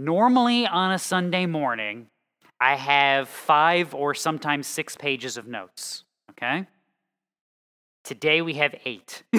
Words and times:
Normally 0.00 0.64
on 0.64 0.92
a 0.92 0.98
Sunday 0.98 1.44
morning, 1.46 2.06
I 2.60 2.76
have 2.76 3.28
five 3.28 3.96
or 3.96 4.14
sometimes 4.14 4.68
six 4.68 4.94
pages 4.94 5.36
of 5.36 5.48
notes, 5.48 6.04
okay? 6.30 6.68
Today 8.04 8.40
we 8.40 8.54
have 8.54 8.76
eight. 8.84 9.24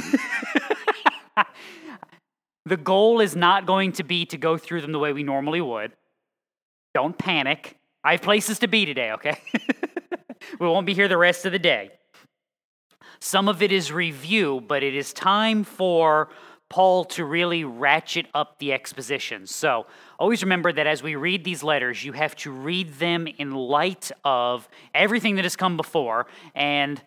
the 2.66 2.76
goal 2.76 3.22
is 3.22 3.38
not 3.38 3.66
going 3.66 3.94
to 3.94 4.04
be 4.04 4.26
to 4.26 4.38
go 4.38 4.58
through 4.58 4.82
them 4.82 4.92
the 4.92 5.00
way 5.00 5.14
we 5.14 5.24
normally 5.24 5.62
would. 5.62 5.94
Don't 6.94 7.18
panic. 7.18 7.78
I 8.04 8.12
have 8.12 8.22
places 8.22 8.60
to 8.60 8.68
be 8.68 8.86
today, 8.86 9.14
okay? 9.14 9.40
we 10.60 10.68
won't 10.68 10.86
be 10.86 10.94
here 10.94 11.08
the 11.08 11.16
rest 11.16 11.46
of 11.46 11.54
the 11.54 11.60
day. 11.60 11.92
Some 13.22 13.48
of 13.48 13.62
it 13.62 13.72
is 13.72 13.94
review, 13.94 14.62
but 14.68 14.84
it 14.84 14.94
is 14.94 15.14
time 15.14 15.64
for 15.64 16.28
Paul 16.70 17.06
to 17.06 17.26
really 17.26 17.64
ratchet 17.64 18.28
up 18.34 18.60
the 18.60 18.74
exposition. 18.74 19.48
So 19.48 19.88
always 20.20 20.44
remember 20.44 20.72
that 20.72 20.86
as 20.86 21.02
we 21.02 21.16
read 21.16 21.44
these 21.44 21.64
letters, 21.64 22.04
you 22.04 22.12
have 22.12 22.36
to 22.38 22.52
read 22.52 22.94
them 22.96 23.28
in 23.28 23.52
light 23.56 24.12
of 24.24 24.68
everything 24.94 25.36
that 25.38 25.46
has 25.46 25.56
come 25.56 25.78
before. 25.78 26.28
And, 26.54 27.02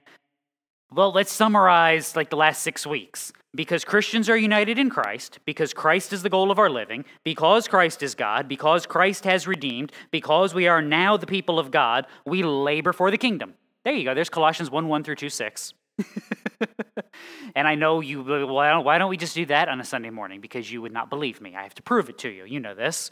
well, 0.91 1.13
let's 1.13 1.31
summarize 1.31 2.17
like 2.17 2.31
the 2.31 2.37
last 2.37 2.63
six 2.63 2.87
weeks. 2.87 3.33
Because 3.55 3.85
Christians 3.85 4.31
are 4.31 4.37
united 4.37 4.79
in 4.79 4.89
Christ, 4.89 5.39
because 5.45 5.75
Christ 5.75 6.15
is 6.15 6.23
the 6.23 6.31
goal 6.31 6.51
of 6.51 6.59
our 6.59 6.71
living, 6.71 7.05
because 7.23 7.69
Christ 7.69 8.03
is 8.03 8.15
God, 8.15 8.49
because 8.49 8.87
Christ 8.87 9.25
has 9.25 9.47
redeemed, 9.47 9.93
because 10.11 10.55
we 10.55 10.69
are 10.69 10.81
now 10.81 11.19
the 11.19 11.27
people 11.27 11.59
of 11.59 11.71
God, 11.71 12.07
we 12.25 12.43
labor 12.43 12.95
for 12.95 13.11
the 13.11 13.19
kingdom. 13.19 13.53
There 13.85 13.93
you 13.93 14.05
go. 14.05 14.15
There's 14.15 14.31
Colossians 14.31 14.71
1 14.71 14.89
1 14.89 15.05
through 15.05 15.17
2 15.17 15.29
6. 15.29 15.75
and 17.55 17.67
I 17.67 17.75
know 17.75 18.01
you, 18.01 18.23
well, 18.23 18.83
why 18.83 18.99
don't 18.99 19.11
we 19.11 19.17
just 19.17 19.35
do 19.35 19.47
that 19.47 19.69
on 19.69 19.81
a 19.81 19.85
Sunday 19.85 20.11
morning? 20.11 20.41
Because 20.41 20.71
you 20.71 20.83
would 20.83 20.93
not 20.93 21.11
believe 21.11 21.41
me. 21.41 21.55
I 21.55 21.63
have 21.63 21.75
to 21.75 21.83
prove 21.83 22.09
it 22.09 22.19
to 22.19 22.29
you. 22.29 22.45
You 22.45 22.61
know 22.61 22.75
this. 22.75 23.11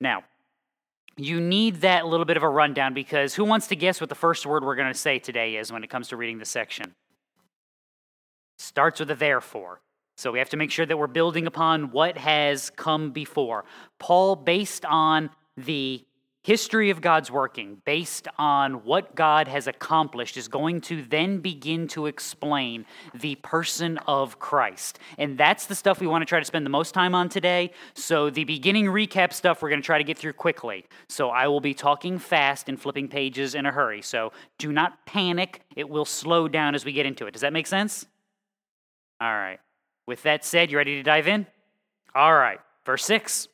Now, 0.00 0.24
you 1.16 1.40
need 1.40 1.82
that 1.82 2.06
little 2.06 2.24
bit 2.24 2.36
of 2.36 2.42
a 2.42 2.48
rundown 2.48 2.94
because 2.94 3.34
who 3.34 3.44
wants 3.44 3.66
to 3.68 3.76
guess 3.76 4.00
what 4.00 4.08
the 4.08 4.14
first 4.14 4.46
word 4.46 4.64
we're 4.64 4.76
going 4.76 4.92
to 4.92 4.98
say 4.98 5.18
today 5.18 5.56
is 5.56 5.72
when 5.72 5.84
it 5.84 5.90
comes 5.90 6.08
to 6.08 6.16
reading 6.16 6.38
this 6.38 6.48
section? 6.48 6.94
Starts 8.58 9.00
with 9.00 9.10
a 9.10 9.14
therefore. 9.14 9.80
So 10.16 10.30
we 10.30 10.38
have 10.38 10.50
to 10.50 10.56
make 10.56 10.70
sure 10.70 10.86
that 10.86 10.96
we're 10.96 11.06
building 11.06 11.46
upon 11.46 11.90
what 11.90 12.16
has 12.16 12.70
come 12.70 13.10
before. 13.10 13.64
Paul, 13.98 14.36
based 14.36 14.84
on 14.84 15.30
the 15.56 16.04
history 16.42 16.90
of 16.90 17.00
God's 17.00 17.30
working 17.30 17.80
based 17.84 18.26
on 18.36 18.84
what 18.84 19.14
God 19.14 19.46
has 19.46 19.66
accomplished 19.68 20.36
is 20.36 20.48
going 20.48 20.80
to 20.82 21.02
then 21.02 21.38
begin 21.38 21.86
to 21.88 22.06
explain 22.06 22.84
the 23.14 23.36
person 23.36 23.98
of 24.06 24.38
Christ. 24.40 24.98
And 25.18 25.38
that's 25.38 25.66
the 25.66 25.74
stuff 25.74 26.00
we 26.00 26.06
want 26.06 26.22
to 26.22 26.26
try 26.26 26.40
to 26.40 26.44
spend 26.44 26.66
the 26.66 26.70
most 26.70 26.94
time 26.94 27.14
on 27.14 27.28
today. 27.28 27.70
So, 27.94 28.28
the 28.28 28.44
beginning 28.44 28.86
recap 28.86 29.32
stuff 29.32 29.62
we're 29.62 29.70
going 29.70 29.80
to 29.80 29.86
try 29.86 29.98
to 29.98 30.04
get 30.04 30.18
through 30.18 30.32
quickly. 30.32 30.84
So, 31.08 31.30
I 31.30 31.46
will 31.46 31.60
be 31.60 31.74
talking 31.74 32.18
fast 32.18 32.68
and 32.68 32.80
flipping 32.80 33.08
pages 33.08 33.54
in 33.54 33.64
a 33.64 33.70
hurry. 33.70 34.02
So, 34.02 34.32
do 34.58 34.72
not 34.72 35.06
panic. 35.06 35.62
It 35.76 35.88
will 35.88 36.04
slow 36.04 36.48
down 36.48 36.74
as 36.74 36.84
we 36.84 36.92
get 36.92 37.06
into 37.06 37.26
it. 37.26 37.32
Does 37.32 37.42
that 37.42 37.52
make 37.52 37.68
sense? 37.68 38.04
All 39.20 39.32
right. 39.32 39.60
With 40.06 40.24
that 40.24 40.44
said, 40.44 40.72
you 40.72 40.76
ready 40.76 40.96
to 40.96 41.02
dive 41.04 41.28
in? 41.28 41.46
All 42.14 42.34
right. 42.34 42.58
Verse 42.84 43.04
6. 43.04 43.46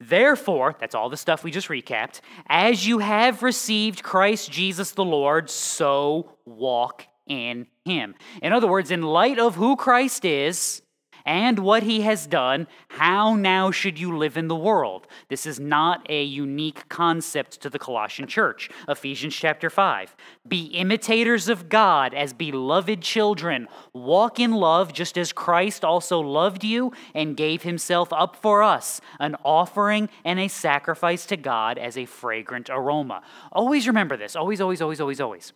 Therefore, 0.00 0.74
that's 0.78 0.94
all 0.94 1.08
the 1.08 1.16
stuff 1.16 1.44
we 1.44 1.50
just 1.50 1.68
recapped, 1.68 2.20
as 2.48 2.86
you 2.86 2.98
have 2.98 3.42
received 3.42 4.02
Christ 4.02 4.50
Jesus 4.50 4.92
the 4.92 5.04
Lord, 5.04 5.48
so 5.48 6.36
walk 6.44 7.06
in 7.26 7.66
him. 7.84 8.14
In 8.42 8.52
other 8.52 8.66
words, 8.66 8.90
in 8.90 9.02
light 9.02 9.38
of 9.38 9.54
who 9.54 9.76
Christ 9.76 10.24
is, 10.24 10.82
and 11.26 11.58
what 11.58 11.82
he 11.82 12.02
has 12.02 12.26
done, 12.26 12.66
how 12.88 13.34
now 13.34 13.70
should 13.70 13.98
you 13.98 14.16
live 14.16 14.36
in 14.36 14.48
the 14.48 14.54
world? 14.54 15.06
This 15.28 15.46
is 15.46 15.58
not 15.58 16.06
a 16.10 16.22
unique 16.22 16.88
concept 16.88 17.60
to 17.62 17.70
the 17.70 17.78
Colossian 17.78 18.26
church. 18.28 18.68
Ephesians 18.88 19.34
chapter 19.34 19.70
5. 19.70 20.14
Be 20.46 20.66
imitators 20.66 21.48
of 21.48 21.68
God 21.68 22.12
as 22.12 22.32
beloved 22.32 23.00
children. 23.00 23.68
Walk 23.94 24.38
in 24.38 24.52
love 24.52 24.92
just 24.92 25.16
as 25.16 25.32
Christ 25.32 25.84
also 25.84 26.20
loved 26.20 26.62
you 26.62 26.92
and 27.14 27.36
gave 27.36 27.62
himself 27.62 28.12
up 28.12 28.36
for 28.36 28.62
us, 28.62 29.00
an 29.18 29.36
offering 29.44 30.10
and 30.24 30.38
a 30.38 30.48
sacrifice 30.48 31.24
to 31.26 31.36
God 31.36 31.78
as 31.78 31.96
a 31.96 32.04
fragrant 32.04 32.68
aroma. 32.70 33.22
Always 33.50 33.86
remember 33.86 34.16
this. 34.16 34.36
Always, 34.36 34.60
always, 34.60 34.82
always, 34.82 35.00
always, 35.00 35.20
always. 35.20 35.52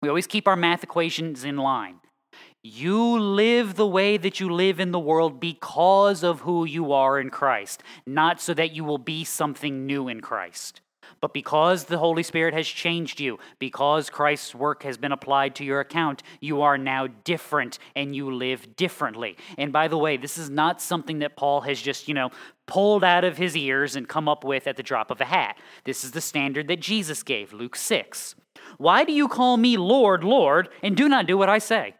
We 0.00 0.08
always 0.08 0.26
keep 0.26 0.48
our 0.48 0.56
math 0.56 0.82
equations 0.82 1.44
in 1.44 1.56
line. 1.58 2.00
You 2.64 3.18
live 3.18 3.74
the 3.74 3.86
way 3.88 4.16
that 4.16 4.38
you 4.38 4.48
live 4.48 4.78
in 4.78 4.92
the 4.92 4.98
world 5.00 5.40
because 5.40 6.22
of 6.22 6.42
who 6.42 6.64
you 6.64 6.92
are 6.92 7.18
in 7.18 7.28
Christ, 7.28 7.82
not 8.06 8.40
so 8.40 8.54
that 8.54 8.70
you 8.70 8.84
will 8.84 8.98
be 8.98 9.24
something 9.24 9.84
new 9.84 10.06
in 10.06 10.20
Christ. 10.20 10.80
But 11.20 11.34
because 11.34 11.84
the 11.84 11.98
Holy 11.98 12.22
Spirit 12.22 12.54
has 12.54 12.68
changed 12.68 13.18
you, 13.18 13.40
because 13.58 14.10
Christ's 14.10 14.54
work 14.54 14.84
has 14.84 14.96
been 14.96 15.10
applied 15.10 15.56
to 15.56 15.64
your 15.64 15.80
account, 15.80 16.22
you 16.40 16.62
are 16.62 16.78
now 16.78 17.08
different 17.24 17.80
and 17.96 18.14
you 18.14 18.32
live 18.32 18.76
differently. 18.76 19.36
And 19.58 19.72
by 19.72 19.88
the 19.88 19.98
way, 19.98 20.16
this 20.16 20.38
is 20.38 20.48
not 20.48 20.80
something 20.80 21.18
that 21.18 21.34
Paul 21.34 21.62
has 21.62 21.82
just, 21.82 22.06
you 22.06 22.14
know, 22.14 22.30
pulled 22.66 23.02
out 23.02 23.24
of 23.24 23.38
his 23.38 23.56
ears 23.56 23.96
and 23.96 24.08
come 24.08 24.28
up 24.28 24.44
with 24.44 24.68
at 24.68 24.76
the 24.76 24.84
drop 24.84 25.10
of 25.10 25.20
a 25.20 25.24
hat. 25.24 25.58
This 25.82 26.04
is 26.04 26.12
the 26.12 26.20
standard 26.20 26.68
that 26.68 26.78
Jesus 26.78 27.24
gave, 27.24 27.52
Luke 27.52 27.74
6. 27.74 28.36
Why 28.78 29.04
do 29.04 29.12
you 29.12 29.26
call 29.26 29.56
me 29.56 29.76
Lord, 29.76 30.22
Lord, 30.22 30.68
and 30.80 30.96
do 30.96 31.08
not 31.08 31.26
do 31.26 31.36
what 31.36 31.48
I 31.48 31.58
say? 31.58 31.94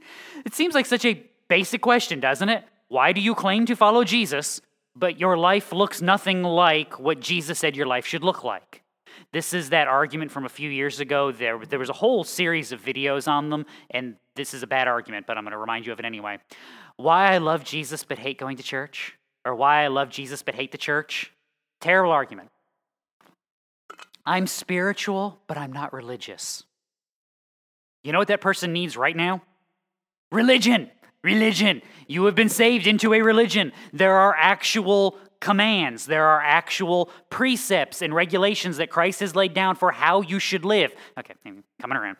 it 0.44 0.54
seems 0.54 0.74
like 0.74 0.86
such 0.86 1.04
a 1.04 1.24
basic 1.48 1.80
question, 1.80 2.20
doesn't 2.20 2.48
it? 2.48 2.64
Why 2.88 3.12
do 3.12 3.20
you 3.20 3.34
claim 3.34 3.66
to 3.66 3.76
follow 3.76 4.04
Jesus, 4.04 4.60
but 4.96 5.20
your 5.20 5.36
life 5.36 5.72
looks 5.72 6.00
nothing 6.00 6.42
like 6.42 6.98
what 6.98 7.20
Jesus 7.20 7.58
said 7.58 7.76
your 7.76 7.86
life 7.86 8.06
should 8.06 8.24
look 8.24 8.44
like? 8.44 8.82
This 9.32 9.52
is 9.52 9.70
that 9.70 9.88
argument 9.88 10.30
from 10.30 10.46
a 10.46 10.48
few 10.48 10.70
years 10.70 11.00
ago. 11.00 11.32
There, 11.32 11.58
there 11.58 11.78
was 11.78 11.90
a 11.90 11.94
whole 11.94 12.24
series 12.24 12.72
of 12.72 12.82
videos 12.82 13.28
on 13.28 13.50
them, 13.50 13.66
and 13.90 14.16
this 14.36 14.54
is 14.54 14.62
a 14.62 14.66
bad 14.66 14.88
argument, 14.88 15.26
but 15.26 15.36
I'm 15.36 15.44
going 15.44 15.52
to 15.52 15.58
remind 15.58 15.86
you 15.86 15.92
of 15.92 15.98
it 15.98 16.04
anyway. 16.04 16.38
Why 16.96 17.32
I 17.34 17.38
love 17.38 17.64
Jesus 17.64 18.04
but 18.04 18.18
hate 18.18 18.38
going 18.38 18.56
to 18.56 18.62
church, 18.62 19.16
or 19.44 19.54
why 19.54 19.84
I 19.84 19.88
love 19.88 20.08
Jesus 20.08 20.42
but 20.42 20.54
hate 20.54 20.72
the 20.72 20.78
church. 20.78 21.32
Terrible 21.80 22.12
argument. 22.12 22.50
I'm 24.24 24.46
spiritual, 24.46 25.40
but 25.46 25.56
I'm 25.56 25.72
not 25.72 25.92
religious. 25.92 26.64
You 28.02 28.12
know 28.12 28.18
what 28.18 28.28
that 28.28 28.40
person 28.40 28.72
needs 28.72 28.96
right 28.96 29.16
now? 29.16 29.42
Religion. 30.30 30.90
Religion. 31.22 31.82
You 32.06 32.24
have 32.26 32.34
been 32.34 32.48
saved 32.48 32.86
into 32.86 33.12
a 33.14 33.22
religion. 33.22 33.72
There 33.92 34.14
are 34.14 34.34
actual 34.36 35.18
commands, 35.40 36.06
there 36.06 36.24
are 36.24 36.40
actual 36.40 37.10
precepts 37.30 38.02
and 38.02 38.12
regulations 38.12 38.78
that 38.78 38.90
Christ 38.90 39.20
has 39.20 39.36
laid 39.36 39.54
down 39.54 39.76
for 39.76 39.92
how 39.92 40.20
you 40.20 40.40
should 40.40 40.64
live. 40.64 40.92
Okay, 41.16 41.34
coming 41.80 41.96
around. 41.96 42.16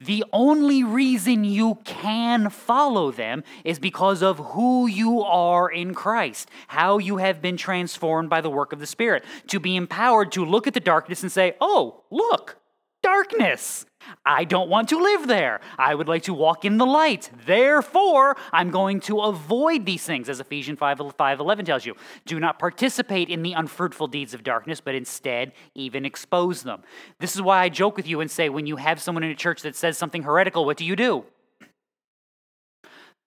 The 0.00 0.24
only 0.32 0.84
reason 0.84 1.44
you 1.44 1.78
can 1.84 2.50
follow 2.50 3.10
them 3.10 3.42
is 3.64 3.78
because 3.78 4.22
of 4.22 4.38
who 4.38 4.86
you 4.86 5.22
are 5.22 5.70
in 5.70 5.94
Christ, 5.94 6.50
how 6.68 6.98
you 6.98 7.16
have 7.16 7.40
been 7.40 7.56
transformed 7.56 8.28
by 8.28 8.40
the 8.40 8.50
work 8.50 8.72
of 8.72 8.80
the 8.80 8.86
Spirit, 8.86 9.24
to 9.46 9.58
be 9.58 9.76
empowered 9.76 10.30
to 10.32 10.44
look 10.44 10.66
at 10.66 10.74
the 10.74 10.80
darkness 10.80 11.22
and 11.22 11.32
say, 11.32 11.56
oh, 11.60 12.02
look, 12.10 12.58
darkness. 13.02 13.86
I 14.24 14.44
don't 14.44 14.68
want 14.68 14.88
to 14.90 14.98
live 14.98 15.26
there. 15.26 15.60
I 15.78 15.94
would 15.94 16.08
like 16.08 16.22
to 16.24 16.34
walk 16.34 16.64
in 16.64 16.78
the 16.78 16.86
light. 16.86 17.30
Therefore, 17.46 18.36
I'm 18.52 18.70
going 18.70 19.00
to 19.02 19.20
avoid 19.20 19.86
these 19.86 20.04
things, 20.04 20.28
as 20.28 20.40
Ephesians 20.40 20.78
5, 20.78 21.14
5 21.16 21.40
11 21.40 21.64
tells 21.64 21.86
you. 21.86 21.94
Do 22.26 22.38
not 22.40 22.58
participate 22.58 23.28
in 23.28 23.42
the 23.42 23.52
unfruitful 23.52 24.08
deeds 24.08 24.34
of 24.34 24.42
darkness, 24.42 24.80
but 24.80 24.94
instead 24.94 25.52
even 25.74 26.04
expose 26.04 26.62
them. 26.62 26.82
This 27.18 27.34
is 27.34 27.42
why 27.42 27.62
I 27.62 27.68
joke 27.68 27.96
with 27.96 28.06
you 28.06 28.20
and 28.20 28.30
say 28.30 28.48
when 28.48 28.66
you 28.66 28.76
have 28.76 29.00
someone 29.00 29.24
in 29.24 29.30
a 29.30 29.36
church 29.36 29.62
that 29.62 29.76
says 29.76 29.98
something 29.98 30.22
heretical, 30.22 30.64
what 30.64 30.76
do 30.76 30.84
you 30.84 30.96
do? 30.96 31.24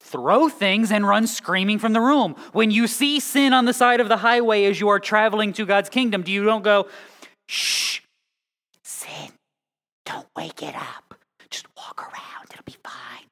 Throw 0.01 0.49
things 0.49 0.91
and 0.91 1.07
run 1.07 1.27
screaming 1.27 1.77
from 1.77 1.93
the 1.93 2.01
room. 2.01 2.35
When 2.53 2.71
you 2.71 2.87
see 2.87 3.19
sin 3.19 3.53
on 3.53 3.65
the 3.65 3.73
side 3.73 3.99
of 3.99 4.09
the 4.09 4.17
highway 4.17 4.65
as 4.65 4.79
you 4.79 4.89
are 4.89 4.99
traveling 4.99 5.53
to 5.53 5.65
God's 5.65 5.89
kingdom, 5.89 6.23
do 6.23 6.31
you 6.31 6.43
don't 6.43 6.63
go, 6.63 6.87
shh, 7.45 8.00
don't 10.05 10.27
wake 10.35 10.63
it 10.63 10.75
up. 10.75 11.15
Just 11.49 11.67
walk 11.75 12.01
around. 12.01 12.47
It'll 12.51 12.63
be 12.63 12.77
fine. 12.83 13.27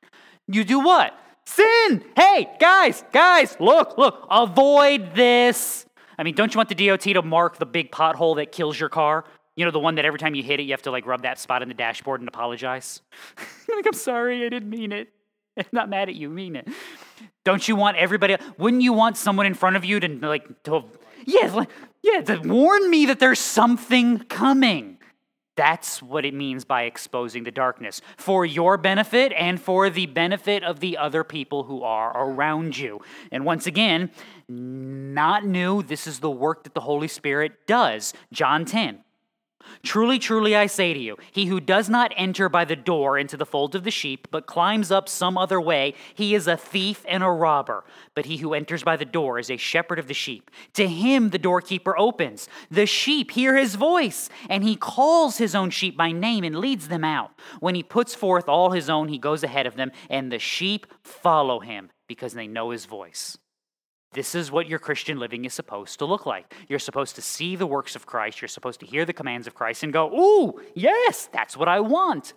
You 0.47 0.63
do 0.63 0.79
what? 0.79 1.17
Sin. 1.45 2.03
Hey, 2.15 2.49
guys, 2.59 3.03
guys, 3.11 3.55
look, 3.59 3.97
look. 3.97 4.27
Avoid 4.29 5.15
this. 5.15 5.85
I 6.17 6.23
mean, 6.23 6.35
don't 6.35 6.53
you 6.53 6.57
want 6.57 6.69
the 6.69 6.87
DOT 6.87 7.01
to 7.01 7.21
mark 7.21 7.57
the 7.57 7.65
big 7.65 7.91
pothole 7.91 8.35
that 8.35 8.51
kills 8.51 8.79
your 8.79 8.89
car? 8.89 9.23
You 9.55 9.65
know, 9.65 9.71
the 9.71 9.79
one 9.79 9.95
that 9.95 10.05
every 10.05 10.19
time 10.19 10.35
you 10.35 10.43
hit 10.43 10.59
it, 10.59 10.63
you 10.63 10.71
have 10.71 10.81
to 10.83 10.91
like 10.91 11.05
rub 11.05 11.23
that 11.23 11.39
spot 11.39 11.61
in 11.61 11.67
the 11.67 11.73
dashboard 11.73 12.21
and 12.21 12.27
apologize. 12.27 13.01
like, 13.75 13.85
I'm 13.85 13.93
sorry, 13.93 14.45
I 14.45 14.49
didn't 14.49 14.69
mean 14.69 14.91
it. 14.91 15.09
I'm 15.57 15.65
not 15.71 15.89
mad 15.89 16.07
at 16.09 16.15
you, 16.15 16.29
mean 16.29 16.55
it. 16.55 16.67
Don't 17.43 17.67
you 17.67 17.75
want 17.75 17.97
everybody? 17.97 18.37
Wouldn't 18.57 18.83
you 18.83 18.93
want 18.93 19.17
someone 19.17 19.45
in 19.45 19.53
front 19.53 19.75
of 19.75 19.83
you 19.83 19.99
to 19.99 20.07
like 20.07 20.63
to? 20.63 20.83
Yeah, 21.25 21.51
like, 21.53 21.69
yeah, 22.01 22.21
to 22.21 22.37
warn 22.37 22.89
me 22.89 23.07
that 23.07 23.19
there's 23.19 23.39
something 23.39 24.19
coming. 24.19 24.98
That's 25.59 26.01
what 26.01 26.23
it 26.23 26.33
means 26.33 26.63
by 26.63 26.83
exposing 26.83 27.43
the 27.43 27.51
darkness 27.51 27.99
for 28.15 28.45
your 28.45 28.77
benefit 28.77 29.33
and 29.33 29.59
for 29.59 29.89
the 29.89 30.05
benefit 30.05 30.63
of 30.63 30.79
the 30.79 30.95
other 30.95 31.25
people 31.25 31.65
who 31.65 31.83
are 31.83 32.13
around 32.15 32.77
you. 32.77 33.01
And 33.29 33.43
once 33.43 33.67
again, 33.67 34.09
not 34.47 35.45
new. 35.45 35.83
This 35.83 36.07
is 36.07 36.21
the 36.21 36.31
work 36.31 36.63
that 36.63 36.75
the 36.75 36.79
Holy 36.79 37.09
Spirit 37.09 37.67
does. 37.67 38.13
John 38.31 38.63
10. 38.63 39.03
Truly, 39.83 40.19
truly, 40.19 40.55
I 40.55 40.65
say 40.65 40.93
to 40.93 40.99
you, 40.99 41.17
he 41.31 41.45
who 41.45 41.59
does 41.59 41.89
not 41.89 42.13
enter 42.17 42.49
by 42.49 42.65
the 42.65 42.75
door 42.75 43.17
into 43.17 43.37
the 43.37 43.45
fold 43.45 43.75
of 43.75 43.83
the 43.83 43.91
sheep, 43.91 44.27
but 44.29 44.45
climbs 44.45 44.91
up 44.91 45.07
some 45.07 45.37
other 45.37 45.59
way, 45.59 45.93
he 46.13 46.35
is 46.35 46.47
a 46.47 46.57
thief 46.57 47.05
and 47.07 47.23
a 47.23 47.29
robber. 47.29 47.85
But 48.13 48.25
he 48.25 48.37
who 48.37 48.53
enters 48.53 48.83
by 48.83 48.97
the 48.97 49.05
door 49.05 49.39
is 49.39 49.49
a 49.49 49.57
shepherd 49.57 49.97
of 49.97 50.07
the 50.07 50.13
sheep. 50.13 50.51
To 50.73 50.87
him 50.87 51.29
the 51.29 51.37
doorkeeper 51.37 51.97
opens. 51.97 52.49
The 52.69 52.85
sheep 52.85 53.31
hear 53.31 53.55
his 53.55 53.75
voice, 53.75 54.29
and 54.49 54.63
he 54.63 54.75
calls 54.75 55.37
his 55.37 55.55
own 55.55 55.69
sheep 55.69 55.95
by 55.95 56.11
name 56.11 56.43
and 56.43 56.57
leads 56.57 56.87
them 56.87 57.03
out. 57.03 57.31
When 57.59 57.75
he 57.75 57.83
puts 57.83 58.13
forth 58.13 58.49
all 58.49 58.71
his 58.71 58.89
own, 58.89 59.07
he 59.07 59.17
goes 59.17 59.43
ahead 59.43 59.65
of 59.65 59.75
them, 59.75 59.91
and 60.09 60.31
the 60.31 60.39
sheep 60.39 60.87
follow 61.03 61.59
him 61.59 61.91
because 62.07 62.33
they 62.33 62.47
know 62.47 62.71
his 62.71 62.85
voice. 62.85 63.37
This 64.13 64.33
is 64.33 64.51
what 64.51 64.67
your 64.67 64.79
Christian 64.79 65.19
living 65.19 65.45
is 65.45 65.53
supposed 65.53 65.99
to 65.99 66.05
look 66.05 66.25
like. 66.25 66.53
You're 66.67 66.79
supposed 66.79 67.15
to 67.15 67.21
see 67.21 67.55
the 67.55 67.67
works 67.67 67.95
of 67.95 68.07
Christ. 68.07 68.41
You're 68.41 68.47
supposed 68.47 68.79
to 68.79 68.85
hear 68.85 69.05
the 69.05 69.13
commands 69.13 69.45
of 69.45 69.53
Christ 69.53 69.83
and 69.83 69.93
go, 69.93 70.11
Ooh, 70.11 70.61
yes, 70.73 71.29
that's 71.31 71.55
what 71.55 71.67
I 71.67 71.79
want. 71.79 72.33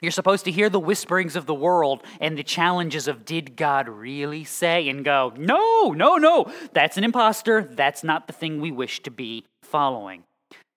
You're 0.00 0.10
supposed 0.10 0.44
to 0.44 0.50
hear 0.50 0.68
the 0.68 0.80
whisperings 0.80 1.36
of 1.36 1.46
the 1.46 1.54
world 1.54 2.02
and 2.20 2.36
the 2.36 2.42
challenges 2.42 3.08
of, 3.08 3.24
Did 3.24 3.56
God 3.56 3.88
really 3.88 4.44
say? 4.44 4.88
and 4.88 5.04
go, 5.04 5.32
No, 5.36 5.92
no, 5.92 6.16
no, 6.16 6.52
that's 6.72 6.96
an 6.96 7.04
impostor. 7.04 7.62
That's 7.62 8.02
not 8.02 8.26
the 8.26 8.32
thing 8.32 8.60
we 8.60 8.72
wish 8.72 9.02
to 9.04 9.10
be 9.10 9.44
following. 9.62 10.24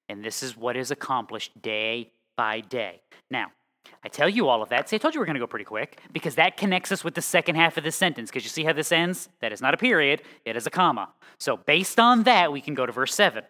And 0.07 0.23
this 0.23 0.43
is 0.43 0.55
what 0.55 0.77
is 0.77 0.91
accomplished 0.91 1.61
day 1.61 2.11
by 2.37 2.61
day. 2.61 3.01
Now, 3.29 3.47
I 4.03 4.07
tell 4.07 4.29
you 4.29 4.47
all 4.47 4.61
of 4.61 4.69
that. 4.69 4.87
See, 4.87 4.95
I 4.95 4.99
told 4.99 5.13
you 5.13 5.19
we 5.19 5.23
are 5.23 5.25
going 5.25 5.35
to 5.35 5.41
go 5.41 5.47
pretty 5.47 5.65
quick 5.65 5.99
because 6.13 6.35
that 6.35 6.55
connects 6.55 6.91
us 6.91 7.03
with 7.03 7.15
the 7.15 7.21
second 7.21 7.55
half 7.55 7.77
of 7.77 7.83
the 7.83 7.91
sentence. 7.91 8.29
Because 8.29 8.43
you 8.43 8.49
see 8.49 8.63
how 8.63 8.71
this 8.71 8.91
ends? 8.91 9.27
That 9.41 9.51
is 9.51 9.61
not 9.61 9.73
a 9.73 9.77
period, 9.77 10.21
it 10.45 10.55
is 10.55 10.65
a 10.65 10.69
comma. 10.69 11.09
So, 11.37 11.57
based 11.57 11.99
on 11.99 12.23
that, 12.23 12.51
we 12.51 12.61
can 12.61 12.75
go 12.75 12.85
to 12.85 12.91
verse 12.91 13.13
7. 13.13 13.43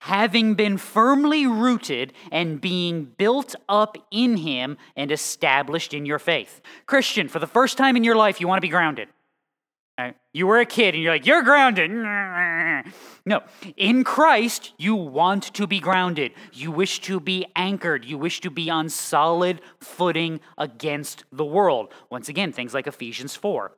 Having 0.00 0.54
been 0.54 0.76
firmly 0.76 1.46
rooted 1.46 2.12
and 2.30 2.60
being 2.60 3.04
built 3.16 3.54
up 3.68 3.96
in 4.10 4.36
Him 4.36 4.76
and 4.96 5.10
established 5.10 5.94
in 5.94 6.06
your 6.06 6.18
faith. 6.18 6.60
Christian, 6.86 7.28
for 7.28 7.38
the 7.38 7.46
first 7.46 7.78
time 7.78 7.96
in 7.96 8.04
your 8.04 8.16
life, 8.16 8.40
you 8.40 8.46
want 8.46 8.58
to 8.58 8.62
be 8.62 8.68
grounded. 8.68 9.08
You 10.32 10.46
were 10.48 10.58
a 10.58 10.66
kid 10.66 10.94
and 10.94 11.02
you're 11.02 11.12
like, 11.12 11.26
you're 11.26 11.42
grounded. 11.42 11.90
No, 13.26 13.42
in 13.76 14.04
Christ, 14.04 14.74
you 14.76 14.94
want 14.94 15.44
to 15.54 15.66
be 15.66 15.80
grounded. 15.80 16.32
You 16.52 16.70
wish 16.70 17.00
to 17.02 17.20
be 17.20 17.46
anchored. 17.56 18.04
You 18.04 18.18
wish 18.18 18.40
to 18.42 18.50
be 18.50 18.68
on 18.68 18.90
solid 18.90 19.62
footing 19.80 20.40
against 20.58 21.24
the 21.32 21.44
world. 21.44 21.92
Once 22.10 22.28
again, 22.28 22.52
things 22.52 22.74
like 22.74 22.86
Ephesians 22.86 23.34
4. 23.34 23.72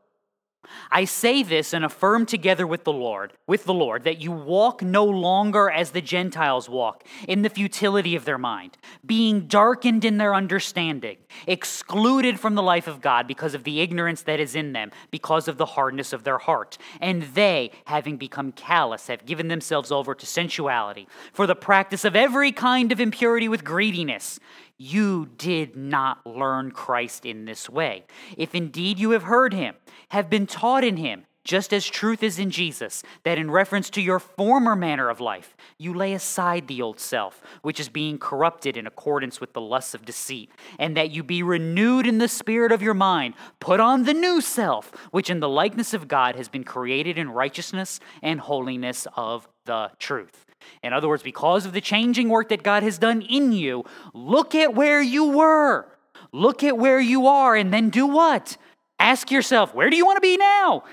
I 0.90 1.04
say 1.04 1.42
this 1.42 1.72
and 1.72 1.84
affirm 1.84 2.26
together 2.26 2.66
with 2.66 2.84
the 2.84 2.92
Lord, 2.92 3.32
with 3.46 3.64
the 3.64 3.74
Lord, 3.74 4.04
that 4.04 4.20
you 4.20 4.32
walk 4.32 4.82
no 4.82 5.04
longer 5.04 5.70
as 5.70 5.90
the 5.90 6.00
Gentiles 6.00 6.68
walk, 6.68 7.04
in 7.26 7.42
the 7.42 7.48
futility 7.48 8.14
of 8.16 8.24
their 8.24 8.38
mind, 8.38 8.76
being 9.04 9.42
darkened 9.46 10.04
in 10.04 10.18
their 10.18 10.34
understanding, 10.34 11.16
excluded 11.46 12.40
from 12.40 12.54
the 12.54 12.62
life 12.62 12.86
of 12.86 13.00
God 13.00 13.26
because 13.26 13.54
of 13.54 13.64
the 13.64 13.80
ignorance 13.80 14.22
that 14.22 14.40
is 14.40 14.54
in 14.54 14.72
them, 14.72 14.90
because 15.10 15.48
of 15.48 15.58
the 15.58 15.66
hardness 15.66 16.12
of 16.12 16.24
their 16.24 16.38
heart. 16.38 16.78
And 17.00 17.22
they, 17.22 17.70
having 17.86 18.16
become 18.16 18.52
callous, 18.52 19.06
have 19.08 19.26
given 19.26 19.48
themselves 19.48 19.92
over 19.92 20.14
to 20.14 20.26
sensuality, 20.26 21.08
for 21.32 21.46
the 21.46 21.54
practice 21.54 22.04
of 22.04 22.16
every 22.16 22.52
kind 22.52 22.92
of 22.92 23.00
impurity 23.00 23.48
with 23.48 23.64
greediness. 23.64 24.38
You 24.78 25.30
did 25.38 25.74
not 25.74 26.26
learn 26.26 26.70
Christ 26.70 27.24
in 27.24 27.46
this 27.46 27.70
way. 27.70 28.04
If 28.36 28.54
indeed 28.54 28.98
you 28.98 29.10
have 29.10 29.22
heard 29.22 29.54
him, 29.54 29.74
have 30.10 30.28
been 30.28 30.46
taught 30.46 30.84
in 30.84 30.98
him, 30.98 31.24
just 31.44 31.72
as 31.72 31.86
truth 31.86 32.22
is 32.22 32.38
in 32.40 32.50
Jesus, 32.50 33.02
that 33.22 33.38
in 33.38 33.50
reference 33.50 33.88
to 33.90 34.02
your 34.02 34.18
former 34.18 34.74
manner 34.74 35.08
of 35.08 35.20
life, 35.20 35.56
you 35.78 35.94
lay 35.94 36.12
aside 36.12 36.66
the 36.66 36.82
old 36.82 36.98
self, 36.98 37.40
which 37.62 37.78
is 37.78 37.88
being 37.88 38.18
corrupted 38.18 38.76
in 38.76 38.86
accordance 38.86 39.40
with 39.40 39.52
the 39.52 39.60
lusts 39.60 39.94
of 39.94 40.04
deceit, 40.04 40.50
and 40.78 40.96
that 40.96 41.12
you 41.12 41.22
be 41.22 41.42
renewed 41.44 42.06
in 42.06 42.18
the 42.18 42.28
spirit 42.28 42.72
of 42.72 42.82
your 42.82 42.94
mind, 42.94 43.34
put 43.60 43.78
on 43.78 44.02
the 44.02 44.12
new 44.12 44.40
self, 44.40 44.90
which 45.12 45.30
in 45.30 45.40
the 45.40 45.48
likeness 45.48 45.94
of 45.94 46.08
God 46.08 46.34
has 46.34 46.48
been 46.48 46.64
created 46.64 47.16
in 47.16 47.30
righteousness 47.30 48.00
and 48.22 48.40
holiness 48.40 49.06
of 49.16 49.48
the 49.66 49.92
truth. 50.00 50.45
In 50.82 50.92
other 50.92 51.08
words, 51.08 51.22
because 51.22 51.66
of 51.66 51.72
the 51.72 51.80
changing 51.80 52.28
work 52.28 52.48
that 52.48 52.62
God 52.62 52.82
has 52.82 52.98
done 52.98 53.22
in 53.22 53.52
you, 53.52 53.84
look 54.14 54.54
at 54.54 54.74
where 54.74 55.02
you 55.02 55.28
were. 55.28 55.86
Look 56.32 56.62
at 56.62 56.76
where 56.76 57.00
you 57.00 57.26
are, 57.26 57.56
and 57.56 57.72
then 57.72 57.90
do 57.90 58.06
what? 58.06 58.56
Ask 58.98 59.30
yourself, 59.30 59.74
where 59.74 59.90
do 59.90 59.96
you 59.96 60.06
want 60.06 60.16
to 60.16 60.20
be 60.20 60.36
now? 60.36 60.84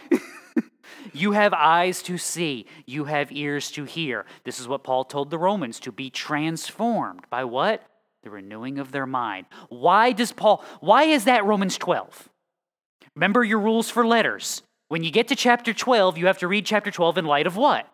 you 1.14 1.32
have 1.32 1.54
eyes 1.54 2.02
to 2.04 2.18
see, 2.18 2.66
you 2.86 3.06
have 3.06 3.32
ears 3.32 3.72
to 3.72 3.86
hear. 3.86 4.26
This 4.44 4.60
is 4.60 4.68
what 4.68 4.84
Paul 4.84 5.04
told 5.04 5.30
the 5.30 5.38
Romans 5.38 5.80
to 5.82 5.92
be 5.92 6.10
transformed 6.10 7.26
by 7.30 7.44
what? 7.44 7.84
The 8.24 8.30
renewing 8.30 8.80
of 8.80 8.92
their 8.92 9.06
mind. 9.06 9.48
Why 9.70 10.12
does 10.12 10.32
Paul, 10.32 10.64
why 10.80 11.04
is 11.04 11.26
that 11.26 11.46
Romans 11.46 11.78
12? 11.78 12.30
Remember 13.16 13.44
your 13.44 13.60
rules 13.60 13.90
for 13.90 14.06
letters. 14.06 14.64
When 14.88 15.04
you 15.04 15.12
get 15.12 15.28
to 15.30 15.36
chapter 15.36 15.74
12, 15.74 16.18
you 16.18 16.28
have 16.28 16.40
to 16.40 16.48
read 16.48 16.66
chapter 16.66 16.92
12 16.92 17.20
in 17.20 17.26
light 17.26 17.48
of 17.48 17.56
what? 17.56 17.88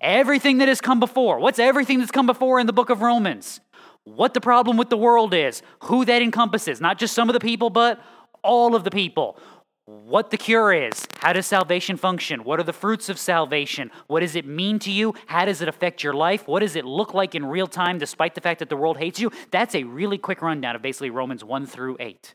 Everything 0.00 0.58
that 0.58 0.68
has 0.68 0.80
come 0.80 1.00
before. 1.00 1.38
What's 1.40 1.58
everything 1.58 1.98
that's 1.98 2.10
come 2.10 2.26
before 2.26 2.60
in 2.60 2.66
the 2.66 2.72
book 2.72 2.90
of 2.90 3.02
Romans? 3.02 3.60
What 4.04 4.32
the 4.34 4.40
problem 4.40 4.76
with 4.76 4.90
the 4.90 4.96
world 4.96 5.34
is, 5.34 5.62
who 5.84 6.04
that 6.04 6.22
encompasses, 6.22 6.80
not 6.80 6.98
just 6.98 7.14
some 7.14 7.28
of 7.28 7.34
the 7.34 7.40
people, 7.40 7.68
but 7.68 8.00
all 8.42 8.74
of 8.74 8.84
the 8.84 8.90
people. 8.90 9.38
What 9.84 10.30
the 10.30 10.36
cure 10.36 10.72
is, 10.72 11.06
how 11.18 11.32
does 11.32 11.46
salvation 11.46 11.96
function? 11.96 12.44
What 12.44 12.60
are 12.60 12.64
the 12.64 12.74
fruits 12.74 13.08
of 13.08 13.18
salvation? 13.18 13.90
What 14.06 14.20
does 14.20 14.36
it 14.36 14.46
mean 14.46 14.78
to 14.80 14.90
you? 14.90 15.14
How 15.26 15.46
does 15.46 15.62
it 15.62 15.68
affect 15.68 16.02
your 16.02 16.12
life? 16.12 16.46
What 16.46 16.60
does 16.60 16.76
it 16.76 16.84
look 16.84 17.14
like 17.14 17.34
in 17.34 17.46
real 17.46 17.66
time 17.66 17.96
despite 17.96 18.34
the 18.34 18.42
fact 18.42 18.58
that 18.58 18.68
the 18.68 18.76
world 18.76 18.98
hates 18.98 19.18
you? 19.18 19.32
That's 19.50 19.74
a 19.74 19.84
really 19.84 20.18
quick 20.18 20.42
rundown 20.42 20.76
of 20.76 20.82
basically 20.82 21.08
Romans 21.10 21.42
1 21.42 21.66
through 21.66 21.96
8. 22.00 22.34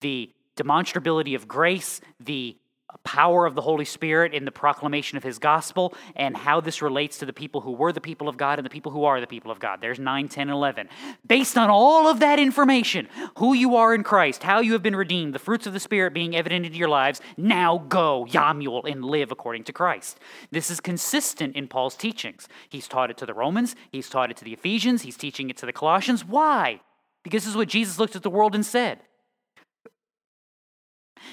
The 0.00 0.30
demonstrability 0.56 1.34
of 1.34 1.48
grace, 1.48 2.00
the 2.20 2.56
power 2.98 3.46
of 3.46 3.54
the 3.54 3.62
Holy 3.62 3.84
Spirit 3.84 4.34
in 4.34 4.44
the 4.44 4.50
proclamation 4.50 5.16
of 5.16 5.24
his 5.24 5.38
gospel 5.38 5.94
and 6.14 6.36
how 6.36 6.60
this 6.60 6.82
relates 6.82 7.18
to 7.18 7.26
the 7.26 7.32
people 7.32 7.60
who 7.60 7.72
were 7.72 7.92
the 7.92 8.00
people 8.00 8.28
of 8.28 8.36
God 8.36 8.58
and 8.58 8.66
the 8.66 8.70
people 8.70 8.92
who 8.92 9.04
are 9.04 9.20
the 9.20 9.26
people 9.26 9.50
of 9.50 9.58
God. 9.58 9.80
There's 9.80 9.98
9, 9.98 10.28
10, 10.28 10.48
11. 10.48 10.88
Based 11.26 11.56
on 11.56 11.70
all 11.70 12.08
of 12.08 12.20
that 12.20 12.38
information, 12.38 13.08
who 13.38 13.54
you 13.54 13.76
are 13.76 13.94
in 13.94 14.02
Christ, 14.02 14.42
how 14.42 14.60
you 14.60 14.72
have 14.72 14.82
been 14.82 14.96
redeemed, 14.96 15.34
the 15.34 15.38
fruits 15.38 15.66
of 15.66 15.72
the 15.72 15.80
Spirit 15.80 16.14
being 16.14 16.36
evident 16.36 16.66
in 16.66 16.74
your 16.74 16.88
lives, 16.88 17.20
now 17.36 17.78
go, 17.78 18.26
Yamuel, 18.28 18.90
and 18.90 19.04
live 19.04 19.32
according 19.32 19.64
to 19.64 19.72
Christ. 19.72 20.18
This 20.50 20.70
is 20.70 20.80
consistent 20.80 21.56
in 21.56 21.68
Paul's 21.68 21.96
teachings. 21.96 22.48
He's 22.68 22.88
taught 22.88 23.10
it 23.10 23.16
to 23.18 23.26
the 23.26 23.34
Romans, 23.34 23.76
he's 23.90 24.08
taught 24.08 24.30
it 24.30 24.36
to 24.38 24.44
the 24.44 24.52
Ephesians, 24.52 25.02
he's 25.02 25.16
teaching 25.16 25.50
it 25.50 25.56
to 25.58 25.66
the 25.66 25.72
Colossians. 25.72 26.24
Why? 26.24 26.80
Because 27.22 27.42
this 27.42 27.50
is 27.50 27.56
what 27.56 27.68
Jesus 27.68 27.98
looked 27.98 28.16
at 28.16 28.22
the 28.22 28.30
world 28.30 28.54
and 28.54 28.64
said. 28.64 29.00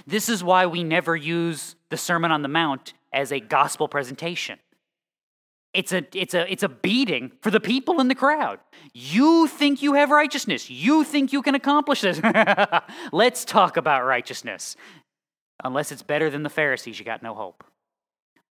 This 0.06 0.30
is 0.30 0.44
why 0.44 0.66
we 0.66 0.84
never 0.84 1.16
use 1.16 1.76
the 1.90 1.98
Sermon 1.98 2.32
on 2.32 2.42
the 2.42 2.48
Mount 2.48 2.94
as 3.12 3.32
a 3.32 3.40
gospel 3.40 3.88
presentation. 3.88 4.60
It's 5.74 5.92
a, 5.92 6.06
it's, 6.14 6.36
a, 6.36 6.52
it's 6.52 6.62
a 6.62 6.70
beating 6.70 7.32
for 7.42 7.50
the 7.50 7.60
people 7.60 8.00
in 8.00 8.08
the 8.08 8.16
crowd. 8.16 8.60
You 8.94 9.48
think 9.48 9.82
you 9.82 9.94
have 9.94 10.12
righteousness. 10.12 10.70
You 10.70 11.04
think 11.04 11.34
you 11.34 11.42
can 11.42 11.56
accomplish 11.56 12.02
this. 12.02 12.22
Let's 13.12 13.44
talk 13.44 13.76
about 13.76 14.06
righteousness. 14.06 14.76
Unless 15.64 15.92
it's 15.92 16.04
better 16.04 16.30
than 16.30 16.44
the 16.44 16.50
Pharisees, 16.50 17.00
you 17.00 17.06
got 17.06 17.24
no 17.24 17.34
hope. 17.34 17.64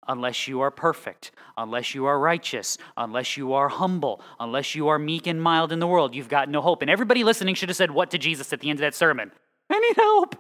Unless 0.08 0.48
you 0.48 0.62
are 0.62 0.72
perfect, 0.72 1.32
unless 1.58 1.94
you 1.94 2.06
are 2.06 2.20
righteous, 2.20 2.78
unless 2.96 3.36
you 3.36 3.54
are 3.54 3.68
humble, 3.68 4.22
unless 4.40 4.74
you 4.74 4.88
are 4.88 5.00
meek 5.00 5.28
and 5.28 5.42
mild 5.42 5.72
in 5.72 5.80
the 5.80 5.88
world, 5.88 6.16
you've 6.16 6.30
got 6.30 6.50
no 6.50 6.62
hope. 6.62 6.82
And 6.82 6.90
everybody 6.90 7.24
listening 7.24 7.56
should 7.56 7.70
have 7.70 7.76
said 7.76 7.92
what 7.92 8.12
to 8.12 8.18
Jesus 8.18 8.54
at 8.54 8.62
the 8.62 8.70
end 8.70 8.78
of 8.80 8.82
that 8.82 8.96
sermon? 8.96 9.32
I 9.72 9.80
need 9.80 9.96
help. 9.96 10.36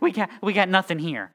we, 0.00 0.12
got, 0.12 0.30
we 0.42 0.52
got 0.52 0.68
nothing 0.68 0.98
here. 0.98 1.32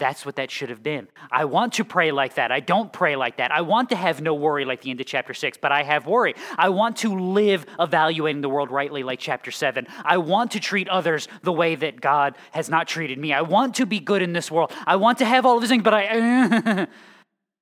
That's 0.00 0.24
what 0.24 0.36
that 0.36 0.50
should 0.50 0.70
have 0.70 0.82
been. 0.82 1.08
I 1.30 1.44
want 1.44 1.74
to 1.74 1.84
pray 1.84 2.10
like 2.10 2.34
that. 2.34 2.50
I 2.50 2.60
don't 2.60 2.90
pray 2.90 3.16
like 3.16 3.36
that. 3.36 3.52
I 3.52 3.60
want 3.60 3.90
to 3.90 3.96
have 3.96 4.22
no 4.22 4.32
worry 4.32 4.64
like 4.64 4.80
the 4.80 4.90
end 4.90 5.00
of 5.00 5.06
chapter 5.06 5.34
6, 5.34 5.58
but 5.60 5.72
I 5.72 5.82
have 5.82 6.06
worry. 6.06 6.34
I 6.56 6.70
want 6.70 6.96
to 6.98 7.18
live 7.18 7.66
evaluating 7.78 8.40
the 8.40 8.48
world 8.48 8.70
rightly 8.70 9.02
like 9.02 9.18
chapter 9.18 9.50
7. 9.50 9.86
I 10.02 10.16
want 10.16 10.52
to 10.52 10.60
treat 10.60 10.88
others 10.88 11.28
the 11.42 11.52
way 11.52 11.74
that 11.74 12.00
God 12.00 12.36
has 12.52 12.70
not 12.70 12.88
treated 12.88 13.18
me. 13.18 13.34
I 13.34 13.42
want 13.42 13.74
to 13.74 13.84
be 13.84 14.00
good 14.00 14.22
in 14.22 14.32
this 14.32 14.50
world. 14.50 14.72
I 14.86 14.96
want 14.96 15.18
to 15.18 15.26
have 15.26 15.44
all 15.44 15.56
of 15.56 15.60
these 15.60 15.70
things, 15.70 15.84
but 15.84 15.94
I. 15.94 16.86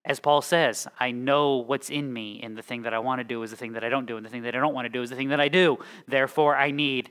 As 0.04 0.20
Paul 0.20 0.40
says, 0.40 0.86
I 0.98 1.10
know 1.10 1.56
what's 1.56 1.90
in 1.90 2.12
me, 2.12 2.40
and 2.42 2.56
the 2.56 2.62
thing 2.62 2.82
that 2.82 2.94
I 2.94 2.98
want 2.98 3.20
to 3.20 3.24
do 3.24 3.42
is 3.42 3.50
the 3.50 3.56
thing 3.56 3.72
that 3.72 3.84
I 3.84 3.88
don't 3.88 4.06
do, 4.06 4.16
and 4.16 4.24
the 4.24 4.30
thing 4.30 4.42
that 4.42 4.54
I 4.54 4.58
don't 4.58 4.74
want 4.74 4.86
to 4.86 4.90
do 4.90 5.02
is 5.02 5.10
the 5.10 5.16
thing 5.16 5.28
that 5.28 5.40
I 5.40 5.48
do. 5.48 5.78
Therefore, 6.06 6.56
I 6.56 6.70
need 6.70 7.10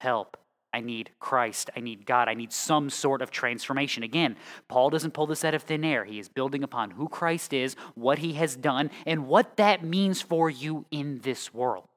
help. 0.00 0.36
I 0.74 0.80
need 0.80 1.10
Christ. 1.20 1.68
I 1.76 1.80
need 1.80 2.06
God. 2.06 2.28
I 2.28 2.34
need 2.34 2.52
some 2.52 2.88
sort 2.88 3.20
of 3.20 3.30
transformation. 3.30 4.02
Again, 4.02 4.36
Paul 4.68 4.88
doesn't 4.88 5.12
pull 5.12 5.26
this 5.26 5.44
out 5.44 5.54
of 5.54 5.62
thin 5.62 5.84
air. 5.84 6.04
He 6.04 6.18
is 6.18 6.30
building 6.30 6.64
upon 6.64 6.92
who 6.92 7.08
Christ 7.08 7.52
is, 7.52 7.76
what 7.94 8.18
he 8.18 8.32
has 8.34 8.56
done, 8.56 8.90
and 9.04 9.26
what 9.26 9.58
that 9.58 9.84
means 9.84 10.22
for 10.22 10.48
you 10.48 10.86
in 10.90 11.20
this 11.20 11.52
world. 11.52 11.88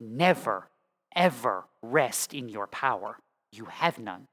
Never, 0.00 0.68
ever 1.14 1.66
rest 1.80 2.34
in 2.34 2.48
your 2.48 2.66
power. 2.66 3.18
You 3.52 3.66
have 3.66 4.00
none. 4.00 4.26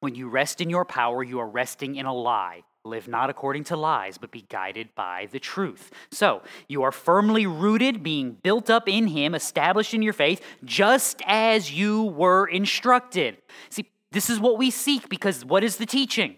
When 0.00 0.14
you 0.14 0.30
rest 0.30 0.62
in 0.62 0.70
your 0.70 0.86
power, 0.86 1.22
you 1.22 1.38
are 1.40 1.48
resting 1.48 1.96
in 1.96 2.06
a 2.06 2.14
lie. 2.14 2.62
Live 2.84 3.08
not 3.08 3.28
according 3.28 3.64
to 3.64 3.76
lies, 3.76 4.16
but 4.16 4.30
be 4.30 4.46
guided 4.48 4.94
by 4.94 5.28
the 5.32 5.38
truth. 5.38 5.90
So, 6.10 6.40
you 6.66 6.82
are 6.82 6.92
firmly 6.92 7.46
rooted, 7.46 8.02
being 8.02 8.38
built 8.42 8.70
up 8.70 8.88
in 8.88 9.08
Him, 9.08 9.34
established 9.34 9.92
in 9.92 10.00
your 10.00 10.14
faith, 10.14 10.42
just 10.64 11.20
as 11.26 11.70
you 11.70 12.04
were 12.04 12.46
instructed. 12.46 13.36
See, 13.68 13.90
this 14.12 14.30
is 14.30 14.40
what 14.40 14.56
we 14.56 14.70
seek 14.70 15.10
because 15.10 15.44
what 15.44 15.62
is 15.62 15.76
the 15.76 15.84
teaching? 15.84 16.36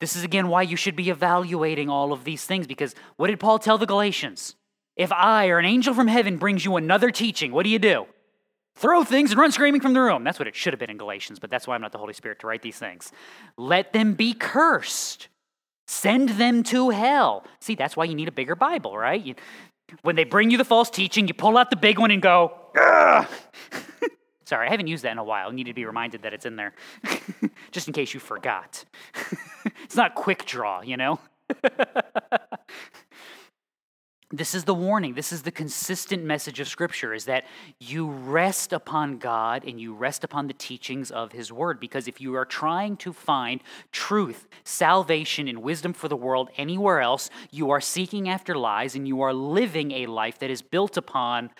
This 0.00 0.16
is 0.16 0.24
again 0.24 0.48
why 0.48 0.62
you 0.62 0.76
should 0.76 0.96
be 0.96 1.10
evaluating 1.10 1.90
all 1.90 2.12
of 2.12 2.24
these 2.24 2.44
things 2.44 2.66
because 2.66 2.94
what 3.16 3.26
did 3.26 3.40
Paul 3.40 3.58
tell 3.58 3.78
the 3.78 3.86
Galatians? 3.86 4.54
If 4.96 5.12
I 5.12 5.48
or 5.48 5.58
an 5.58 5.64
angel 5.64 5.92
from 5.92 6.08
heaven 6.08 6.38
brings 6.38 6.64
you 6.64 6.76
another 6.76 7.10
teaching, 7.10 7.52
what 7.52 7.64
do 7.64 7.70
you 7.70 7.78
do? 7.78 8.06
Throw 8.78 9.02
things 9.02 9.32
and 9.32 9.40
run 9.40 9.50
screaming 9.50 9.80
from 9.80 9.92
the 9.92 10.00
room. 10.00 10.22
That's 10.22 10.38
what 10.38 10.46
it 10.46 10.54
should 10.54 10.72
have 10.72 10.78
been 10.78 10.90
in 10.90 10.98
Galatians, 10.98 11.40
but 11.40 11.50
that's 11.50 11.66
why 11.66 11.74
I'm 11.74 11.80
not 11.80 11.90
the 11.90 11.98
Holy 11.98 12.12
Spirit 12.12 12.38
to 12.40 12.46
write 12.46 12.62
these 12.62 12.78
things. 12.78 13.10
Let 13.56 13.92
them 13.92 14.14
be 14.14 14.34
cursed. 14.34 15.26
Send 15.88 16.28
them 16.30 16.62
to 16.64 16.90
hell. 16.90 17.44
See, 17.60 17.74
that's 17.74 17.96
why 17.96 18.04
you 18.04 18.14
need 18.14 18.28
a 18.28 18.32
bigger 18.32 18.54
Bible, 18.54 18.96
right? 18.96 19.20
You, 19.20 19.34
when 20.02 20.14
they 20.14 20.22
bring 20.22 20.50
you 20.50 20.58
the 20.58 20.64
false 20.64 20.90
teaching, 20.90 21.26
you 21.26 21.34
pull 21.34 21.58
out 21.58 21.70
the 21.70 21.76
big 21.76 21.98
one 21.98 22.12
and 22.12 22.22
go, 22.22 22.52
Sorry, 24.44 24.66
I 24.66 24.70
haven't 24.70 24.86
used 24.86 25.02
that 25.02 25.12
in 25.12 25.18
a 25.18 25.24
while. 25.24 25.50
You 25.50 25.56
need 25.56 25.64
to 25.64 25.74
be 25.74 25.84
reminded 25.84 26.22
that 26.22 26.32
it's 26.32 26.46
in 26.46 26.54
there, 26.54 26.72
just 27.72 27.88
in 27.88 27.92
case 27.92 28.14
you 28.14 28.20
forgot. 28.20 28.84
it's 29.82 29.96
not 29.96 30.14
quick 30.14 30.46
draw, 30.46 30.82
you 30.82 30.96
know? 30.96 31.18
This 34.30 34.54
is 34.54 34.64
the 34.64 34.74
warning. 34.74 35.14
This 35.14 35.32
is 35.32 35.42
the 35.42 35.50
consistent 35.50 36.22
message 36.22 36.60
of 36.60 36.68
scripture 36.68 37.14
is 37.14 37.24
that 37.24 37.46
you 37.78 38.10
rest 38.10 38.74
upon 38.74 39.16
god 39.16 39.64
and 39.64 39.80
you 39.80 39.94
rest 39.94 40.22
upon 40.22 40.46
the 40.46 40.52
teachings 40.52 41.10
of 41.10 41.32
his 41.32 41.50
word. 41.50 41.80
Because 41.80 42.06
if 42.06 42.20
you 42.20 42.34
are 42.34 42.44
trying 42.44 42.98
to 42.98 43.12
find 43.14 43.62
truth 43.90 44.46
salvation 44.64 45.48
and 45.48 45.62
wisdom 45.62 45.94
for 45.94 46.08
the 46.08 46.16
world 46.16 46.50
anywhere 46.56 47.00
else 47.00 47.30
you 47.50 47.70
are 47.70 47.80
seeking 47.80 48.28
after 48.28 48.54
lies 48.54 48.94
and 48.94 49.08
you 49.08 49.20
are 49.22 49.32
living 49.32 49.92
a 49.92 50.06
life 50.06 50.38
that 50.38 50.50
is 50.50 50.60
built 50.60 50.96
upon 50.96 51.50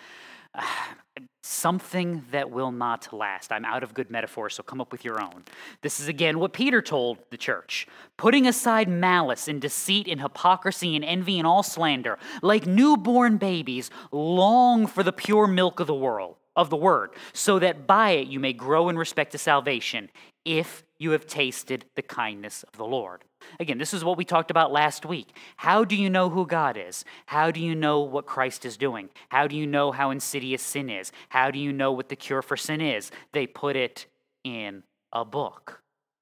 something 1.41 2.23
that 2.31 2.49
will 2.51 2.71
not 2.71 3.11
last. 3.13 3.51
I'm 3.51 3.65
out 3.65 3.83
of 3.83 3.93
good 3.93 4.09
metaphors, 4.09 4.55
so 4.55 4.63
come 4.63 4.81
up 4.81 4.91
with 4.91 5.05
your 5.05 5.21
own. 5.21 5.43
This 5.81 5.99
is 5.99 6.07
again 6.07 6.39
what 6.39 6.53
Peter 6.53 6.81
told 6.81 7.19
the 7.29 7.37
church 7.37 7.87
putting 8.17 8.45
aside 8.47 8.87
malice 8.89 9.47
and 9.47 9.61
deceit 9.61 10.07
and 10.07 10.21
hypocrisy 10.21 10.95
and 10.95 11.05
envy 11.05 11.37
and 11.37 11.47
all 11.47 11.63
slander, 11.63 12.19
like 12.41 12.65
newborn 12.65 13.37
babies, 13.37 13.89
long 14.11 14.87
for 14.87 15.03
the 15.03 15.13
pure 15.13 15.47
milk 15.47 15.79
of 15.79 15.87
the 15.87 15.93
world. 15.93 16.35
Of 16.55 16.69
the 16.69 16.75
word, 16.75 17.11
so 17.31 17.57
that 17.59 17.87
by 17.87 18.11
it 18.11 18.27
you 18.27 18.37
may 18.37 18.51
grow 18.51 18.89
in 18.89 18.97
respect 18.97 19.31
to 19.31 19.37
salvation, 19.37 20.09
if 20.43 20.83
you 20.97 21.11
have 21.11 21.25
tasted 21.25 21.85
the 21.95 22.01
kindness 22.01 22.63
of 22.63 22.73
the 22.73 22.83
Lord. 22.83 23.23
Again, 23.59 23.77
this 23.77 23.93
is 23.93 24.03
what 24.03 24.17
we 24.17 24.25
talked 24.25 24.51
about 24.51 24.71
last 24.71 25.05
week. 25.05 25.35
How 25.57 25.83
do 25.83 25.95
you 25.95 26.09
know 26.09 26.29
who 26.29 26.45
God 26.45 26.77
is? 26.77 27.05
How 27.25 27.51
do 27.51 27.59
you 27.59 27.75
know 27.75 28.01
what 28.01 28.25
Christ 28.25 28.65
is 28.65 28.77
doing? 28.77 29.09
How 29.29 29.47
do 29.47 29.55
you 29.55 29.67
know 29.67 29.91
how 29.91 30.11
insidious 30.11 30.61
sin 30.61 30.89
is? 30.89 31.11
How 31.29 31.51
do 31.51 31.59
you 31.59 31.73
know 31.73 31.91
what 31.91 32.09
the 32.09 32.15
cure 32.15 32.41
for 32.41 32.57
sin 32.57 32.81
is? 32.81 33.11
They 33.31 33.47
put 33.47 33.75
it 33.75 34.05
in 34.43 34.83
a 35.11 35.25
book. 35.25 35.81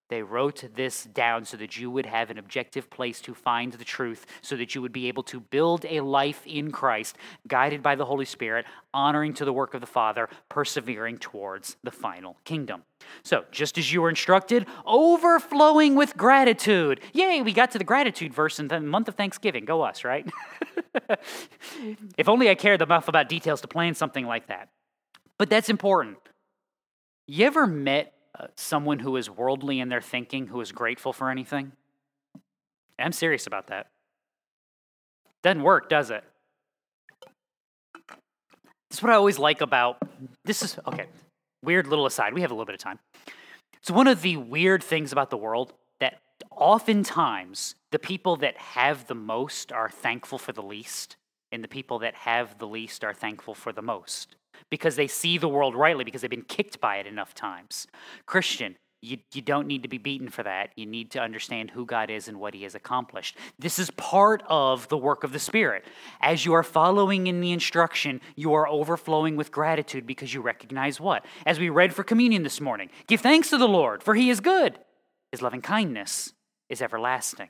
They 0.09 0.23
wrote 0.23 0.63
this 0.75 1.03
down 1.03 1.43
so 1.45 1.57
that 1.57 1.77
you 1.77 1.91
would 1.91 2.05
have 2.05 2.29
an 2.29 2.37
objective 2.37 2.89
place 2.89 3.19
to 3.21 3.33
find 3.33 3.73
the 3.73 3.83
truth, 3.83 4.25
so 4.41 4.55
that 4.55 4.73
you 4.73 4.81
would 4.81 4.93
be 4.93 5.07
able 5.07 5.23
to 5.23 5.39
build 5.39 5.85
a 5.85 5.99
life 5.99 6.45
in 6.45 6.71
Christ, 6.71 7.17
guided 7.47 7.83
by 7.83 7.95
the 7.95 8.05
Holy 8.05 8.23
Spirit, 8.25 8.65
honoring 8.93 9.33
to 9.33 9.45
the 9.45 9.51
work 9.51 9.73
of 9.73 9.81
the 9.81 9.87
Father, 9.87 10.29
persevering 10.49 11.17
towards 11.17 11.75
the 11.83 11.91
final 11.91 12.37
kingdom. 12.45 12.83
So, 13.23 13.45
just 13.51 13.77
as 13.77 13.91
you 13.91 14.01
were 14.01 14.09
instructed, 14.09 14.65
overflowing 14.85 15.95
with 15.95 16.15
gratitude. 16.15 17.01
Yay, 17.13 17.41
we 17.41 17.51
got 17.51 17.71
to 17.71 17.77
the 17.77 17.83
gratitude 17.83 18.33
verse 18.33 18.59
in 18.59 18.69
the 18.69 18.79
month 18.79 19.07
of 19.07 19.15
Thanksgiving. 19.15 19.65
Go 19.65 19.81
us, 19.81 20.03
right? 20.03 20.25
if 22.17 22.29
only 22.29 22.49
I 22.49 22.55
cared 22.55 22.81
enough 22.81 23.07
about 23.07 23.29
details 23.29 23.61
to 23.61 23.67
plan 23.67 23.93
something 23.93 24.25
like 24.25 24.47
that. 24.47 24.69
But 25.37 25.49
that's 25.49 25.69
important. 25.69 26.17
You 27.27 27.45
ever 27.45 27.67
met 27.67 28.13
uh, 28.39 28.47
someone 28.55 28.99
who 28.99 29.17
is 29.17 29.29
worldly 29.29 29.79
in 29.79 29.89
their 29.89 30.01
thinking, 30.01 30.47
who 30.47 30.61
is 30.61 30.71
grateful 30.71 31.13
for 31.13 31.29
anything? 31.29 31.71
I'm 32.99 33.11
serious 33.11 33.47
about 33.47 33.67
that. 33.67 33.87
Doesn't 35.43 35.63
work, 35.63 35.89
does 35.89 36.09
it? 36.09 36.23
This 38.89 38.99
is 38.99 39.03
what 39.03 39.11
I 39.11 39.15
always 39.15 39.37
like 39.37 39.61
about 39.61 39.97
this 40.45 40.63
is 40.63 40.79
okay. 40.87 41.05
Weird 41.63 41.87
little 41.87 42.05
aside. 42.05 42.33
We 42.33 42.41
have 42.41 42.51
a 42.51 42.53
little 42.53 42.65
bit 42.65 42.75
of 42.75 42.81
time. 42.81 42.99
It's 43.79 43.91
one 43.91 44.07
of 44.07 44.21
the 44.21 44.37
weird 44.37 44.83
things 44.83 45.11
about 45.11 45.29
the 45.29 45.37
world 45.37 45.73
that 45.99 46.19
oftentimes 46.51 47.75
the 47.91 47.99
people 47.99 48.35
that 48.37 48.57
have 48.57 49.07
the 49.07 49.15
most 49.15 49.71
are 49.71 49.89
thankful 49.89 50.37
for 50.37 50.51
the 50.51 50.61
least, 50.61 51.17
and 51.51 51.63
the 51.63 51.67
people 51.67 51.99
that 51.99 52.15
have 52.15 52.57
the 52.59 52.67
least 52.67 53.03
are 53.03 53.13
thankful 53.13 53.53
for 53.53 53.71
the 53.71 53.81
most 53.81 54.35
because 54.69 54.95
they 54.95 55.07
see 55.07 55.37
the 55.37 55.49
world 55.49 55.75
rightly 55.75 56.03
because 56.03 56.21
they've 56.21 56.29
been 56.29 56.41
kicked 56.41 56.79
by 56.79 56.97
it 56.97 57.07
enough 57.07 57.33
times. 57.33 57.87
Christian, 58.25 58.75
you, 59.01 59.19
you 59.31 59.41
don't 59.41 59.67
need 59.67 59.83
to 59.83 59.89
be 59.89 59.99
beaten 59.99 60.29
for 60.29 60.41
that. 60.43 60.71
You 60.75 60.87
need 60.87 61.11
to 61.11 61.21
understand 61.21 61.71
who 61.71 61.85
God 61.85 62.09
is 62.09 62.27
and 62.27 62.39
what 62.39 62.55
He 62.55 62.63
has 62.63 62.73
accomplished. 62.73 63.37
This 63.59 63.77
is 63.77 63.91
part 63.91 64.41
of 64.47 64.87
the 64.87 64.97
work 64.97 65.23
of 65.23 65.31
the 65.31 65.39
Spirit. 65.39 65.85
As 66.19 66.45
you 66.45 66.53
are 66.53 66.63
following 66.63 67.27
in 67.27 67.39
the 67.39 67.51
instruction, 67.51 68.21
you 68.35 68.53
are 68.53 68.67
overflowing 68.67 69.35
with 69.35 69.51
gratitude 69.51 70.07
because 70.07 70.33
you 70.33 70.41
recognize 70.41 70.99
what? 70.99 71.25
As 71.45 71.59
we 71.59 71.69
read 71.69 71.93
for 71.93 72.03
communion 72.03 72.41
this 72.41 72.59
morning, 72.59 72.89
give 73.05 73.21
thanks 73.21 73.51
to 73.51 73.57
the 73.57 73.67
Lord, 73.67 74.01
for 74.01 74.15
He 74.15 74.31
is 74.31 74.39
good. 74.39 74.79
His 75.31 75.43
loving 75.43 75.61
kindness 75.61 76.33
is 76.69 76.81
everlasting. 76.81 77.49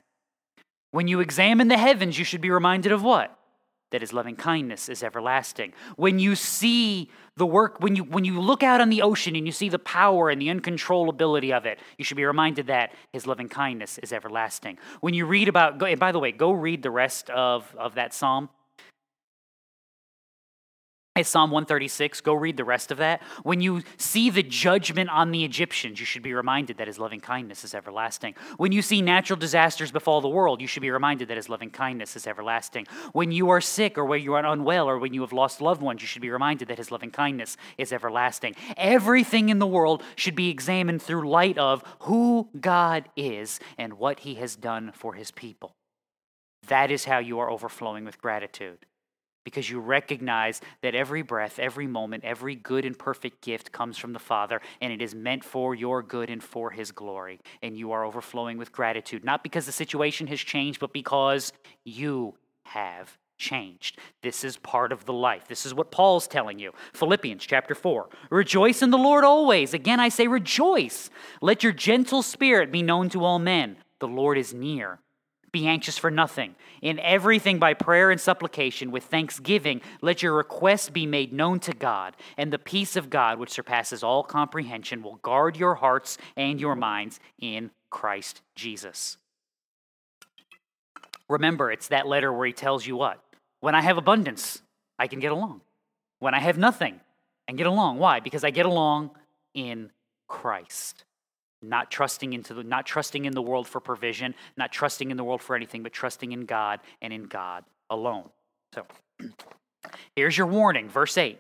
When 0.92 1.08
you 1.08 1.22
examine 1.22 1.70
the 1.70 1.78
heavens, 1.78 2.20
you 2.20 2.26
should 2.26 2.42
be 2.42 2.50
reminded 2.50 2.92
of 2.92 3.04
what? 3.04 3.38
That 3.92 4.02
his 4.02 4.12
loving 4.14 4.36
kindness 4.36 4.90
is 4.90 5.04
everlasting. 5.04 5.74
When 5.96 6.20
you 6.20 6.36
see 6.36 7.10
the 7.36 7.46
work, 7.46 7.80
when 7.80 7.96
you, 7.96 8.04
when 8.04 8.26
you 8.26 8.40
look 8.40 8.64
out 8.64 8.82
on 8.82 8.90
the 8.90 9.02
ocean 9.02 9.36
and 9.36 9.46
you 9.46 9.52
see 9.52 9.70
the 9.70 9.80
power 9.80 10.30
and 10.30 10.42
the 10.42 10.48
uncontrollability 10.48 11.56
of 11.56 11.66
it, 11.66 11.80
you 11.98 12.04
should 12.04 12.18
be 12.18 12.26
reminded 12.26 12.68
that 12.68 12.94
his 13.14 13.26
loving 13.26 13.48
kindness 13.48 13.98
is 14.00 14.12
everlasting. 14.12 14.78
When 15.00 15.14
you 15.14 15.26
read 15.26 15.48
about, 15.48 15.82
and 15.82 16.00
by 16.00 16.12
the 16.12 16.20
way, 16.20 16.32
go 16.32 16.52
read 16.52 16.84
the 16.84 16.92
rest 16.92 17.30
of, 17.30 17.74
of 17.78 17.96
that 17.96 18.14
psalm. 18.14 18.50
It's 21.18 21.30
Psalm 21.30 21.50
136. 21.50 22.22
Go 22.22 22.36
read 22.36 22.58
the 22.58 22.64
rest 22.64 22.92
of 22.92 23.00
that. 23.00 23.24
When 23.42 23.60
you 23.60 23.82
see 23.98 24.30
the 24.30 24.44
judgment 24.44 25.10
on 25.10 25.32
the 25.32 25.44
Egyptians, 25.44 26.00
you 26.00 26.06
should 26.06 26.22
be 26.22 26.34
reminded 26.34 26.78
that 26.78 26.86
his 26.86 27.00
loving 27.00 27.22
kindness 27.22 27.64
is 27.64 27.74
everlasting. 27.74 28.36
When 28.58 28.72
you 28.72 28.84
see 28.84 29.02
natural 29.02 29.38
disasters 29.38 29.92
befall 29.92 30.22
the 30.22 30.30
world, 30.30 30.62
you 30.62 30.68
should 30.68 30.82
be 30.82 30.92
reminded 30.92 31.30
that 31.30 31.38
his 31.38 31.50
loving 31.50 31.72
kindness 31.72 32.16
is 32.16 32.28
everlasting. 32.28 32.86
When 33.14 33.32
you 33.32 33.50
are 33.50 33.62
sick 33.62 33.98
or 33.98 34.06
when 34.06 34.22
you 34.22 34.36
are 34.36 34.46
unwell 34.46 34.88
or 34.88 35.00
when 35.00 35.14
you 35.14 35.22
have 35.22 35.34
lost 35.34 35.60
loved 35.60 35.82
ones, 35.82 36.02
you 36.02 36.08
should 36.08 36.22
be 36.22 36.30
reminded 36.30 36.68
that 36.68 36.78
his 36.78 36.92
loving 36.92 37.12
kindness 37.12 37.58
is 37.80 37.92
everlasting. 37.92 38.56
Everything 38.78 39.50
in 39.50 39.58
the 39.58 39.66
world 39.66 40.04
should 40.16 40.36
be 40.36 40.50
examined 40.50 41.02
through 41.02 41.28
light 41.28 41.58
of 41.58 41.84
who 42.02 42.50
God 42.60 43.10
is 43.16 43.60
and 43.78 43.94
what 43.94 44.20
he 44.20 44.36
has 44.36 44.56
done 44.56 44.92
for 44.94 45.16
his 45.16 45.32
people. 45.32 45.72
That 46.68 46.92
is 46.92 47.06
how 47.06 47.18
you 47.18 47.40
are 47.40 47.50
overflowing 47.50 48.06
with 48.06 48.22
gratitude 48.22 48.86
because 49.48 49.70
you 49.70 49.80
recognize 49.80 50.60
that 50.82 50.94
every 50.94 51.22
breath, 51.22 51.58
every 51.58 51.88
moment, 51.88 52.26
every 52.26 52.54
good 52.54 52.84
and 52.84 53.00
perfect 53.00 53.42
gift 53.42 53.72
comes 53.72 53.98
from 53.98 54.12
the 54.12 54.20
Father, 54.20 54.60
and 54.82 54.92
it 54.92 55.02
is 55.02 55.16
meant 55.16 55.42
for 55.42 55.74
your 55.74 56.04
good 56.04 56.30
and 56.30 56.44
for 56.44 56.70
His 56.70 56.92
glory. 56.92 57.40
And 57.62 57.78
you 57.78 57.94
are 57.94 58.04
overflowing 58.04 58.58
with 58.58 58.74
gratitude, 58.74 59.24
not 59.24 59.44
because 59.44 59.66
the 59.66 59.72
situation 59.72 60.28
has 60.28 60.42
changed, 60.42 60.82
but 60.82 60.92
because 60.92 61.54
you 61.86 62.36
have 62.64 63.18
changed. 63.38 64.00
This 64.22 64.44
is 64.44 64.58
part 64.58 64.92
of 64.92 65.06
the 65.06 65.14
life. 65.14 65.48
This 65.48 65.66
is 65.66 65.74
what 65.74 65.92
Paul's 65.92 66.28
telling 66.28 66.60
you. 66.60 66.74
Philippians 66.92 67.46
chapter 67.46 67.74
4. 67.74 68.10
Rejoice 68.30 68.82
in 68.82 68.90
the 68.90 68.98
Lord 68.98 69.24
always. 69.24 69.74
Again, 69.74 70.02
I 70.02 70.10
say 70.10 70.28
rejoice. 70.28 71.10
Let 71.40 71.64
your 71.64 71.72
gentle 71.72 72.22
spirit 72.22 72.70
be 72.70 72.82
known 72.82 73.08
to 73.12 73.24
all 73.24 73.40
men. 73.40 73.78
The 74.00 74.10
Lord 74.10 74.38
is 74.38 74.54
near. 74.54 75.00
Be 75.58 75.66
anxious 75.66 75.98
for 75.98 76.12
nothing. 76.12 76.54
In 76.84 77.00
everything 77.00 77.58
by 77.58 77.74
prayer 77.74 78.12
and 78.12 78.22
supplication 78.22 78.92
with 78.92 79.06
thanksgiving, 79.06 79.82
let 80.04 80.22
your 80.22 80.36
requests 80.36 80.92
be 80.92 81.08
made 81.08 81.34
known 81.34 81.60
to 81.62 81.74
God, 81.74 82.16
and 82.38 82.54
the 82.54 82.60
peace 82.60 82.96
of 82.96 83.10
God, 83.10 83.40
which 83.40 83.50
surpasses 83.50 84.04
all 84.04 84.22
comprehension, 84.22 85.02
will 85.02 85.16
guard 85.16 85.58
your 85.58 85.74
hearts 85.74 86.20
and 86.36 86.62
your 86.62 86.76
minds 86.76 87.20
in 87.40 87.72
Christ 87.90 88.44
Jesus. 88.54 89.18
Remember, 91.28 91.72
it's 91.72 91.88
that 91.88 92.06
letter 92.06 92.32
where 92.32 92.46
he 92.46 92.54
tells 92.54 92.86
you 92.86 92.96
what? 92.96 93.20
When 93.60 93.74
I 93.74 93.82
have 93.82 93.98
abundance, 93.98 94.62
I 95.00 95.08
can 95.08 95.20
get 95.20 95.32
along. 95.32 95.62
When 96.20 96.36
I 96.36 96.40
have 96.40 96.60
nothing, 96.60 97.00
and 97.48 97.58
get 97.58 97.66
along. 97.66 97.98
Why? 97.98 98.20
Because 98.20 98.44
I 98.44 98.52
get 98.52 98.68
along 98.68 99.10
in 99.56 99.90
Christ. 100.28 101.04
Not 101.62 101.90
trusting 101.90 102.34
into 102.34 102.54
the, 102.54 102.64
not 102.64 102.86
trusting 102.86 103.26
in 103.26 103.34
the 103.34 103.42
world 103.42 103.68
for 103.68 103.80
provision, 103.80 104.36
not 104.58 104.72
trusting 104.72 105.10
in 105.10 105.18
the 105.18 105.24
world 105.24 105.42
for 105.42 105.56
anything, 105.56 105.84
but 105.84 105.92
trusting 105.92 106.32
in 106.32 106.46
God 106.46 106.80
and 107.02 107.12
in 107.12 107.24
God 107.24 107.66
alone. 107.90 108.30
So 108.76 108.86
here's 110.16 110.38
your 110.38 110.48
warning, 110.48 110.90
verse 110.90 111.18
8. 111.18 111.40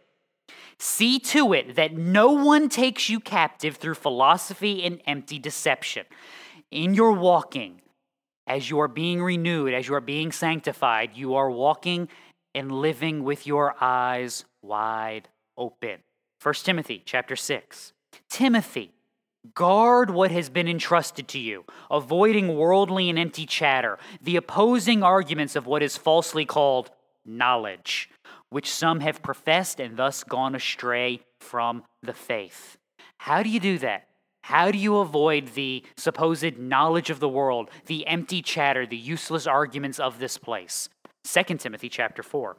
See 0.79 1.19
to 1.19 1.53
it 1.53 1.75
that 1.75 1.93
no 1.93 2.31
one 2.31 2.69
takes 2.69 3.09
you 3.09 3.19
captive 3.19 3.77
through 3.77 3.95
philosophy 3.95 4.83
and 4.83 5.01
empty 5.05 5.39
deception. 5.39 6.05
In 6.71 6.93
your 6.93 7.13
walking, 7.13 7.81
as 8.45 8.69
you 8.69 8.79
are 8.79 8.87
being 8.87 9.21
renewed, 9.21 9.73
as 9.73 9.87
you 9.87 9.95
are 9.95 10.01
being 10.01 10.31
sanctified, 10.31 11.11
you 11.15 11.35
are 11.35 11.49
walking 11.49 12.07
and 12.55 12.71
living 12.71 13.23
with 13.23 13.45
your 13.45 13.75
eyes 13.81 14.45
wide 14.61 15.29
open. 15.57 15.99
1 16.41 16.53
Timothy 16.55 17.01
chapter 17.05 17.35
6. 17.35 17.93
Timothy, 18.29 18.93
guard 19.53 20.09
what 20.09 20.31
has 20.31 20.49
been 20.49 20.67
entrusted 20.67 21.27
to 21.29 21.39
you, 21.39 21.65
avoiding 21.89 22.55
worldly 22.55 23.09
and 23.09 23.17
empty 23.17 23.45
chatter, 23.45 23.97
the 24.21 24.35
opposing 24.35 25.03
arguments 25.03 25.55
of 25.55 25.65
what 25.65 25.83
is 25.83 25.97
falsely 25.97 26.45
called 26.45 26.91
knowledge, 27.25 28.09
which 28.49 28.71
some 28.71 29.01
have 29.01 29.21
professed 29.21 29.79
and 29.79 29.97
thus 29.97 30.23
gone 30.23 30.55
astray 30.55 31.21
from 31.39 31.83
the 32.01 32.13
faith. 32.13 32.77
How 33.17 33.43
do 33.43 33.49
you 33.49 33.59
do 33.59 33.77
that? 33.79 34.07
How 34.41 34.71
do 34.71 34.77
you 34.77 34.97
avoid 34.97 35.55
the 35.55 35.83
supposed 35.97 36.57
knowledge 36.57 37.09
of 37.09 37.19
the 37.19 37.27
world, 37.27 37.69
the 37.87 38.07
empty 38.07 38.41
chatter, 38.41 38.85
the 38.85 38.95
useless 38.95 39.45
arguments 39.45 39.99
of 39.99 40.19
this 40.19 40.37
place? 40.37 40.87
2 41.25 41.57
Timothy 41.57 41.89
chapter 41.89 42.23
4. 42.23 42.55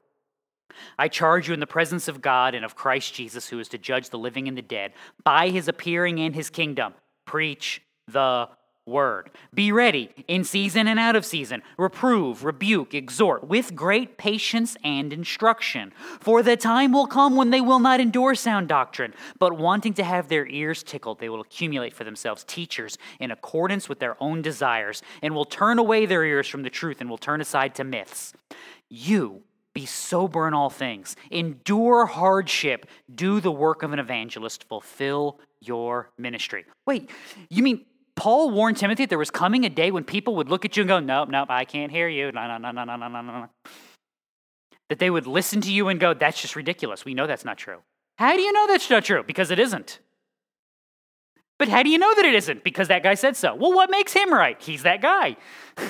I 0.98 1.08
charge 1.08 1.48
you 1.48 1.54
in 1.54 1.60
the 1.60 1.66
presence 1.66 2.08
of 2.08 2.20
God 2.20 2.54
and 2.54 2.64
of 2.64 2.74
Christ 2.74 3.14
Jesus, 3.14 3.48
who 3.48 3.58
is 3.58 3.68
to 3.68 3.78
judge 3.78 4.10
the 4.10 4.18
living 4.18 4.48
and 4.48 4.56
the 4.56 4.62
dead, 4.62 4.92
by 5.24 5.48
his 5.48 5.68
appearing 5.68 6.18
in 6.18 6.32
his 6.32 6.50
kingdom, 6.50 6.94
preach 7.24 7.82
the 8.06 8.48
word. 8.88 9.30
Be 9.52 9.70
ready 9.70 10.10
in 10.26 10.44
season 10.44 10.88
and 10.88 10.98
out 10.98 11.14
of 11.14 11.24
season. 11.24 11.62
Reprove, 11.76 12.42
rebuke, 12.42 12.94
exhort 12.94 13.46
with 13.46 13.74
great 13.74 14.16
patience 14.16 14.76
and 14.82 15.12
instruction. 15.12 15.92
For 16.20 16.42
the 16.42 16.56
time 16.56 16.92
will 16.92 17.06
come 17.06 17.36
when 17.36 17.50
they 17.50 17.60
will 17.60 17.78
not 17.78 18.00
endure 18.00 18.34
sound 18.34 18.68
doctrine, 18.68 19.14
but 19.38 19.58
wanting 19.58 19.94
to 19.94 20.04
have 20.04 20.28
their 20.28 20.46
ears 20.46 20.82
tickled, 20.82 21.20
they 21.20 21.28
will 21.28 21.42
accumulate 21.42 21.92
for 21.92 22.04
themselves 22.04 22.44
teachers 22.44 22.98
in 23.20 23.30
accordance 23.30 23.88
with 23.88 24.00
their 24.00 24.16
own 24.22 24.42
desires, 24.42 25.02
and 25.22 25.34
will 25.34 25.44
turn 25.44 25.78
away 25.78 26.06
their 26.06 26.24
ears 26.24 26.48
from 26.48 26.62
the 26.62 26.70
truth 26.70 27.00
and 27.00 27.10
will 27.10 27.18
turn 27.18 27.40
aside 27.40 27.74
to 27.74 27.84
myths. 27.84 28.32
You 28.88 29.42
be 29.78 29.86
sober 29.86 30.48
in 30.48 30.54
all 30.54 30.70
things, 30.70 31.14
endure 31.30 32.04
hardship, 32.04 32.84
do 33.14 33.40
the 33.40 33.52
work 33.52 33.84
of 33.84 33.92
an 33.92 34.00
evangelist, 34.00 34.64
fulfill 34.64 35.38
your 35.60 36.10
ministry. 36.18 36.64
Wait, 36.84 37.08
you 37.48 37.62
mean 37.62 37.86
Paul 38.16 38.50
warned 38.50 38.76
Timothy 38.76 39.06
there 39.06 39.18
was 39.18 39.30
coming 39.30 39.64
a 39.64 39.68
day 39.68 39.92
when 39.92 40.02
people 40.02 40.34
would 40.34 40.48
look 40.48 40.64
at 40.64 40.76
you 40.76 40.80
and 40.82 40.88
go, 40.88 40.98
Nope, 40.98 41.28
nope, 41.28 41.48
I 41.48 41.64
can't 41.64 41.92
hear 41.92 42.08
you. 42.08 42.32
No 42.32 42.48
no, 42.48 42.58
no, 42.58 42.72
no, 42.72 42.82
no, 42.82 42.96
no, 42.96 43.08
no, 43.08 43.20
no, 43.20 43.32
no. 43.42 43.48
That 44.88 44.98
they 44.98 45.10
would 45.10 45.28
listen 45.28 45.60
to 45.60 45.72
you 45.72 45.86
and 45.86 46.00
go, 46.00 46.12
That's 46.12 46.42
just 46.42 46.56
ridiculous. 46.56 47.04
We 47.04 47.14
know 47.14 47.28
that's 47.28 47.44
not 47.44 47.56
true. 47.56 47.78
How 48.18 48.34
do 48.34 48.42
you 48.42 48.52
know 48.52 48.66
that's 48.66 48.90
not 48.90 49.04
true? 49.04 49.22
Because 49.22 49.52
it 49.52 49.60
isn't. 49.60 50.00
But 51.56 51.68
how 51.68 51.84
do 51.84 51.90
you 51.90 51.98
know 51.98 52.12
that 52.16 52.24
it 52.24 52.34
isn't? 52.34 52.64
Because 52.64 52.88
that 52.88 53.04
guy 53.04 53.14
said 53.14 53.36
so. 53.36 53.54
Well, 53.54 53.72
what 53.72 53.90
makes 53.90 54.12
him 54.12 54.34
right? 54.34 54.60
He's 54.60 54.82
that 54.82 55.00
guy. 55.00 55.36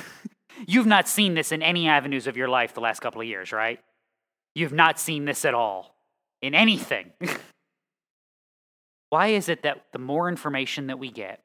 You've 0.67 0.87
not 0.87 1.09
seen 1.09 1.35
this 1.35 1.53
in 1.53 1.63
any 1.63 1.89
avenues 1.89 2.27
of 2.27 2.37
your 2.37 2.49
life 2.49 2.75
the 2.75 2.81
last 2.81 3.01
couple 3.01 3.21
of 3.21 3.27
years, 3.27 3.53
right? 3.53 3.81
You've 4.55 4.73
not 4.73 4.99
seen 4.99 5.25
this 5.25 5.45
at 5.45 5.55
all 5.55 5.95
in 6.43 6.55
anything. 6.55 7.13
Why 9.11 9.29
is 9.29 9.49
it 9.49 9.63
that 9.63 9.85
the 9.93 9.99
more 9.99 10.29
information 10.29 10.89
that 10.89 10.99
we 10.99 11.11
get, 11.11 11.43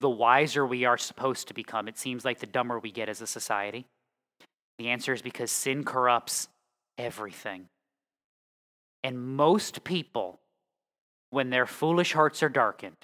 the 0.00 0.08
wiser 0.08 0.64
we 0.64 0.84
are 0.84 0.96
supposed 0.96 1.48
to 1.48 1.54
become. 1.54 1.88
It 1.88 1.98
seems 1.98 2.24
like 2.24 2.38
the 2.38 2.46
dumber 2.46 2.78
we 2.78 2.92
get 2.92 3.08
as 3.08 3.20
a 3.20 3.26
society. 3.26 3.86
The 4.78 4.88
answer 4.88 5.12
is 5.12 5.22
because 5.22 5.50
sin 5.50 5.84
corrupts 5.84 6.48
everything. 6.96 7.68
And 9.02 9.36
most 9.36 9.84
people, 9.84 10.40
when 11.30 11.50
their 11.50 11.66
foolish 11.66 12.12
hearts 12.12 12.42
are 12.42 12.48
darkened 12.48 12.96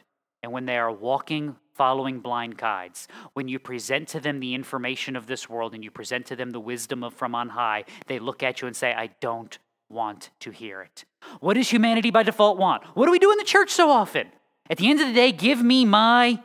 and 0.43 0.53
when 0.53 0.67
they 0.67 0.77
are 0.77 0.93
walking 0.93 1.57
following 1.75 2.21
blind 2.21 2.57
guides, 2.57 3.09
when 3.33 3.49
you 3.49 3.59
present 3.59 4.09
to 4.09 4.21
them 4.21 4.41
the 4.41 4.55
information 4.55 5.17
of 5.17 5.27
this 5.27 5.49
world 5.49 5.75
and 5.75 5.83
you 5.83 5.91
present 5.91 6.27
to 6.27 6.37
them 6.37 6.51
the 6.51 6.61
wisdom 6.61 7.03
of 7.03 7.15
from 7.15 7.35
on 7.35 7.51
high, 7.51 7.85
they 8.07 8.19
look 8.19 8.43
at 8.43 8.61
you 8.61 8.67
and 8.67 8.77
say, 8.77 8.93
I 8.93 9.11
don't 9.21 9.59
want 9.91 10.31
to 10.41 10.51
hear 10.51 10.81
it. 10.83 11.05
What 11.41 11.55
does 11.55 11.71
humanity 11.71 12.11
by 12.11 12.23
default 12.23 12.59
want? 12.59 12.85
What 12.97 13.07
do 13.07 13.13
we 13.13 13.19
do 13.19 13.33
in 13.33 13.39
the 13.39 13.45
church 13.45 13.71
so 13.71 13.91
often? 13.91 14.29
At 14.71 14.79
the 14.79 14.89
end 14.89 15.01
of 15.01 15.09
the 15.09 15.15
day, 15.15 15.33
give 15.33 15.63
me 15.63 15.85
my 15.85 16.43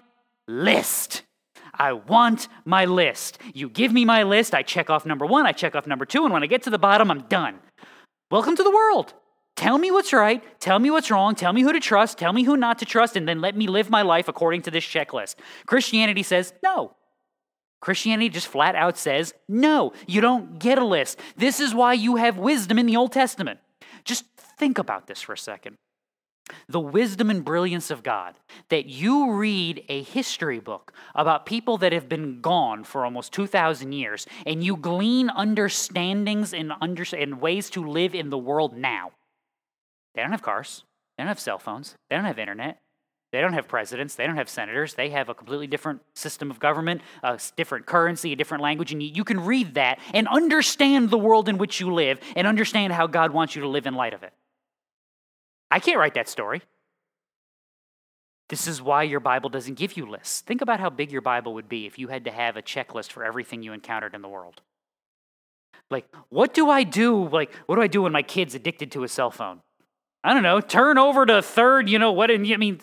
list. 0.47 1.23
I 1.73 1.93
want 1.93 2.49
my 2.65 2.85
list. 2.85 3.37
You 3.53 3.69
give 3.69 3.93
me 3.93 4.03
my 4.03 4.23
list, 4.23 4.53
I 4.53 4.63
check 4.63 4.89
off 4.89 5.05
number 5.05 5.25
one, 5.25 5.45
I 5.45 5.53
check 5.53 5.75
off 5.75 5.87
number 5.87 6.05
two, 6.05 6.25
and 6.25 6.33
when 6.33 6.43
I 6.43 6.47
get 6.47 6.63
to 6.63 6.69
the 6.69 6.77
bottom, 6.77 7.09
I'm 7.09 7.21
done. 7.21 7.59
Welcome 8.29 8.55
to 8.57 8.63
the 8.63 8.71
world. 8.71 9.13
Tell 9.59 9.77
me 9.77 9.91
what's 9.91 10.13
right, 10.13 10.41
tell 10.61 10.79
me 10.79 10.89
what's 10.89 11.11
wrong, 11.11 11.35
tell 11.35 11.51
me 11.51 11.63
who 11.63 11.73
to 11.73 11.81
trust, 11.81 12.17
tell 12.17 12.31
me 12.31 12.43
who 12.43 12.55
not 12.55 12.79
to 12.79 12.85
trust, 12.85 13.17
and 13.17 13.27
then 13.27 13.41
let 13.41 13.57
me 13.57 13.67
live 13.67 13.89
my 13.89 14.03
life 14.03 14.29
according 14.29 14.61
to 14.61 14.71
this 14.71 14.85
checklist. 14.85 15.35
Christianity 15.65 16.23
says 16.23 16.53
no. 16.63 16.95
Christianity 17.81 18.29
just 18.29 18.47
flat 18.47 18.75
out 18.75 18.97
says 18.97 19.33
no, 19.49 19.91
you 20.07 20.21
don't 20.21 20.59
get 20.59 20.77
a 20.77 20.85
list. 20.85 21.19
This 21.35 21.59
is 21.59 21.75
why 21.75 21.91
you 21.91 22.15
have 22.15 22.37
wisdom 22.37 22.79
in 22.79 22.85
the 22.85 22.95
Old 22.95 23.11
Testament. 23.11 23.59
Just 24.05 24.23
think 24.37 24.77
about 24.77 25.07
this 25.07 25.21
for 25.21 25.33
a 25.33 25.37
second 25.37 25.77
the 26.69 26.79
wisdom 26.79 27.29
and 27.29 27.43
brilliance 27.43 27.91
of 27.91 28.01
God, 28.01 28.35
that 28.69 28.85
you 28.85 29.33
read 29.33 29.83
a 29.89 30.01
history 30.03 30.59
book 30.59 30.93
about 31.13 31.45
people 31.45 31.77
that 31.77 31.91
have 31.91 32.07
been 32.07 32.39
gone 32.39 32.85
for 32.85 33.03
almost 33.03 33.33
2,000 33.33 33.91
years, 33.91 34.25
and 34.47 34.63
you 34.63 34.75
glean 34.77 35.29
understandings 35.29 36.53
and, 36.53 36.71
under, 36.81 37.03
and 37.15 37.41
ways 37.41 37.69
to 37.71 37.85
live 37.85 38.15
in 38.15 38.29
the 38.29 38.37
world 38.37 38.75
now. 38.75 39.11
They 40.15 40.21
don't 40.21 40.31
have 40.31 40.41
cars, 40.41 40.83
they 41.17 41.23
don't 41.23 41.29
have 41.29 41.39
cell 41.39 41.59
phones, 41.59 41.95
they 42.09 42.15
don't 42.15 42.25
have 42.25 42.39
internet, 42.39 42.81
they 43.31 43.41
don't 43.41 43.53
have 43.53 43.67
presidents, 43.67 44.15
they 44.15 44.25
don't 44.25 44.37
have 44.37 44.49
senators, 44.49 44.95
they 44.95 45.09
have 45.11 45.29
a 45.29 45.35
completely 45.35 45.67
different 45.67 46.01
system 46.15 46.49
of 46.49 46.59
government, 46.59 47.01
a 47.21 47.39
different 47.55 47.85
currency, 47.85 48.33
a 48.33 48.35
different 48.35 48.63
language, 48.63 48.91
and 48.91 49.03
you 49.03 49.23
can 49.23 49.39
read 49.39 49.75
that 49.75 49.99
and 50.13 50.27
understand 50.27 51.09
the 51.09 51.17
world 51.17 51.47
in 51.47 51.57
which 51.57 51.79
you 51.79 51.93
live 51.93 52.19
and 52.35 52.47
understand 52.47 52.93
how 52.93 53.05
God 53.05 53.31
wants 53.31 53.55
you 53.55 53.61
to 53.61 53.67
live 53.67 53.85
in 53.85 53.93
light 53.93 54.13
of 54.13 54.23
it. 54.23 54.33
I 55.69 55.79
can't 55.79 55.99
write 55.99 56.15
that 56.15 56.27
story. 56.27 56.63
This 58.49 58.67
is 58.67 58.81
why 58.81 59.03
your 59.03 59.19
Bible 59.19 59.51
doesn't 59.51 59.75
give 59.75 59.95
you 59.95 60.09
lists. 60.09 60.41
Think 60.41 60.61
about 60.61 60.79
how 60.79 60.89
big 60.89 61.11
your 61.11 61.21
Bible 61.21 61.53
would 61.53 61.69
be 61.69 61.85
if 61.85 61.99
you 61.99 62.07
had 62.07 62.25
to 62.25 62.31
have 62.31 62.57
a 62.57 62.63
checklist 62.63 63.11
for 63.11 63.23
everything 63.23 63.61
you 63.61 63.73
encountered 63.73 64.15
in 64.15 64.23
the 64.23 64.27
world. 64.27 64.61
Like, 65.91 66.07
what 66.29 66.55
do 66.55 66.69
I 66.69 66.83
do? 66.83 67.27
Like, 67.29 67.53
what 67.67 67.75
do 67.75 67.81
I 67.83 67.87
do 67.87 68.01
when 68.01 68.11
my 68.11 68.23
kid's 68.23 68.55
addicted 68.55 68.91
to 68.93 69.03
a 69.03 69.07
cell 69.07 69.29
phone? 69.29 69.61
I 70.23 70.33
don't 70.33 70.43
know. 70.43 70.59
Turn 70.61 70.97
over 70.97 71.25
to 71.25 71.41
third, 71.41 71.89
you 71.89 71.99
know 71.99 72.11
what? 72.11 72.29
And 72.29 72.45
I 72.51 72.57
mean, 72.57 72.81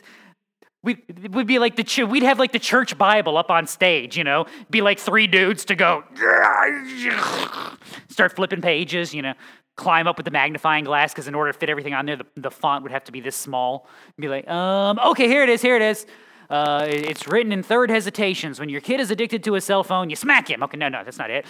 we 0.82 1.02
would 1.30 1.46
be 1.46 1.58
like 1.58 1.76
the 1.76 2.04
we'd 2.04 2.22
have 2.22 2.38
like 2.38 2.52
the 2.52 2.58
church 2.58 2.96
Bible 2.96 3.36
up 3.36 3.50
on 3.50 3.66
stage, 3.66 4.16
you 4.16 4.24
know, 4.24 4.46
be 4.70 4.80
like 4.80 4.98
three 4.98 5.26
dudes 5.26 5.64
to 5.66 5.74
go 5.74 6.04
start 8.08 8.34
flipping 8.34 8.62
pages, 8.62 9.14
you 9.14 9.22
know 9.22 9.34
climb 9.76 10.06
up 10.06 10.16
with 10.16 10.24
the 10.24 10.30
magnifying 10.30 10.84
glass 10.84 11.12
because 11.12 11.28
in 11.28 11.34
order 11.34 11.52
to 11.52 11.58
fit 11.58 11.68
everything 11.68 11.94
on 11.94 12.06
there, 12.06 12.16
the, 12.16 12.26
the 12.36 12.50
font 12.50 12.82
would 12.82 12.92
have 12.92 13.04
to 13.04 13.12
be 13.12 13.20
this 13.20 13.36
small. 13.36 13.86
Be 14.18 14.28
like, 14.28 14.48
um, 14.48 14.98
okay, 14.98 15.28
here 15.28 15.42
it 15.42 15.48
is, 15.48 15.62
here 15.62 15.76
it 15.76 15.82
is. 15.82 16.06
Uh, 16.48 16.86
it's 16.88 17.26
written 17.28 17.52
in 17.52 17.62
third 17.62 17.90
hesitations. 17.90 18.58
When 18.58 18.68
your 18.68 18.80
kid 18.80 19.00
is 19.00 19.10
addicted 19.10 19.44
to 19.44 19.54
a 19.56 19.60
cell 19.60 19.84
phone, 19.84 20.10
you 20.10 20.16
smack 20.16 20.48
him. 20.48 20.62
Okay, 20.62 20.76
no, 20.76 20.88
no, 20.88 21.04
that's 21.04 21.18
not 21.18 21.30
it. 21.30 21.44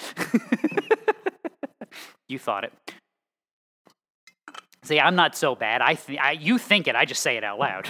you 2.28 2.38
thought 2.38 2.64
it. 2.64 2.72
See, 4.86 5.00
I'm 5.00 5.16
not 5.16 5.36
so 5.36 5.56
bad. 5.56 5.82
I, 5.82 5.94
th- 5.94 6.18
I 6.18 6.32
you 6.32 6.58
think 6.58 6.86
it. 6.86 6.94
I 6.94 7.04
just 7.04 7.20
say 7.20 7.36
it 7.36 7.42
out 7.42 7.58
loud. 7.58 7.88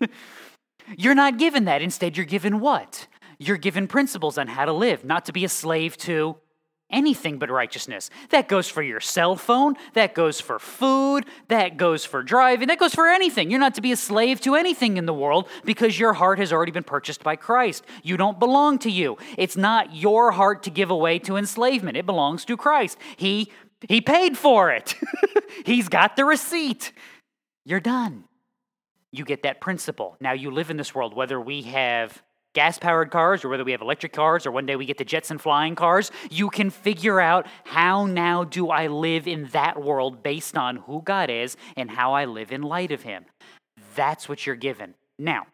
you're 0.96 1.14
not 1.14 1.38
given 1.38 1.66
that. 1.66 1.82
Instead, 1.82 2.16
you're 2.16 2.24
given 2.24 2.58
what? 2.60 3.06
You're 3.38 3.58
given 3.58 3.86
principles 3.86 4.38
on 4.38 4.48
how 4.48 4.64
to 4.64 4.72
live, 4.72 5.04
not 5.04 5.26
to 5.26 5.32
be 5.32 5.44
a 5.44 5.48
slave 5.48 5.96
to 5.98 6.36
anything 6.88 7.38
but 7.38 7.50
righteousness. 7.50 8.08
That 8.30 8.48
goes 8.48 8.66
for 8.66 8.82
your 8.82 9.00
cell 9.00 9.36
phone, 9.36 9.74
that 9.92 10.14
goes 10.14 10.40
for 10.40 10.58
food, 10.58 11.26
that 11.48 11.76
goes 11.76 12.04
for 12.04 12.22
driving, 12.22 12.68
that 12.68 12.78
goes 12.78 12.94
for 12.94 13.08
anything. 13.08 13.50
You're 13.50 13.60
not 13.60 13.74
to 13.74 13.80
be 13.82 13.92
a 13.92 13.96
slave 13.96 14.40
to 14.42 14.54
anything 14.54 14.96
in 14.96 15.04
the 15.04 15.14
world 15.14 15.48
because 15.64 15.98
your 15.98 16.14
heart 16.14 16.38
has 16.38 16.50
already 16.50 16.72
been 16.72 16.82
purchased 16.82 17.22
by 17.22 17.36
Christ. 17.36 17.84
You 18.02 18.16
don't 18.16 18.38
belong 18.38 18.78
to 18.80 18.90
you. 18.90 19.18
It's 19.36 19.56
not 19.56 19.94
your 19.94 20.30
heart 20.32 20.62
to 20.62 20.70
give 20.70 20.90
away 20.90 21.18
to 21.20 21.36
enslavement. 21.36 21.98
It 21.98 22.06
belongs 22.06 22.46
to 22.46 22.56
Christ. 22.56 22.96
He 23.16 23.50
he 23.88 24.00
paid 24.00 24.36
for 24.36 24.70
it. 24.70 24.94
He's 25.66 25.88
got 25.88 26.16
the 26.16 26.24
receipt. 26.24 26.92
You're 27.64 27.80
done. 27.80 28.24
You 29.10 29.24
get 29.24 29.42
that 29.42 29.60
principle. 29.60 30.16
Now 30.20 30.32
you 30.32 30.50
live 30.50 30.70
in 30.70 30.76
this 30.76 30.94
world 30.94 31.14
whether 31.14 31.40
we 31.40 31.62
have 31.62 32.22
gas 32.54 32.78
powered 32.78 33.10
cars 33.10 33.44
or 33.44 33.48
whether 33.48 33.64
we 33.64 33.72
have 33.72 33.80
electric 33.80 34.12
cars 34.12 34.46
or 34.46 34.50
one 34.50 34.66
day 34.66 34.76
we 34.76 34.86
get 34.86 34.98
the 34.98 35.04
Jetson 35.04 35.38
flying 35.38 35.74
cars, 35.74 36.10
you 36.30 36.50
can 36.50 36.70
figure 36.70 37.20
out 37.20 37.46
how 37.64 38.06
now 38.06 38.44
do 38.44 38.68
I 38.70 38.88
live 38.88 39.26
in 39.26 39.46
that 39.48 39.82
world 39.82 40.22
based 40.22 40.56
on 40.56 40.76
who 40.76 41.02
God 41.02 41.30
is 41.30 41.56
and 41.76 41.90
how 41.90 42.12
I 42.12 42.24
live 42.26 42.52
in 42.52 42.62
light 42.62 42.92
of 42.92 43.02
Him. 43.02 43.24
That's 43.94 44.28
what 44.28 44.46
you're 44.46 44.56
given. 44.56 44.94
Now, 45.18 45.46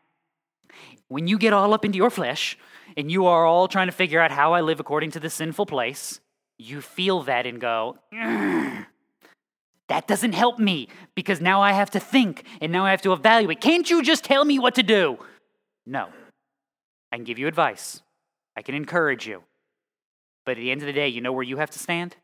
when 1.09 1.27
you 1.27 1.39
get 1.39 1.53
all 1.53 1.73
up 1.73 1.85
into 1.85 1.99
your 1.99 2.11
flesh 2.11 2.59
and 2.97 3.11
you 3.11 3.27
are 3.27 3.45
all 3.45 3.69
trying 3.69 3.89
to 3.89 3.93
figure 3.93 4.21
out 4.21 4.31
how 4.31 4.53
I 4.53 4.61
live 4.61 4.81
according 4.81 5.13
to 5.13 5.21
the 5.21 5.31
sinful 5.31 5.67
place, 5.67 6.21
you 6.59 6.81
feel 6.81 7.23
that 7.23 7.47
and 7.47 7.61
go, 7.61 7.99
mm, 8.13 8.87
that 9.89 10.07
doesn't 10.07 10.33
help 10.33 10.59
me 10.59 10.89
because 11.15 11.41
now 11.41 11.63
I 11.63 11.73
have 11.73 11.91
to 11.93 12.01
think 12.01 12.45
and 12.61 12.71
now 12.73 12.85
I 12.85 12.91
have 12.91 13.03
to 13.03 13.13
evaluate. 13.13 13.61
Can't 13.61 13.89
you 13.89 14.03
just 14.03 14.25
tell 14.25 14.45
me 14.45 14.59
what 14.59 14.75
to 14.75 14.83
do? 14.83 15.19
No. 15.87 16.09
I 17.11 17.17
can 17.17 17.25
give 17.25 17.39
you 17.39 17.47
advice, 17.47 18.03
I 18.57 18.63
can 18.63 18.75
encourage 18.75 19.27
you. 19.27 19.43
But 20.45 20.53
at 20.53 20.61
the 20.61 20.71
end 20.71 20.83
of 20.83 20.87
the 20.87 20.93
day, 20.93 21.09
you 21.09 21.21
know 21.21 21.33
where 21.33 21.43
you 21.43 21.59
have 21.59 21.71
to 21.71 21.79
stand? 21.79 22.17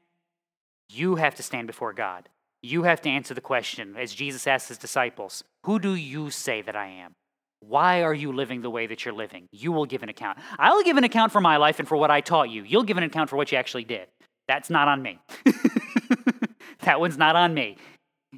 You 0.90 1.16
have 1.16 1.34
to 1.36 1.42
stand 1.42 1.66
before 1.66 1.92
God. 1.92 2.28
You 2.62 2.84
have 2.84 3.02
to 3.02 3.10
answer 3.10 3.34
the 3.34 3.42
question, 3.42 3.94
as 3.98 4.14
Jesus 4.14 4.46
asked 4.46 4.68
his 4.68 4.78
disciples 4.78 5.44
Who 5.64 5.78
do 5.78 5.94
you 5.94 6.30
say 6.30 6.62
that 6.62 6.76
I 6.76 6.86
am? 6.86 7.14
Why 7.60 8.02
are 8.02 8.14
you 8.14 8.32
living 8.32 8.60
the 8.62 8.70
way 8.70 8.86
that 8.86 9.04
you're 9.04 9.14
living? 9.14 9.48
You 9.50 9.72
will 9.72 9.86
give 9.86 10.02
an 10.02 10.08
account. 10.08 10.38
I'll 10.58 10.82
give 10.82 10.96
an 10.96 11.04
account 11.04 11.32
for 11.32 11.40
my 11.40 11.56
life 11.56 11.78
and 11.78 11.88
for 11.88 11.96
what 11.96 12.10
I 12.10 12.20
taught 12.20 12.50
you. 12.50 12.62
You'll 12.62 12.82
give 12.82 12.98
an 12.98 13.04
account 13.04 13.30
for 13.30 13.36
what 13.36 13.52
you 13.52 13.58
actually 13.58 13.84
did. 13.84 14.06
That's 14.48 14.70
not 14.70 14.88
on 14.88 15.02
me. 15.02 15.18
that 16.82 17.00
one's 17.00 17.18
not 17.18 17.36
on 17.36 17.54
me. 17.54 17.76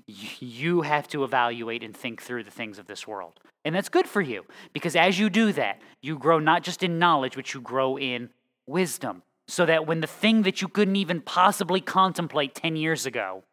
You 0.06 0.82
have 0.82 1.08
to 1.08 1.24
evaluate 1.24 1.82
and 1.82 1.96
think 1.96 2.22
through 2.22 2.44
the 2.44 2.50
things 2.50 2.78
of 2.78 2.86
this 2.86 3.06
world. 3.06 3.40
And 3.64 3.74
that's 3.74 3.88
good 3.88 4.06
for 4.06 4.20
you 4.20 4.44
because 4.72 4.94
as 4.94 5.18
you 5.18 5.30
do 5.30 5.52
that, 5.52 5.80
you 6.02 6.18
grow 6.18 6.38
not 6.38 6.62
just 6.62 6.82
in 6.82 6.98
knowledge, 6.98 7.34
but 7.34 7.52
you 7.54 7.60
grow 7.60 7.98
in 7.98 8.30
wisdom. 8.66 9.22
So 9.48 9.64
that 9.66 9.86
when 9.86 10.00
the 10.00 10.06
thing 10.06 10.42
that 10.42 10.60
you 10.60 10.68
couldn't 10.68 10.96
even 10.96 11.20
possibly 11.20 11.80
contemplate 11.80 12.54
10 12.54 12.76
years 12.76 13.06
ago 13.06 13.44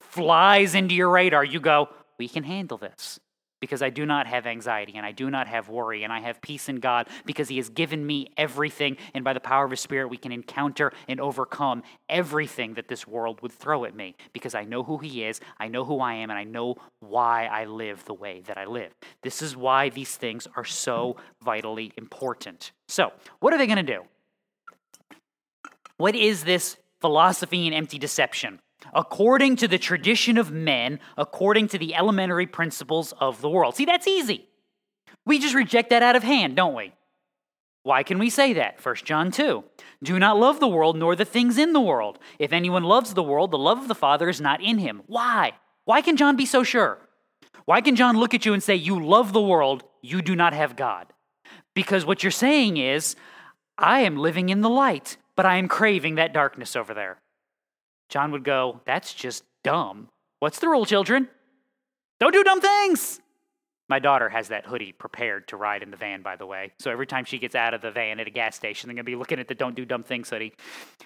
flies 0.00 0.74
into 0.74 0.94
your 0.94 1.10
radar, 1.10 1.44
you 1.44 1.60
go, 1.60 1.88
we 2.18 2.28
can 2.28 2.42
handle 2.42 2.78
this 2.78 3.20
because 3.60 3.82
I 3.82 3.90
do 3.90 4.06
not 4.06 4.26
have 4.26 4.46
anxiety 4.46 4.94
and 4.96 5.06
I 5.06 5.12
do 5.12 5.30
not 5.30 5.46
have 5.46 5.68
worry 5.68 6.04
and 6.04 6.12
I 6.12 6.20
have 6.20 6.40
peace 6.40 6.68
in 6.68 6.76
God 6.76 7.08
because 7.24 7.48
He 7.48 7.56
has 7.56 7.68
given 7.68 8.06
me 8.06 8.28
everything. 8.36 8.96
And 9.14 9.24
by 9.24 9.32
the 9.32 9.40
power 9.40 9.64
of 9.64 9.70
His 9.70 9.80
Spirit, 9.80 10.08
we 10.08 10.16
can 10.16 10.32
encounter 10.32 10.92
and 11.08 11.20
overcome 11.20 11.82
everything 12.08 12.74
that 12.74 12.88
this 12.88 13.06
world 13.06 13.40
would 13.42 13.52
throw 13.52 13.84
at 13.84 13.94
me 13.94 14.16
because 14.32 14.54
I 14.54 14.64
know 14.64 14.82
who 14.82 14.98
He 14.98 15.24
is, 15.24 15.40
I 15.58 15.68
know 15.68 15.84
who 15.84 16.00
I 16.00 16.14
am, 16.14 16.30
and 16.30 16.38
I 16.38 16.44
know 16.44 16.76
why 17.00 17.46
I 17.46 17.64
live 17.64 18.04
the 18.04 18.14
way 18.14 18.42
that 18.46 18.58
I 18.58 18.64
live. 18.64 18.92
This 19.22 19.42
is 19.42 19.56
why 19.56 19.88
these 19.88 20.16
things 20.16 20.46
are 20.56 20.64
so 20.64 21.16
vitally 21.42 21.92
important. 21.96 22.72
So, 22.88 23.12
what 23.40 23.52
are 23.52 23.58
they 23.58 23.66
going 23.66 23.84
to 23.84 23.94
do? 23.94 24.02
What 25.96 26.14
is 26.14 26.44
this 26.44 26.76
philosophy 27.00 27.66
and 27.66 27.74
empty 27.74 27.98
deception? 27.98 28.60
According 28.94 29.56
to 29.56 29.68
the 29.68 29.78
tradition 29.78 30.38
of 30.38 30.50
men, 30.50 31.00
according 31.16 31.68
to 31.68 31.78
the 31.78 31.94
elementary 31.94 32.46
principles 32.46 33.12
of 33.20 33.40
the 33.40 33.50
world. 33.50 33.76
See, 33.76 33.84
that's 33.84 34.06
easy. 34.06 34.48
We 35.24 35.38
just 35.38 35.54
reject 35.54 35.90
that 35.90 36.02
out 36.02 36.16
of 36.16 36.22
hand, 36.22 36.56
don't 36.56 36.74
we? 36.74 36.92
Why 37.82 38.02
can 38.02 38.18
we 38.18 38.30
say 38.30 38.52
that? 38.54 38.84
1 38.84 38.96
John 39.04 39.30
2. 39.30 39.62
Do 40.02 40.18
not 40.18 40.38
love 40.38 40.58
the 40.58 40.68
world 40.68 40.96
nor 40.96 41.14
the 41.14 41.24
things 41.24 41.56
in 41.56 41.72
the 41.72 41.80
world. 41.80 42.18
If 42.38 42.52
anyone 42.52 42.82
loves 42.82 43.14
the 43.14 43.22
world, 43.22 43.52
the 43.52 43.58
love 43.58 43.78
of 43.78 43.88
the 43.88 43.94
Father 43.94 44.28
is 44.28 44.40
not 44.40 44.60
in 44.60 44.78
him. 44.78 45.02
Why? 45.06 45.52
Why 45.84 46.00
can 46.00 46.16
John 46.16 46.34
be 46.34 46.46
so 46.46 46.64
sure? 46.64 46.98
Why 47.64 47.80
can 47.80 47.94
John 47.94 48.16
look 48.16 48.34
at 48.34 48.44
you 48.44 48.52
and 48.54 48.62
say, 48.62 48.74
You 48.74 49.04
love 49.04 49.32
the 49.32 49.40
world, 49.40 49.84
you 50.02 50.20
do 50.20 50.34
not 50.34 50.52
have 50.52 50.76
God? 50.76 51.12
Because 51.74 52.04
what 52.04 52.24
you're 52.24 52.32
saying 52.32 52.76
is, 52.76 53.14
I 53.78 54.00
am 54.00 54.16
living 54.16 54.48
in 54.48 54.62
the 54.62 54.70
light, 54.70 55.16
but 55.36 55.46
I 55.46 55.56
am 55.56 55.68
craving 55.68 56.16
that 56.16 56.32
darkness 56.32 56.74
over 56.74 56.94
there. 56.94 57.20
John 58.08 58.32
would 58.32 58.44
go, 58.44 58.80
That's 58.84 59.12
just 59.14 59.44
dumb. 59.64 60.08
What's 60.40 60.58
the 60.58 60.68
rule, 60.68 60.84
children? 60.84 61.28
Don't 62.20 62.32
do 62.32 62.44
dumb 62.44 62.60
things. 62.60 63.20
My 63.88 63.98
daughter 63.98 64.28
has 64.28 64.48
that 64.48 64.66
hoodie 64.66 64.92
prepared 64.92 65.48
to 65.48 65.56
ride 65.56 65.82
in 65.82 65.90
the 65.90 65.96
van, 65.96 66.22
by 66.22 66.36
the 66.36 66.46
way. 66.46 66.72
So 66.80 66.90
every 66.90 67.06
time 67.06 67.24
she 67.24 67.38
gets 67.38 67.54
out 67.54 67.72
of 67.72 67.82
the 67.82 67.92
van 67.92 68.18
at 68.18 68.26
a 68.26 68.30
gas 68.30 68.56
station, 68.56 68.88
they're 68.88 68.96
to 68.96 69.04
be 69.04 69.14
looking 69.14 69.38
at 69.38 69.46
the 69.46 69.54
Don't 69.54 69.76
Do 69.76 69.84
Dumb 69.84 70.02
Things 70.02 70.30
hoodie. 70.30 70.54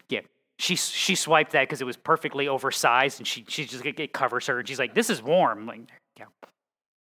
Yeah. 0.08 0.20
She, 0.58 0.76
she 0.76 1.14
swiped 1.14 1.52
that 1.52 1.62
because 1.62 1.80
it 1.80 1.86
was 1.86 1.96
perfectly 1.96 2.48
oversized 2.48 3.18
and 3.18 3.26
she, 3.26 3.44
she 3.48 3.64
just 3.64 3.84
it 3.84 4.12
covers 4.12 4.46
her. 4.46 4.58
And 4.58 4.68
she's 4.68 4.78
like, 4.78 4.94
This 4.94 5.10
is 5.10 5.22
warm. 5.22 5.66
Like, 5.66 5.82
yeah. 6.18 6.26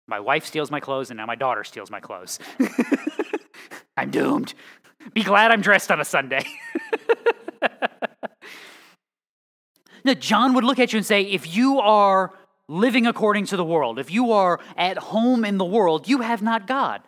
My 0.07 0.19
wife 0.19 0.45
steals 0.45 0.71
my 0.71 0.79
clothes 0.79 1.09
and 1.09 1.17
now 1.17 1.25
my 1.25 1.35
daughter 1.35 1.63
steals 1.63 1.91
my 1.91 1.99
clothes. 1.99 2.39
I'm 3.97 4.09
doomed. 4.09 4.53
Be 5.13 5.23
glad 5.23 5.51
I'm 5.51 5.61
dressed 5.61 5.91
on 5.91 5.99
a 5.99 6.05
Sunday. 6.05 6.45
Now, 10.03 10.13
John 10.13 10.53
would 10.53 10.63
look 10.63 10.79
at 10.79 10.93
you 10.93 10.97
and 10.97 11.05
say, 11.05 11.21
if 11.23 11.55
you 11.55 11.79
are 11.79 12.33
living 12.67 13.05
according 13.05 13.45
to 13.47 13.57
the 13.57 13.65
world, 13.65 13.99
if 13.99 14.11
you 14.11 14.31
are 14.31 14.59
at 14.77 14.97
home 14.97 15.45
in 15.45 15.57
the 15.57 15.65
world, 15.65 16.07
you 16.07 16.21
have 16.21 16.41
not 16.41 16.67
God. 16.67 17.01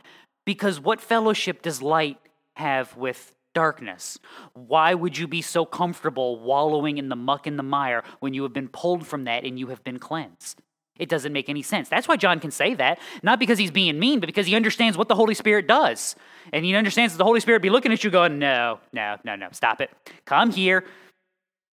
Because 0.46 0.80
what 0.80 1.00
fellowship 1.00 1.62
does 1.62 1.82
light 1.82 2.18
have 2.56 2.96
with 2.98 3.34
darkness? 3.54 4.20
Why 4.54 4.94
would 4.94 5.18
you 5.18 5.28
be 5.28 5.42
so 5.42 5.66
comfortable 5.66 6.40
wallowing 6.40 6.98
in 6.98 7.10
the 7.10 7.16
muck 7.16 7.48
and 7.48 7.58
the 7.58 7.64
mire 7.64 8.04
when 8.20 8.34
you 8.34 8.44
have 8.44 8.54
been 8.54 8.68
pulled 8.68 9.08
from 9.08 9.24
that 9.24 9.46
and 9.46 9.58
you 9.58 9.68
have 9.68 9.84
been 9.84 10.00
cleansed? 10.00 10.62
It 11.00 11.10
doesn't 11.10 11.34
make 11.34 11.50
any 11.50 11.64
sense. 11.64 11.90
That's 11.90 12.08
why 12.08 12.18
John 12.18 12.40
can 12.40 12.52
say 12.52 12.76
that, 12.76 13.00
not 13.24 13.40
because 13.40 13.58
he's 13.58 13.72
being 13.72 13.98
mean, 13.98 14.20
but 14.20 14.28
because 14.28 14.46
he 14.46 14.56
understands 14.56 14.96
what 14.96 15.08
the 15.08 15.16
Holy 15.16 15.34
Spirit 15.34 15.68
does. 15.68 16.16
And 16.52 16.64
he 16.64 16.76
understands 16.76 17.14
that 17.14 17.18
the 17.18 17.24
Holy 17.24 17.40
Spirit 17.40 17.64
be 17.64 17.72
looking 17.72 17.92
at 17.92 18.04
you 18.04 18.12
going, 18.12 18.38
no, 18.38 18.80
no, 18.92 19.18
no, 19.24 19.36
no, 19.36 19.48
stop 19.52 19.82
it. 19.82 19.90
Come 20.26 20.52
here. 20.52 20.86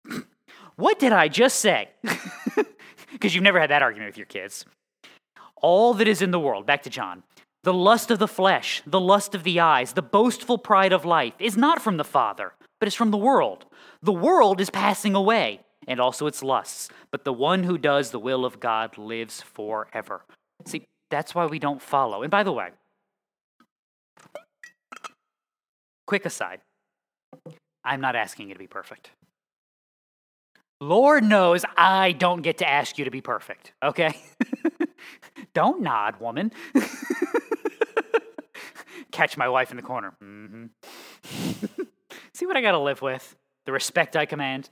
What 0.81 0.99
did 0.99 1.13
I 1.13 1.29
just 1.29 1.59
say? 1.61 1.91
Because 3.13 3.35
you've 3.35 3.45
never 3.45 3.61
had 3.61 3.69
that 3.69 3.83
argument 3.83 4.09
with 4.09 4.17
your 4.17 4.27
kids. 4.27 4.65
All 5.61 5.93
that 5.95 6.09
is 6.09 6.23
in 6.23 6.31
the 6.31 6.41
world, 6.41 6.65
back 6.65 6.85
to 6.85 6.91
John, 6.91 7.23
the 7.65 7.75
lust 7.75 8.11
of 8.11 8.19
the 8.19 8.29
flesh, 8.29 8.83
the 8.87 9.01
lust 9.01 9.35
of 9.35 9.43
the 9.43 9.61
eyes, 9.61 9.93
the 9.93 10.01
boastful 10.01 10.57
pride 10.57 10.95
of 10.95 11.05
life 11.05 11.35
is 11.39 11.55
not 11.55 11.83
from 11.83 11.99
the 11.99 12.05
Father, 12.05 12.55
but 12.79 12.87
is 12.87 12.95
from 12.95 13.11
the 13.11 13.19
world. 13.19 13.67
The 14.01 14.13
world 14.13 14.59
is 14.59 14.71
passing 14.71 15.15
away, 15.15 15.61
and 15.87 16.01
also 16.01 16.27
its 16.27 16.43
lusts, 16.43 16.89
but 17.11 17.25
the 17.25 17.33
one 17.33 17.65
who 17.65 17.77
does 17.77 18.11
the 18.11 18.19
will 18.19 18.47
of 18.47 18.59
God 18.59 18.97
lives 18.97 19.43
forever. 19.43 20.23
See, 20.65 20.87
that's 21.11 21.35
why 21.35 21.45
we 21.45 21.59
don't 21.59 21.83
follow. 21.83 22.23
And 22.23 22.31
by 22.31 22.43
the 22.43 22.53
way, 22.53 22.71
quick 26.07 26.25
aside, 26.25 26.61
I'm 27.85 28.01
not 28.01 28.17
asking 28.17 28.49
you 28.49 28.55
to 28.55 28.59
be 28.59 28.67
perfect. 28.67 29.11
Lord 30.81 31.23
knows 31.25 31.65
I 31.77 32.13
don't 32.13 32.41
get 32.41 32.59
to 32.59 32.69
ask 32.69 32.97
you 32.99 33.05
to 33.05 33.11
be 33.11 33.21
perfect, 33.21 33.75
okay? 33.83 34.17
don't 35.55 35.83
nod, 35.83 36.19
woman. 36.21 36.53
Catch 39.13 39.37
my 39.37 39.49
wife 39.49 39.71
in 39.71 39.77
the 39.77 39.83
corner. 39.83 40.15
Mm-hmm. 40.23 40.67
See 42.33 42.47
what 42.47 42.57
I 42.57 42.63
got 42.63 42.73
to 42.73 42.79
live 42.79 43.03
with? 43.03 43.37
The 43.67 43.73
respect 43.73 44.17
I 44.17 44.25
command. 44.25 44.71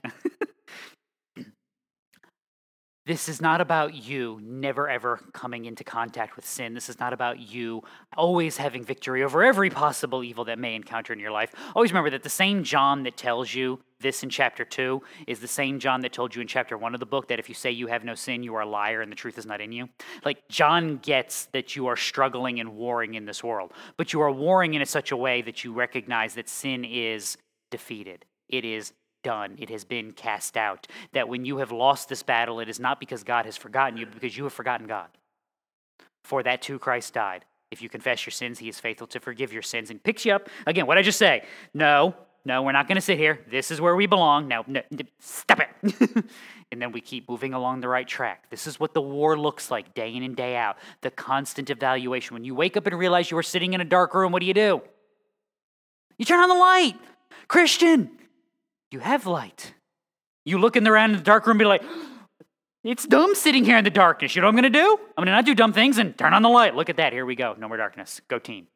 This 3.09 3.27
is 3.27 3.41
not 3.41 3.59
about 3.59 3.95
you 3.95 4.39
never 4.43 4.87
ever 4.87 5.19
coming 5.33 5.65
into 5.65 5.83
contact 5.83 6.35
with 6.35 6.45
sin. 6.45 6.75
This 6.75 6.89
is 6.89 6.99
not 6.99 7.11
about 7.11 7.39
you 7.39 7.81
always 8.15 8.57
having 8.57 8.83
victory 8.83 9.23
over 9.23 9.43
every 9.43 9.71
possible 9.71 10.23
evil 10.23 10.45
that 10.45 10.59
may 10.59 10.75
encounter 10.75 11.11
in 11.11 11.17
your 11.17 11.31
life. 11.31 11.51
Always 11.75 11.89
remember 11.89 12.11
that 12.11 12.21
the 12.21 12.29
same 12.29 12.63
John 12.63 13.01
that 13.01 13.17
tells 13.17 13.51
you 13.51 13.79
this 13.99 14.21
in 14.21 14.29
chapter 14.29 14.63
2 14.63 15.01
is 15.25 15.39
the 15.39 15.47
same 15.47 15.79
John 15.79 16.01
that 16.01 16.13
told 16.13 16.35
you 16.35 16.41
in 16.43 16.47
chapter 16.47 16.77
1 16.77 16.93
of 16.93 16.99
the 16.99 17.07
book 17.07 17.29
that 17.29 17.39
if 17.39 17.49
you 17.49 17.55
say 17.55 17.71
you 17.71 17.87
have 17.87 18.03
no 18.03 18.13
sin, 18.13 18.43
you 18.43 18.53
are 18.53 18.61
a 18.61 18.69
liar 18.69 19.01
and 19.01 19.11
the 19.11 19.15
truth 19.15 19.39
is 19.39 19.45
not 19.47 19.59
in 19.59 19.71
you. 19.71 19.89
Like, 20.23 20.47
John 20.47 20.97
gets 20.97 21.45
that 21.45 21.75
you 21.75 21.87
are 21.87 21.97
struggling 21.97 22.59
and 22.59 22.75
warring 22.75 23.15
in 23.15 23.25
this 23.25 23.43
world, 23.43 23.73
but 23.97 24.13
you 24.13 24.21
are 24.21 24.31
warring 24.31 24.75
in 24.75 24.85
such 24.85 25.11
a 25.11 25.17
way 25.17 25.41
that 25.41 25.63
you 25.63 25.73
recognize 25.73 26.35
that 26.35 26.47
sin 26.47 26.85
is 26.85 27.37
defeated. 27.71 28.25
It 28.49 28.65
is 28.65 28.93
done. 29.23 29.55
It 29.59 29.69
has 29.69 29.83
been 29.83 30.11
cast 30.11 30.57
out. 30.57 30.87
That 31.13 31.27
when 31.27 31.45
you 31.45 31.57
have 31.57 31.71
lost 31.71 32.09
this 32.09 32.23
battle, 32.23 32.59
it 32.59 32.69
is 32.69 32.79
not 32.79 32.99
because 32.99 33.23
God 33.23 33.45
has 33.45 33.57
forgotten 33.57 33.97
you, 33.97 34.05
because 34.05 34.37
you 34.37 34.43
have 34.45 34.53
forgotten 34.53 34.87
God. 34.87 35.09
For 36.23 36.43
that 36.43 36.61
too 36.61 36.79
Christ 36.79 37.13
died. 37.13 37.45
If 37.71 37.81
you 37.81 37.89
confess 37.89 38.25
your 38.25 38.31
sins, 38.31 38.59
he 38.59 38.67
is 38.67 38.79
faithful 38.79 39.07
to 39.07 39.19
forgive 39.19 39.53
your 39.53 39.61
sins 39.61 39.91
and 39.91 40.01
picks 40.01 40.25
you 40.25 40.33
up. 40.33 40.49
Again, 40.65 40.87
what 40.87 40.97
I 40.97 41.01
just 41.01 41.19
say? 41.19 41.43
No, 41.73 42.15
no, 42.45 42.63
we're 42.63 42.71
not 42.71 42.87
going 42.87 42.95
to 42.95 43.01
sit 43.01 43.17
here. 43.17 43.45
This 43.49 43.69
is 43.69 43.79
where 43.79 43.95
we 43.95 44.07
belong. 44.07 44.47
Now, 44.47 44.63
no, 44.65 44.81
stop 45.19 45.59
it. 45.59 46.25
and 46.71 46.81
then 46.81 46.91
we 46.91 47.01
keep 47.01 47.29
moving 47.29 47.53
along 47.53 47.81
the 47.81 47.87
right 47.87 48.07
track. 48.07 48.49
This 48.49 48.65
is 48.65 48.79
what 48.79 48.93
the 48.93 49.01
war 49.01 49.37
looks 49.37 49.69
like 49.69 49.93
day 49.93 50.15
in 50.15 50.23
and 50.23 50.35
day 50.35 50.55
out. 50.55 50.77
The 51.01 51.11
constant 51.11 51.69
evaluation. 51.69 52.33
When 52.33 52.43
you 52.43 52.55
wake 52.55 52.77
up 52.77 52.87
and 52.87 52.97
realize 52.97 53.29
you 53.29 53.37
are 53.37 53.43
sitting 53.43 53.73
in 53.73 53.81
a 53.81 53.85
dark 53.85 54.13
room, 54.13 54.31
what 54.31 54.39
do 54.39 54.45
you 54.45 54.53
do? 54.53 54.81
You 56.17 56.25
turn 56.25 56.39
on 56.39 56.49
the 56.49 56.55
light. 56.55 56.95
Christian, 57.47 58.09
you 58.91 58.99
have 58.99 59.25
light. 59.25 59.73
You 60.45 60.57
look 60.57 60.75
in 60.75 60.87
around 60.87 61.11
in 61.11 61.17
the 61.17 61.23
dark 61.23 61.45
room 61.45 61.55
and 61.55 61.59
be 61.59 61.65
like, 61.65 61.83
it's 62.83 63.05
dumb 63.05 63.35
sitting 63.35 63.65
here 63.65 63.77
in 63.77 63.83
the 63.83 63.89
darkness. 63.89 64.35
You 64.35 64.41
know 64.41 64.47
what 64.47 64.55
I'm 64.55 64.61
going 64.61 64.73
to 64.73 64.79
do? 64.79 64.97
I'm 65.17 65.23
going 65.23 65.27
to 65.27 65.31
not 65.31 65.45
do 65.45 65.55
dumb 65.55 65.73
things 65.73 65.97
and 65.97 66.17
turn 66.17 66.33
on 66.33 66.41
the 66.41 66.49
light. 66.49 66.75
Look 66.75 66.89
at 66.89 66.97
that. 66.97 67.13
Here 67.13 67.25
we 67.25 67.35
go. 67.35 67.55
No 67.57 67.67
more 67.67 67.77
darkness. 67.77 68.21
Go 68.27 68.39
team. 68.39 68.67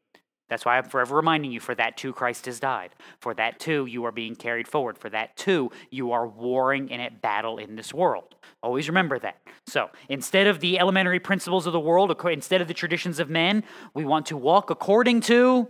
That's 0.49 0.65
why 0.65 0.77
I'm 0.77 0.83
forever 0.83 1.15
reminding 1.15 1.51
you 1.51 1.59
for 1.59 1.73
that 1.73 1.97
too 1.97 2.13
Christ 2.13 2.45
has 2.45 2.59
died. 2.59 2.91
For 3.21 3.33
that 3.33 3.59
too 3.59 3.87
you 3.87 4.05
are 4.05 4.11
being 4.11 4.35
carried 4.35 4.67
forward. 4.67 4.99
For 4.99 5.09
that 5.09 5.35
too 5.35 5.71
you 5.89 6.11
are 6.11 6.27
warring 6.27 6.89
in 6.89 6.99
a 6.99 7.09
battle 7.09 7.57
in 7.57 7.75
this 7.75 7.93
world. 7.93 8.35
Always 8.61 8.87
remember 8.87 9.17
that. 9.19 9.39
So 9.65 9.89
instead 10.09 10.45
of 10.45 10.59
the 10.59 10.77
elementary 10.77 11.19
principles 11.19 11.65
of 11.65 11.73
the 11.73 11.79
world, 11.79 12.15
instead 12.25 12.61
of 12.61 12.67
the 12.67 12.73
traditions 12.73 13.19
of 13.19 13.29
men, 13.29 13.63
we 13.95 14.05
want 14.05 14.27
to 14.27 14.37
walk 14.37 14.69
according 14.69 15.21
to 15.21 15.69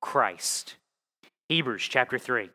Christ. 0.00 0.76
Hebrews 1.48 1.82
chapter 1.82 2.18
3. 2.18 2.50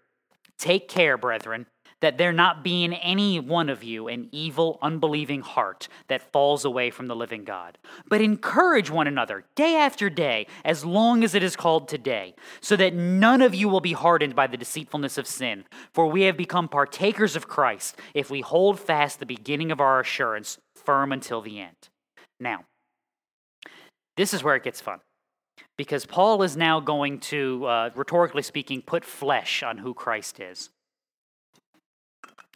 Take 0.60 0.88
care, 0.88 1.18
brethren 1.18 1.66
that 2.02 2.18
there 2.18 2.32
not 2.32 2.64
be 2.64 2.84
in 2.84 2.94
any 2.94 3.40
one 3.40 3.70
of 3.70 3.84
you 3.84 4.08
an 4.08 4.30
evil, 4.32 4.80
unbelieving 4.82 5.42
heart 5.42 5.88
that 6.08 6.32
falls 6.32 6.66
away 6.66 6.90
from 6.92 7.08
the 7.08 7.16
living 7.16 7.44
God. 7.44 7.78
But 8.08 8.22
encourage 8.22 8.90
one 8.90 9.08
another 9.08 9.46
day 9.56 9.76
after 9.76 10.10
day, 10.10 10.48
as 10.64 10.86
long 10.86 11.24
as 11.24 11.36
it 11.36 11.44
is 11.44 11.56
called 11.56 11.88
today, 11.88 12.36
so 12.62 12.76
that 12.76 12.94
none 12.94 13.42
of 13.42 13.54
you 13.54 13.68
will 13.68 13.82
be 13.82 13.94
hardened 13.94 14.36
by 14.36 14.48
the 14.48 14.58
deceitfulness 14.58 15.18
of 15.18 15.28
sin. 15.28 15.66
For 15.94 16.08
we 16.08 16.24
have 16.24 16.38
become 16.38 16.68
partakers 16.68 17.36
of 17.36 17.48
Christ 17.48 17.98
if 18.14 18.30
we 18.30 18.42
hold 18.42 18.80
fast 18.80 19.20
the 19.20 19.26
beginning 19.26 19.72
of 19.72 19.82
our 19.82 20.00
assurance 20.00 20.58
firm 20.76 21.12
until 21.12 21.42
the 21.42 21.60
end. 21.60 21.90
Now, 22.40 22.66
this 24.16 24.34
is 24.34 24.44
where 24.44 24.56
it 24.56 24.64
gets 24.64 24.82
fun. 24.82 25.00
Because 25.80 26.06
Paul 26.06 26.44
is 26.44 26.58
now 26.58 26.82
going 26.82 27.22
to, 27.32 27.66
uh, 27.66 27.90
rhetorically 27.96 28.42
speaking, 28.42 28.82
put 28.82 29.06
flesh 29.06 29.64
on 29.64 29.78
who 29.78 29.94
Christ 29.94 30.42
is. 30.42 30.72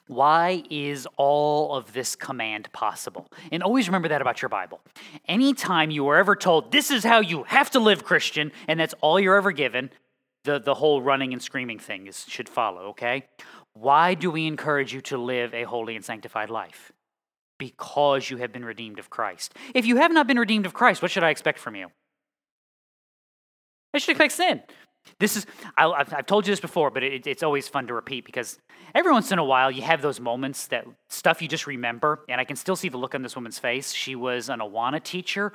Why 0.08 0.64
is 0.70 1.08
all 1.16 1.74
of 1.74 1.94
this 1.94 2.18
command 2.18 2.68
possible? 2.74 3.28
And 3.50 3.64
always 3.64 3.88
remember 3.88 4.10
that 4.10 4.20
about 4.20 4.42
your 4.42 4.50
Bible. 4.50 4.82
Anytime 5.26 5.90
you 5.90 6.06
are 6.10 6.18
ever 6.18 6.36
told, 6.36 6.74
this 6.74 6.92
is 6.92 7.06
how 7.06 7.22
you 7.22 7.44
have 7.44 7.72
to 7.72 7.80
live, 7.80 8.04
Christian, 8.04 8.52
and 8.68 8.78
that's 8.78 8.94
all 9.00 9.18
you're 9.18 9.38
ever 9.38 9.54
given, 9.54 9.92
the, 10.44 10.60
the 10.60 10.74
whole 10.74 11.02
running 11.02 11.32
and 11.32 11.42
screaming 11.42 11.80
thing 11.80 12.08
is, 12.08 12.26
should 12.28 12.50
follow, 12.50 12.88
okay? 12.88 13.24
Why 13.72 14.16
do 14.16 14.32
we 14.32 14.48
encourage 14.48 14.94
you 14.94 15.00
to 15.00 15.18
live 15.18 15.54
a 15.54 15.64
holy 15.64 15.96
and 15.96 16.04
sanctified 16.04 16.50
life? 16.50 16.92
Because 17.58 18.30
you 18.30 18.36
have 18.40 18.52
been 18.52 18.66
redeemed 18.66 19.00
of 19.00 19.10
Christ. 19.10 19.54
If 19.74 19.86
you 19.86 19.96
have 19.96 20.12
not 20.12 20.28
been 20.28 20.40
redeemed 20.40 20.66
of 20.66 20.74
Christ, 20.74 21.02
what 21.02 21.10
should 21.10 21.24
I 21.24 21.30
expect 21.30 21.58
from 21.58 21.78
you? 21.78 21.88
I 23.94 24.00
should 24.00 24.12
expect 24.12 24.34
sin. 24.34 24.62
This 25.20 25.38
is, 25.38 25.46
I, 25.78 26.04
have 26.10 26.26
told 26.26 26.48
you 26.48 26.52
this 26.52 26.60
before, 26.60 26.90
but 26.90 27.04
it, 27.04 27.28
it's 27.28 27.44
always 27.44 27.68
fun 27.68 27.88
to 27.88 27.94
repeat 27.94 28.26
because 28.26 28.58
every 28.96 29.12
once 29.12 29.32
in 29.32 29.40
a 29.40 29.44
while 29.44 29.70
you 29.70 29.82
have 29.82 30.02
those 30.02 30.20
moments 30.20 30.68
that 30.68 30.86
stuff 31.10 31.42
you 31.42 31.48
just 31.48 31.68
remember. 31.68 32.24
And 32.30 32.40
I 32.40 32.46
can 32.46 32.56
still 32.56 32.76
see 32.76 32.90
the 32.90 32.98
look 32.98 33.14
on 33.14 33.22
this 33.22 33.36
woman's 33.36 33.60
face. 33.60 33.94
She 33.94 34.16
was 34.16 34.50
an 34.50 34.60
Awana 34.60 35.04
teacher 35.04 35.54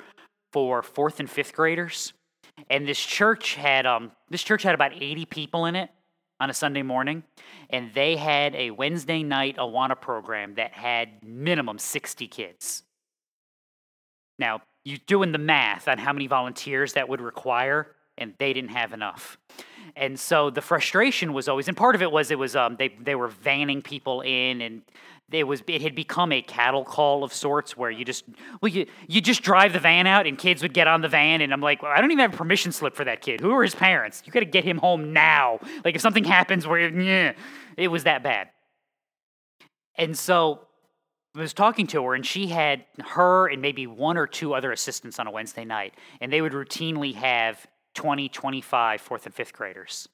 for 0.53 0.81
fourth 0.81 1.19
and 1.19 1.29
fifth 1.29 1.53
graders. 1.53 2.13
And 2.69 2.87
this 2.87 2.99
church 2.99 3.55
had, 3.55 3.85
um, 3.85 4.11
this 4.29 4.43
church 4.43 4.63
had 4.63 4.75
about 4.75 4.93
80 4.93 5.25
people 5.25 5.65
in 5.65 5.75
it 5.75 5.89
on 6.39 6.49
a 6.49 6.53
Sunday 6.53 6.81
morning. 6.81 7.23
And 7.69 7.93
they 7.93 8.15
had 8.15 8.55
a 8.55 8.71
Wednesday 8.71 9.23
night 9.23 9.57
Awana 9.57 9.99
program 9.99 10.55
that 10.55 10.73
had 10.73 11.23
minimum 11.23 11.79
60 11.79 12.27
kids. 12.27 12.83
Now, 14.37 14.61
you're 14.85 14.99
doing 15.05 15.31
the 15.31 15.37
math 15.37 15.87
on 15.87 15.97
how 15.97 16.13
many 16.13 16.27
volunteers 16.27 16.93
that 16.93 17.09
would 17.09 17.19
require 17.19 17.95
and 18.19 18.33
they 18.37 18.53
didn't 18.53 18.71
have 18.71 18.93
enough. 18.93 19.37
And 19.95 20.19
so 20.19 20.49
the 20.49 20.61
frustration 20.61 21.33
was 21.33 21.49
always, 21.49 21.67
and 21.67 21.75
part 21.75 21.95
of 21.95 22.01
it 22.01 22.11
was 22.11 22.29
it 22.29 22.37
was 22.37 22.55
um, 22.55 22.75
they 22.77 22.89
they 23.01 23.15
were 23.15 23.29
vanning 23.29 23.83
people 23.83 24.21
in, 24.21 24.61
and 24.61 24.81
it 25.31 25.45
was 25.45 25.63
it 25.67 25.81
had 25.81 25.95
become 25.95 26.31
a 26.31 26.41
cattle 26.41 26.83
call 26.83 27.23
of 27.23 27.33
sorts 27.33 27.75
where 27.75 27.89
you 27.89 28.05
just 28.05 28.25
well 28.61 28.71
you 28.71 28.85
you 29.07 29.21
just 29.21 29.41
drive 29.41 29.73
the 29.73 29.79
van 29.79 30.07
out 30.07 30.27
and 30.27 30.37
kids 30.37 30.61
would 30.61 30.73
get 30.73 30.87
on 30.87 31.01
the 31.01 31.07
van 31.07 31.41
and 31.41 31.53
I'm 31.53 31.61
like 31.61 31.81
well, 31.81 31.91
I 31.91 32.01
don't 32.01 32.11
even 32.11 32.21
have 32.21 32.33
a 32.33 32.37
permission 32.37 32.71
slip 32.71 32.95
for 32.95 33.03
that 33.05 33.21
kid. 33.21 33.41
Who 33.41 33.51
are 33.51 33.63
his 33.63 33.75
parents? 33.75 34.21
You 34.25 34.31
got 34.31 34.39
to 34.39 34.45
get 34.45 34.63
him 34.63 34.77
home 34.77 35.13
now. 35.13 35.59
Like 35.83 35.95
if 35.95 36.01
something 36.01 36.23
happens 36.23 36.67
where 36.67 36.89
yeah, 36.89 37.33
it 37.77 37.89
was 37.89 38.03
that 38.03 38.23
bad. 38.23 38.49
And 39.95 40.17
so 40.17 40.61
I 41.35 41.39
was 41.39 41.53
talking 41.53 41.85
to 41.87 42.03
her, 42.05 42.15
and 42.15 42.25
she 42.25 42.47
had 42.47 42.85
her 42.99 43.47
and 43.47 43.61
maybe 43.61 43.85
one 43.85 44.17
or 44.17 44.25
two 44.25 44.53
other 44.53 44.71
assistants 44.71 45.19
on 45.19 45.27
a 45.27 45.31
Wednesday 45.31 45.63
night, 45.63 45.93
and 46.21 46.33
they 46.33 46.41
would 46.41 46.53
routinely 46.53 47.13
have 47.15 47.67
20, 47.99 48.29
25 48.29 49.01
fourth 49.01 49.25
and 49.25 49.35
fifth 49.35 49.51
graders. 49.51 50.07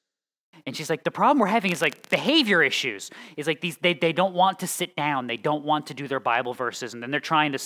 And 0.66 0.76
she's 0.76 0.90
like, 0.90 1.04
the 1.04 1.10
problem 1.12 1.38
we're 1.38 1.46
having 1.46 1.70
is 1.70 1.80
like 1.80 2.08
behavior 2.08 2.64
issues. 2.64 3.10
Is 3.36 3.46
like 3.46 3.60
these 3.60 3.76
they, 3.76 3.94
they 3.94 4.12
don't 4.12 4.34
want 4.34 4.58
to 4.58 4.66
sit 4.66 4.96
down, 4.96 5.28
they 5.28 5.36
don't 5.36 5.64
want 5.64 5.86
to 5.86 5.94
do 5.94 6.08
their 6.08 6.18
Bible 6.18 6.52
verses, 6.52 6.94
and 6.94 7.00
then 7.02 7.12
they're 7.12 7.20
trying 7.20 7.52
to 7.52 7.60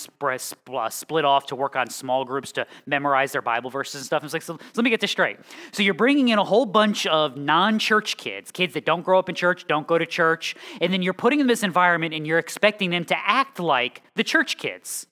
uh, 0.73 0.89
split 0.89 1.25
off 1.25 1.47
to 1.47 1.55
work 1.55 1.75
on 1.75 1.89
small 1.89 2.23
groups 2.23 2.51
to 2.51 2.67
memorize 2.85 3.31
their 3.31 3.41
Bible 3.41 3.71
verses 3.71 3.95
and 3.95 4.05
stuff. 4.05 4.21
And 4.21 4.27
it's 4.27 4.33
like, 4.33 4.43
so, 4.43 4.57
so 4.57 4.63
let 4.75 4.83
me 4.83 4.91
get 4.91 4.99
this 4.99 5.09
straight. 5.09 5.37
So 5.71 5.81
you're 5.81 5.95
bringing 5.95 6.29
in 6.29 6.37
a 6.37 6.43
whole 6.43 6.67
bunch 6.67 7.07
of 7.07 7.35
non-church 7.35 8.17
kids, 8.17 8.51
kids 8.51 8.75
that 8.75 8.85
don't 8.85 9.03
grow 9.03 9.17
up 9.17 9.27
in 9.27 9.33
church, 9.33 9.65
don't 9.67 9.87
go 9.87 9.97
to 9.97 10.05
church, 10.05 10.53
and 10.81 10.93
then 10.93 11.01
you're 11.01 11.15
putting 11.15 11.39
them 11.39 11.45
in 11.45 11.53
this 11.53 11.63
environment 11.63 12.13
and 12.13 12.27
you're 12.27 12.39
expecting 12.39 12.91
them 12.91 13.05
to 13.05 13.17
act 13.27 13.59
like 13.59 14.03
the 14.13 14.23
church 14.23 14.59
kids. 14.59 15.07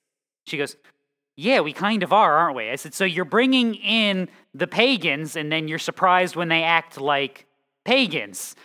She 0.46 0.58
goes, 0.58 0.76
yeah, 1.40 1.62
we 1.62 1.72
kind 1.72 2.04
of 2.04 2.12
are, 2.12 2.36
aren't 2.36 2.58
we? 2.58 2.70
I 2.70 2.76
said, 2.76 2.94
So 2.94 3.06
you're 3.06 3.24
bringing 3.24 3.76
in 3.76 4.28
the 4.54 4.68
pagans, 4.68 5.38
and 5.38 5.50
then 5.50 5.70
you're 5.70 5.80
surprised 5.80 6.36
when 6.36 6.50
they 6.50 6.64
act 6.64 7.00
like 7.00 7.46
pagans. 7.86 8.58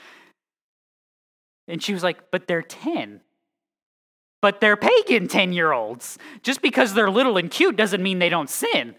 And 1.68 1.80
she 1.80 1.92
was 1.94 2.02
like, 2.02 2.32
But 2.32 2.48
they're 2.48 2.62
10. 2.62 3.20
But 4.42 4.60
they're 4.60 4.76
pagan 4.76 5.28
10 5.28 5.52
year 5.52 5.70
olds. 5.70 6.18
Just 6.42 6.62
because 6.62 6.94
they're 6.94 7.10
little 7.10 7.37
and 7.37 7.48
cute 7.48 7.76
doesn't 7.76 8.02
mean 8.02 8.18
they 8.18 8.28
don't 8.28 8.50
sin. 8.50 8.96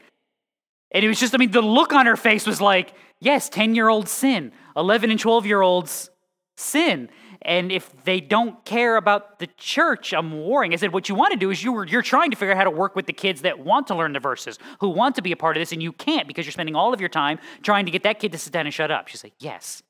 And 0.91 1.03
it 1.03 1.09
was 1.09 1.19
just, 1.19 1.35
I 1.35 1.37
mean, 1.37 1.51
the 1.51 1.61
look 1.61 1.91
on 1.91 2.05
her 2.05 2.15
face 2.15 2.47
was 2.47 2.61
like, 2.61 2.93
Yes, 3.19 3.49
10 3.49 3.75
year 3.75 3.89
olds 3.89 4.09
sin, 4.09 4.53
11 4.77 5.11
and 5.11 5.19
12 5.19 5.45
year 5.45 5.61
olds 5.61 6.09
sin. 6.55 7.09
And 7.41 7.71
if 7.71 7.91
they 8.03 8.19
don't 8.19 8.63
care 8.65 8.97
about 8.97 9.39
the 9.39 9.47
church, 9.57 10.13
I'm 10.13 10.45
worrying. 10.45 10.73
I 10.73 10.77
said, 10.77 10.93
what 10.93 11.09
you 11.09 11.15
want 11.15 11.33
to 11.33 11.37
do 11.37 11.49
is 11.51 11.63
you 11.63 11.73
were, 11.73 11.85
you're 11.85 12.01
trying 12.01 12.31
to 12.31 12.37
figure 12.37 12.53
out 12.53 12.57
how 12.57 12.63
to 12.63 12.71
work 12.71 12.95
with 12.95 13.05
the 13.05 13.13
kids 13.13 13.41
that 13.41 13.59
want 13.59 13.87
to 13.87 13.95
learn 13.95 14.13
the 14.13 14.19
verses, 14.19 14.57
who 14.79 14.89
want 14.89 15.15
to 15.15 15.21
be 15.21 15.31
a 15.31 15.35
part 15.35 15.57
of 15.57 15.61
this, 15.61 15.71
and 15.71 15.81
you 15.81 15.91
can't 15.91 16.27
because 16.27 16.45
you're 16.45 16.51
spending 16.51 16.75
all 16.75 16.93
of 16.93 16.99
your 16.99 17.09
time 17.09 17.39
trying 17.61 17.85
to 17.85 17.91
get 17.91 18.03
that 18.03 18.19
kid 18.19 18.31
to 18.31 18.37
sit 18.37 18.53
down 18.53 18.65
and 18.65 18.73
shut 18.73 18.91
up. 18.91 19.07
She's 19.07 19.23
like, 19.23 19.33
yes. 19.39 19.83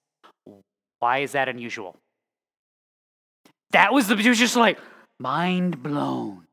Why 0.99 1.19
is 1.19 1.33
that 1.33 1.49
unusual? 1.49 1.97
That 3.71 3.93
was 3.93 4.07
the, 4.07 4.17
it 4.17 4.27
was 4.27 4.39
just 4.39 4.55
like, 4.55 4.79
mind 5.19 5.83
blown. 5.83 6.45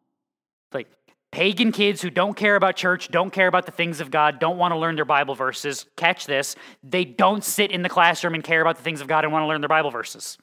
Like, 0.73 0.89
pagan 1.31 1.73
kids 1.73 2.03
who 2.03 2.11
don't 2.11 2.35
care 2.37 2.57
about 2.57 2.77
church, 2.77 3.09
don't 3.09 3.31
care 3.31 3.47
about 3.47 3.67
the 3.67 3.73
things 3.73 4.01
of 4.01 4.11
God, 4.11 4.39
don't 4.39 4.59
want 4.59 4.73
to 4.73 4.79
learn 4.79 4.97
their 4.97 5.05
Bible 5.05 5.35
verses. 5.35 5.87
Catch 5.97 6.27
this. 6.27 6.57
They 6.83 7.05
don't 7.05 7.45
sit 7.45 7.71
in 7.71 7.83
the 7.83 7.89
classroom 7.89 8.35
and 8.35 8.45
care 8.45 8.61
about 8.61 8.77
the 8.77 8.83
things 8.83 9.01
of 9.01 9.07
God 9.07 9.25
and 9.25 9.33
want 9.33 9.45
to 9.45 9.47
learn 9.47 9.61
their 9.61 9.69
Bible 9.69 9.91
verses 9.91 10.37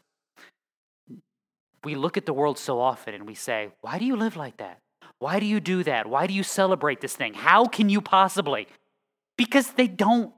we 1.83 1.95
look 1.95 2.17
at 2.17 2.25
the 2.25 2.33
world 2.33 2.57
so 2.57 2.79
often 2.79 3.13
and 3.13 3.25
we 3.25 3.35
say, 3.35 3.69
Why 3.81 3.97
do 3.97 4.05
you 4.05 4.15
live 4.15 4.35
like 4.35 4.57
that? 4.57 4.79
Why 5.19 5.39
do 5.39 5.45
you 5.45 5.59
do 5.59 5.83
that? 5.83 6.07
Why 6.07 6.27
do 6.27 6.33
you 6.33 6.43
celebrate 6.43 7.01
this 7.01 7.15
thing? 7.15 7.33
How 7.33 7.65
can 7.65 7.89
you 7.89 8.01
possibly? 8.01 8.67
Because 9.37 9.71
they 9.71 9.87
don't 9.87 10.33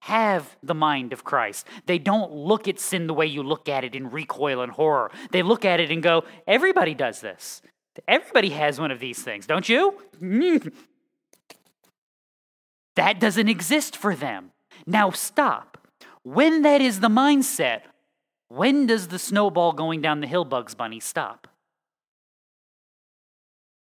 have 0.00 0.56
the 0.62 0.74
mind 0.74 1.12
of 1.12 1.24
Christ. 1.24 1.66
They 1.86 1.98
don't 1.98 2.32
look 2.32 2.68
at 2.68 2.78
sin 2.78 3.06
the 3.06 3.14
way 3.14 3.26
you 3.26 3.42
look 3.42 3.68
at 3.68 3.84
it 3.84 3.94
in 3.94 4.10
recoil 4.10 4.60
and 4.60 4.72
horror. 4.72 5.10
They 5.32 5.42
look 5.42 5.64
at 5.64 5.80
it 5.80 5.90
and 5.90 6.02
go, 6.02 6.24
Everybody 6.46 6.94
does 6.94 7.20
this. 7.20 7.62
Everybody 8.06 8.50
has 8.50 8.78
one 8.80 8.90
of 8.90 9.00
these 9.00 9.22
things, 9.22 9.46
don't 9.46 9.68
you? 9.68 10.00
That 12.98 13.20
doesn't 13.20 13.48
exist 13.48 13.96
for 13.96 14.16
them. 14.16 14.50
Now 14.84 15.10
stop. 15.10 15.78
When 16.24 16.62
that 16.62 16.80
is 16.80 16.98
the 16.98 17.08
mindset, 17.08 17.82
when 18.48 18.86
does 18.86 19.08
the 19.08 19.18
snowball 19.18 19.72
going 19.72 20.00
down 20.00 20.20
the 20.20 20.26
hill, 20.26 20.44
Bugs 20.44 20.74
Bunny, 20.74 21.00
stop? 21.00 21.46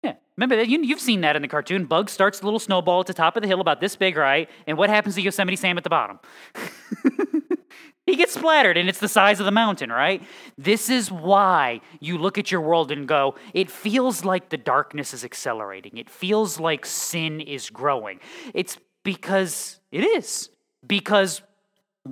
Yeah, 0.02 0.14
remember 0.36 0.56
that? 0.56 0.68
You, 0.68 0.82
you've 0.82 1.00
seen 1.00 1.20
that 1.22 1.36
in 1.36 1.42
the 1.42 1.48
cartoon. 1.48 1.84
Bugs 1.84 2.12
starts 2.12 2.40
the 2.40 2.46
little 2.46 2.58
snowball 2.58 3.00
at 3.00 3.06
the 3.06 3.14
top 3.14 3.36
of 3.36 3.42
the 3.42 3.48
hill, 3.48 3.60
about 3.60 3.80
this 3.80 3.96
big, 3.96 4.16
right? 4.16 4.50
And 4.66 4.76
what 4.76 4.90
happens 4.90 5.14
to 5.14 5.22
Yosemite 5.22 5.56
Sam 5.56 5.78
at 5.78 5.84
the 5.84 5.90
bottom? 5.90 6.18
he 8.06 8.16
gets 8.16 8.34
splattered, 8.34 8.76
and 8.76 8.88
it's 8.88 8.98
the 8.98 9.08
size 9.08 9.38
of 9.38 9.46
the 9.46 9.52
mountain, 9.52 9.90
right? 9.90 10.22
This 10.58 10.90
is 10.90 11.10
why 11.12 11.80
you 12.00 12.18
look 12.18 12.36
at 12.36 12.50
your 12.50 12.60
world 12.60 12.90
and 12.90 13.06
go, 13.06 13.36
it 13.54 13.70
feels 13.70 14.24
like 14.24 14.48
the 14.48 14.56
darkness 14.56 15.14
is 15.14 15.24
accelerating. 15.24 15.96
It 15.96 16.10
feels 16.10 16.58
like 16.58 16.86
sin 16.86 17.40
is 17.40 17.70
growing. 17.70 18.18
It's 18.52 18.78
because 19.04 19.80
it 19.92 20.04
is. 20.04 20.50
Because 20.86 21.42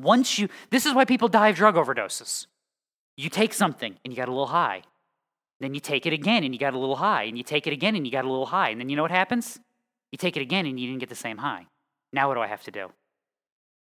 once 0.02 0.38
you, 0.38 0.48
this 0.70 0.86
is 0.86 0.94
why 0.94 1.04
people 1.04 1.28
die 1.28 1.48
of 1.48 1.56
drug 1.56 1.76
overdoses. 1.76 2.46
You 3.16 3.28
take 3.28 3.54
something 3.54 3.96
and 4.04 4.12
you 4.12 4.16
got 4.16 4.28
a 4.28 4.32
little 4.32 4.48
high. 4.48 4.82
Then 5.60 5.74
you 5.74 5.80
take 5.80 6.06
it 6.06 6.12
again 6.12 6.44
and 6.44 6.52
you 6.54 6.58
got 6.58 6.74
a 6.74 6.78
little 6.78 6.96
high. 6.96 7.24
And 7.24 7.38
you 7.38 7.44
take 7.44 7.66
it 7.66 7.72
again 7.72 7.94
and 7.94 8.06
you 8.06 8.12
got 8.12 8.24
a 8.24 8.30
little 8.30 8.46
high. 8.46 8.70
And 8.70 8.80
then 8.80 8.88
you 8.88 8.96
know 8.96 9.02
what 9.02 9.10
happens? 9.10 9.60
You 10.10 10.18
take 10.18 10.36
it 10.36 10.40
again 10.40 10.66
and 10.66 10.78
you 10.78 10.86
didn't 10.88 11.00
get 11.00 11.08
the 11.08 11.14
same 11.14 11.38
high. 11.38 11.66
Now 12.12 12.28
what 12.28 12.34
do 12.34 12.40
I 12.40 12.46
have 12.46 12.62
to 12.64 12.70
do? 12.70 12.90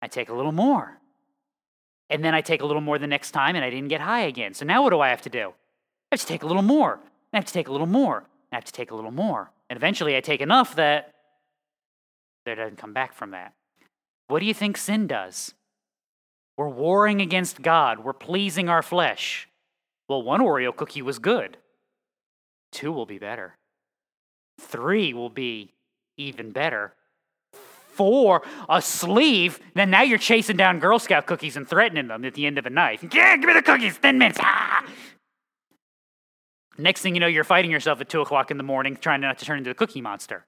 I 0.02 0.08
take 0.08 0.30
a 0.30 0.34
little 0.34 0.52
more. 0.52 1.00
And 2.10 2.24
then 2.24 2.34
I 2.34 2.42
take 2.42 2.62
a 2.62 2.66
little 2.66 2.82
more 2.82 2.98
the 2.98 3.08
next 3.08 3.32
time 3.32 3.56
and 3.56 3.64
I 3.64 3.70
didn't 3.70 3.90
get 3.90 4.02
high 4.02 4.22
again. 4.22 4.54
So 4.54 4.66
now 4.66 4.84
what 4.84 4.90
do 4.90 5.00
I 5.00 5.10
have 5.10 5.22
to 5.22 5.30
do? 5.30 5.54
I 6.12 6.16
have 6.16 6.22
to 6.22 6.26
take 6.26 6.44
a 6.44 6.48
little 6.48 6.64
more. 6.64 7.00
I 7.34 7.38
have 7.38 7.46
to 7.46 7.54
take 7.54 7.68
a 7.68 7.72
little 7.72 7.88
more. 7.88 8.26
I 8.52 8.56
have 8.56 8.66
to 8.66 8.72
take 8.72 8.90
a 8.90 8.96
little 8.96 9.12
more. 9.12 9.52
And 9.70 9.78
eventually 9.78 10.18
I 10.18 10.22
take 10.22 10.42
enough 10.42 10.76
that 10.76 11.14
there 12.46 12.56
doesn't 12.56 12.78
come 12.78 12.94
back 12.94 13.14
from 13.14 13.32
that. 13.32 13.54
What 14.28 14.40
do 14.40 14.46
you 14.46 14.54
think 14.54 14.78
sin 14.78 15.06
does? 15.06 15.54
We're 16.60 16.68
warring 16.68 17.22
against 17.22 17.62
God, 17.62 18.04
we're 18.04 18.12
pleasing 18.12 18.68
our 18.68 18.82
flesh. 18.82 19.48
Well, 20.10 20.22
one 20.22 20.42
Oreo 20.42 20.76
cookie 20.76 21.02
was 21.02 21.18
good, 21.18 21.56
two 22.74 22.92
will 22.92 23.06
be 23.06 23.18
better, 23.18 23.56
three 24.60 25.14
will 25.14 25.30
be 25.30 25.72
even 26.18 26.52
better. 26.52 26.96
Four, 27.94 28.42
a 28.68 28.82
sleeve, 28.82 29.62
then 29.74 29.90
now 29.90 30.02
you're 30.02 30.18
chasing 30.18 30.58
down 30.58 30.80
Girl 30.80 31.00
Scout 31.00 31.28
cookies 31.28 31.56
and 31.56 31.66
threatening 31.66 32.10
them 32.10 32.26
at 32.26 32.34
the 32.34 32.46
end 32.46 32.58
of 32.58 32.66
the 32.66 32.70
night. 32.70 33.00
Yeah, 33.14 33.38
give 33.38 33.48
me 33.48 33.54
the 33.54 33.62
cookies, 33.62 33.98
10 33.98 34.18
minutes. 34.18 34.40
Ah! 34.42 34.86
Next 36.78 37.02
thing 37.02 37.14
you 37.14 37.22
know, 37.22 37.28
you're 37.28 37.46
fighting 37.46 37.72
yourself 37.72 38.02
at 38.02 38.10
2 38.10 38.20
o'clock 38.20 38.52
in 38.52 38.58
the 38.58 38.64
morning 38.64 38.98
trying 38.98 39.22
not 39.22 39.38
to 39.38 39.46
turn 39.46 39.60
into 39.60 39.70
a 39.70 39.76
cookie 39.76 40.02
monster. 40.02 40.46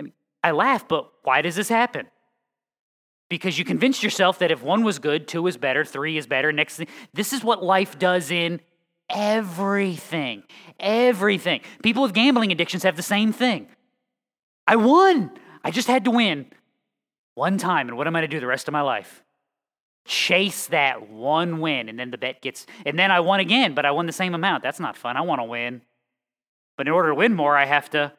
I 0.00 0.02
mean, 0.02 0.14
I 0.42 0.50
laugh, 0.50 0.88
but 0.88 1.12
why 1.22 1.42
does 1.42 1.54
this 1.54 1.68
happen? 1.68 2.08
Because 3.32 3.58
you 3.58 3.64
convinced 3.64 4.02
yourself 4.02 4.40
that 4.40 4.50
if 4.50 4.62
one 4.62 4.84
was 4.84 4.98
good, 4.98 5.26
two 5.26 5.46
is 5.46 5.56
better, 5.56 5.86
three 5.86 6.18
is 6.18 6.26
better. 6.26 6.52
Next 6.52 6.76
thing, 6.76 6.86
this 7.14 7.32
is 7.32 7.42
what 7.42 7.64
life 7.64 7.98
does 7.98 8.30
in 8.30 8.60
everything. 9.08 10.42
Everything. 10.78 11.62
People 11.82 12.02
with 12.02 12.12
gambling 12.12 12.52
addictions 12.52 12.82
have 12.82 12.94
the 12.94 13.02
same 13.02 13.32
thing. 13.32 13.68
I 14.66 14.76
won. 14.76 15.30
I 15.64 15.70
just 15.70 15.88
had 15.88 16.04
to 16.04 16.10
win 16.10 16.44
one 17.34 17.56
time. 17.56 17.88
And 17.88 17.96
what 17.96 18.06
am 18.06 18.14
I 18.14 18.20
going 18.20 18.28
to 18.30 18.36
do 18.36 18.38
the 18.38 18.46
rest 18.46 18.68
of 18.68 18.72
my 18.72 18.82
life? 18.82 19.24
Chase 20.04 20.66
that 20.66 21.08
one 21.08 21.60
win. 21.60 21.88
And 21.88 21.98
then 21.98 22.10
the 22.10 22.18
bet 22.18 22.42
gets, 22.42 22.66
and 22.84 22.98
then 22.98 23.10
I 23.10 23.20
won 23.20 23.40
again, 23.40 23.72
but 23.72 23.86
I 23.86 23.92
won 23.92 24.04
the 24.04 24.12
same 24.12 24.34
amount. 24.34 24.62
That's 24.62 24.78
not 24.78 24.94
fun. 24.94 25.16
I 25.16 25.22
want 25.22 25.38
to 25.38 25.44
win. 25.44 25.80
But 26.76 26.86
in 26.86 26.92
order 26.92 27.08
to 27.08 27.14
win 27.14 27.32
more, 27.32 27.56
I 27.56 27.64
have 27.64 27.88
to. 27.92 28.12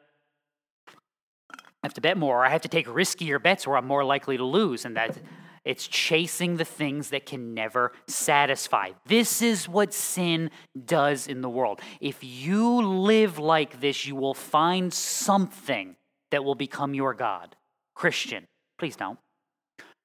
Have 1.84 1.94
to 1.94 2.00
bet 2.00 2.16
more. 2.16 2.40
or 2.40 2.46
I 2.46 2.48
have 2.48 2.62
to 2.62 2.68
take 2.68 2.86
riskier 2.86 3.40
bets 3.40 3.66
where 3.66 3.76
I'm 3.76 3.86
more 3.86 4.04
likely 4.04 4.38
to 4.38 4.44
lose. 4.44 4.86
And 4.86 4.96
that 4.96 5.18
it's 5.66 5.86
chasing 5.86 6.56
the 6.56 6.64
things 6.64 7.10
that 7.10 7.26
can 7.26 7.52
never 7.52 7.92
satisfy. 8.06 8.90
This 9.06 9.42
is 9.42 9.68
what 9.68 9.92
sin 9.92 10.50
does 10.84 11.26
in 11.26 11.42
the 11.42 11.48
world. 11.50 11.80
If 12.00 12.24
you 12.24 12.80
live 12.80 13.38
like 13.38 13.80
this, 13.80 14.06
you 14.06 14.16
will 14.16 14.34
find 14.34 14.92
something 14.92 15.96
that 16.30 16.42
will 16.42 16.54
become 16.54 16.94
your 16.94 17.12
God. 17.12 17.54
Christian, 17.94 18.46
please 18.78 18.96
don't. 18.96 19.18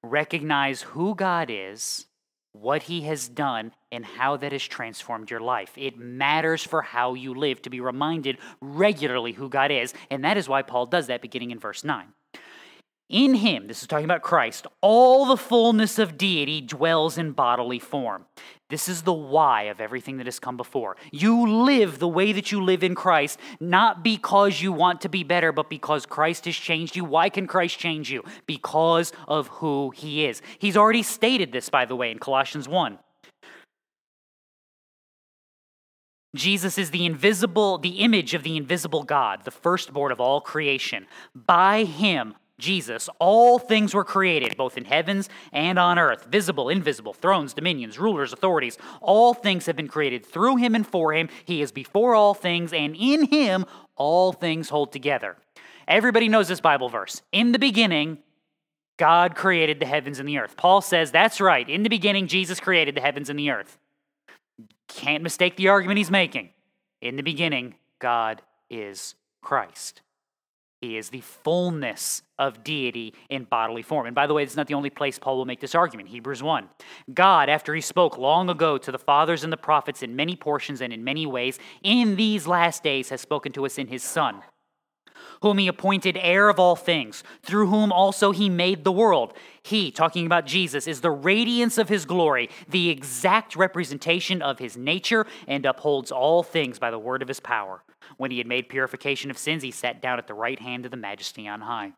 Recognize 0.03 0.81
who 0.81 1.15
God 1.15 1.49
is, 1.49 2.07
what 2.59 2.83
He 2.83 3.01
has 3.01 3.27
done, 3.27 3.71
and 3.91 4.05
how 4.05 4.37
that 4.37 4.51
has 4.51 4.63
transformed 4.63 5.31
your 5.31 5.39
life. 5.39 5.71
It 5.75 5.97
matters 5.97 6.63
for 6.63 6.81
how 6.81 7.13
you 7.13 7.33
live 7.33 7.61
to 7.63 7.69
be 7.69 7.79
reminded 7.79 8.37
regularly 8.61 9.31
who 9.31 9.49
God 9.49 9.71
is, 9.71 9.93
and 10.09 10.23
that 10.23 10.37
is 10.37 10.49
why 10.49 10.61
Paul 10.61 10.85
does 10.85 11.07
that 11.07 11.21
beginning 11.21 11.51
in 11.51 11.59
verse 11.59 11.83
9. 11.83 12.07
In 13.09 13.33
him, 13.33 13.67
this 13.67 13.81
is 13.81 13.87
talking 13.87 14.05
about 14.05 14.21
Christ, 14.21 14.67
all 14.81 15.25
the 15.25 15.37
fullness 15.37 15.97
of 15.97 16.15
deity 16.15 16.61
dwells 16.61 17.17
in 17.17 17.31
bodily 17.31 17.79
form. 17.79 18.25
This 18.69 18.87
is 18.87 19.01
the 19.01 19.13
why 19.13 19.63
of 19.63 19.81
everything 19.81 20.17
that 20.17 20.27
has 20.27 20.37
come 20.37 20.57
before. 20.57 20.95
You 21.11 21.63
live 21.63 21.97
the 21.97 22.07
way 22.07 22.31
that 22.33 22.51
you 22.51 22.63
live 22.63 22.83
in 22.83 22.93
Christ, 22.93 23.39
not 23.59 24.03
because 24.03 24.61
you 24.61 24.71
want 24.71 25.01
to 25.01 25.09
be 25.09 25.23
better, 25.23 25.51
but 25.51 25.71
because 25.71 26.05
Christ 26.05 26.45
has 26.45 26.55
changed 26.55 26.95
you. 26.95 27.03
Why 27.03 27.29
can 27.29 27.47
Christ 27.47 27.79
change 27.79 28.11
you? 28.11 28.23
Because 28.45 29.11
of 29.27 29.47
who 29.47 29.89
he 29.95 30.25
is. 30.25 30.43
He's 30.59 30.77
already 30.77 31.01
stated 31.01 31.51
this, 31.51 31.67
by 31.67 31.85
the 31.85 31.95
way, 31.95 32.11
in 32.11 32.19
Colossians 32.19 32.69
1. 32.69 32.99
Jesus 36.35 36.77
is 36.77 36.91
the 36.91 37.07
invisible, 37.07 37.79
the 37.79 38.01
image 38.01 38.35
of 38.35 38.43
the 38.43 38.55
invisible 38.55 39.01
God, 39.01 39.45
the 39.45 39.51
firstborn 39.51 40.11
of 40.11 40.21
all 40.21 40.41
creation. 40.41 41.07
By 41.33 41.85
him, 41.85 42.35
Jesus, 42.59 43.09
all 43.19 43.57
things 43.57 43.93
were 43.93 44.03
created, 44.03 44.55
both 44.55 44.77
in 44.77 44.85
heavens 44.85 45.29
and 45.51 45.79
on 45.79 45.97
earth, 45.97 46.25
visible, 46.25 46.69
invisible, 46.69 47.13
thrones, 47.13 47.53
dominions, 47.53 47.97
rulers, 47.97 48.33
authorities. 48.33 48.77
All 49.01 49.33
things 49.33 49.65
have 49.65 49.75
been 49.75 49.87
created 49.87 50.25
through 50.25 50.57
him 50.57 50.75
and 50.75 50.85
for 50.85 51.13
him. 51.13 51.29
He 51.45 51.61
is 51.61 51.71
before 51.71 52.13
all 52.13 52.33
things, 52.33 52.73
and 52.73 52.95
in 52.95 53.25
him 53.25 53.65
all 53.95 54.33
things 54.33 54.69
hold 54.69 54.91
together. 54.91 55.37
Everybody 55.87 56.29
knows 56.29 56.47
this 56.47 56.61
Bible 56.61 56.89
verse. 56.89 57.21
In 57.31 57.51
the 57.51 57.59
beginning, 57.59 58.19
God 58.97 59.35
created 59.35 59.79
the 59.79 59.85
heavens 59.85 60.19
and 60.19 60.27
the 60.27 60.37
earth. 60.37 60.57
Paul 60.57 60.81
says 60.81 61.11
that's 61.11 61.41
right. 61.41 61.67
In 61.67 61.83
the 61.83 61.89
beginning, 61.89 62.27
Jesus 62.27 62.59
created 62.59 62.95
the 62.95 63.01
heavens 63.01 63.29
and 63.29 63.39
the 63.39 63.49
earth. 63.49 63.77
Can't 64.87 65.23
mistake 65.23 65.55
the 65.55 65.69
argument 65.69 65.97
he's 65.97 66.11
making. 66.11 66.49
In 67.01 67.15
the 67.15 67.23
beginning, 67.23 67.75
God 67.99 68.41
is 68.69 69.15
Christ. 69.41 70.01
He 70.81 70.95
is 70.95 71.09
the 71.09 71.21
fullness 71.21 72.21
of 72.37 72.63
deity 72.63 73.13
in 73.29 73.43
bodily 73.43 73.81
form. 73.81 74.05
And 74.05 74.15
by 74.15 74.27
the 74.27 74.33
way, 74.33 74.43
it's 74.43 74.55
not 74.55 74.67
the 74.67 74.75
only 74.75 74.89
place 74.89 75.19
Paul 75.19 75.37
will 75.37 75.45
make 75.45 75.59
this 75.59 75.75
argument. 75.75 76.09
Hebrews 76.09 76.41
1. 76.41 76.69
God, 77.13 77.49
after 77.49 77.75
he 77.75 77.81
spoke 77.81 78.17
long 78.17 78.49
ago 78.49 78.77
to 78.77 78.91
the 78.91 78.97
fathers 78.97 79.43
and 79.43 79.51
the 79.51 79.57
prophets 79.57 80.01
in 80.03 80.15
many 80.15 80.37
portions 80.37 80.79
and 80.81 80.93
in 80.93 81.03
many 81.03 81.25
ways, 81.25 81.59
in 81.83 82.15
these 82.15 82.47
last 82.47 82.81
days 82.81 83.09
has 83.09 83.19
spoken 83.19 83.51
to 83.53 83.65
us 83.65 83.77
in 83.77 83.87
his 83.87 84.03
Son 84.03 84.41
whom 85.41 85.57
he 85.57 85.67
appointed 85.67 86.17
heir 86.19 86.49
of 86.49 86.59
all 86.59 86.75
things, 86.75 87.23
through 87.43 87.67
whom 87.67 87.91
also 87.91 88.31
he 88.31 88.49
made 88.49 88.83
the 88.83 88.91
world. 88.91 89.33
He, 89.61 89.91
talking 89.91 90.25
about 90.25 90.45
Jesus, 90.45 90.87
is 90.87 91.01
the 91.01 91.11
radiance 91.11 91.77
of 91.77 91.89
his 91.89 92.05
glory, 92.05 92.49
the 92.67 92.89
exact 92.89 93.55
representation 93.55 94.41
of 94.41 94.59
his 94.59 94.77
nature, 94.77 95.25
and 95.47 95.65
upholds 95.65 96.11
all 96.11 96.43
things 96.43 96.79
by 96.79 96.91
the 96.91 96.99
word 96.99 97.21
of 97.21 97.27
his 97.27 97.39
power. 97.39 97.83
When 98.17 98.31
he 98.31 98.37
had 98.37 98.47
made 98.47 98.69
purification 98.69 99.29
of 99.29 99.37
sins, 99.37 99.63
he 99.63 99.71
sat 99.71 100.01
down 100.01 100.19
at 100.19 100.27
the 100.27 100.33
right 100.33 100.59
hand 100.59 100.85
of 100.85 100.91
the 100.91 100.97
majesty 100.97 101.47
on 101.47 101.61
high. 101.61 101.93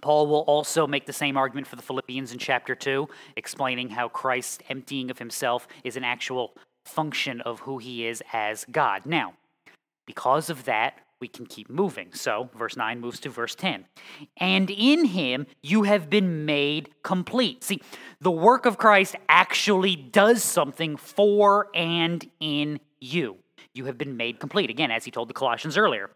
Paul 0.00 0.26
will 0.26 0.40
also 0.40 0.86
make 0.86 1.06
the 1.06 1.12
same 1.12 1.36
argument 1.36 1.66
for 1.68 1.76
the 1.76 1.82
Philippians 1.82 2.32
in 2.32 2.38
chapter 2.38 2.74
2, 2.74 3.08
explaining 3.36 3.90
how 3.90 4.08
Christ's 4.08 4.58
emptying 4.68 5.10
of 5.10 5.18
himself 5.18 5.68
is 5.84 5.96
an 5.96 6.04
actual 6.04 6.54
function 6.84 7.40
of 7.42 7.60
who 7.60 7.78
he 7.78 8.06
is 8.06 8.22
as 8.32 8.64
God. 8.70 9.06
Now, 9.06 9.34
because 10.06 10.50
of 10.50 10.64
that, 10.64 10.98
we 11.22 11.28
can 11.28 11.46
keep 11.46 11.70
moving. 11.70 12.12
So, 12.12 12.50
verse 12.58 12.76
9 12.76 13.00
moves 13.00 13.20
to 13.20 13.30
verse 13.30 13.54
10. 13.54 13.86
And 14.38 14.68
in 14.68 15.04
him 15.06 15.46
you 15.62 15.84
have 15.84 16.10
been 16.10 16.44
made 16.44 16.90
complete. 17.04 17.62
See, 17.62 17.80
the 18.20 18.32
work 18.32 18.66
of 18.66 18.76
Christ 18.76 19.14
actually 19.28 19.94
does 19.94 20.42
something 20.42 20.96
for 20.96 21.68
and 21.74 22.28
in 22.40 22.80
you. 23.00 23.36
You 23.72 23.84
have 23.84 23.96
been 23.96 24.16
made 24.16 24.40
complete. 24.40 24.68
Again, 24.68 24.90
as 24.90 25.04
he 25.04 25.12
told 25.12 25.28
the 25.28 25.34
Colossians 25.34 25.78
earlier. 25.78 26.10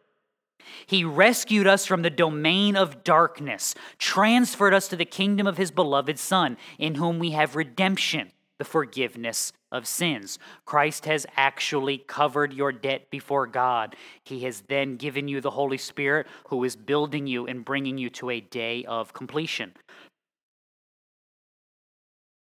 He 0.86 1.04
rescued 1.04 1.68
us 1.68 1.86
from 1.86 2.02
the 2.02 2.10
domain 2.10 2.74
of 2.74 3.04
darkness, 3.04 3.76
transferred 3.98 4.74
us 4.74 4.88
to 4.88 4.96
the 4.96 5.04
kingdom 5.04 5.46
of 5.46 5.56
his 5.56 5.70
beloved 5.70 6.18
Son, 6.18 6.56
in 6.78 6.96
whom 6.96 7.20
we 7.20 7.30
have 7.30 7.54
redemption, 7.54 8.32
the 8.58 8.64
forgiveness 8.64 9.52
of 9.70 9.86
sins. 9.86 10.38
Christ 10.64 11.04
has 11.06 11.26
actually 11.36 11.98
covered 11.98 12.52
your 12.52 12.72
debt 12.72 13.10
before 13.10 13.46
God. 13.46 13.96
He 14.24 14.40
has 14.44 14.62
then 14.68 14.96
given 14.96 15.28
you 15.28 15.40
the 15.40 15.50
Holy 15.50 15.78
Spirit 15.78 16.26
who 16.48 16.64
is 16.64 16.76
building 16.76 17.26
you 17.26 17.46
and 17.46 17.64
bringing 17.64 17.98
you 17.98 18.10
to 18.10 18.30
a 18.30 18.40
day 18.40 18.84
of 18.84 19.12
completion. 19.12 19.74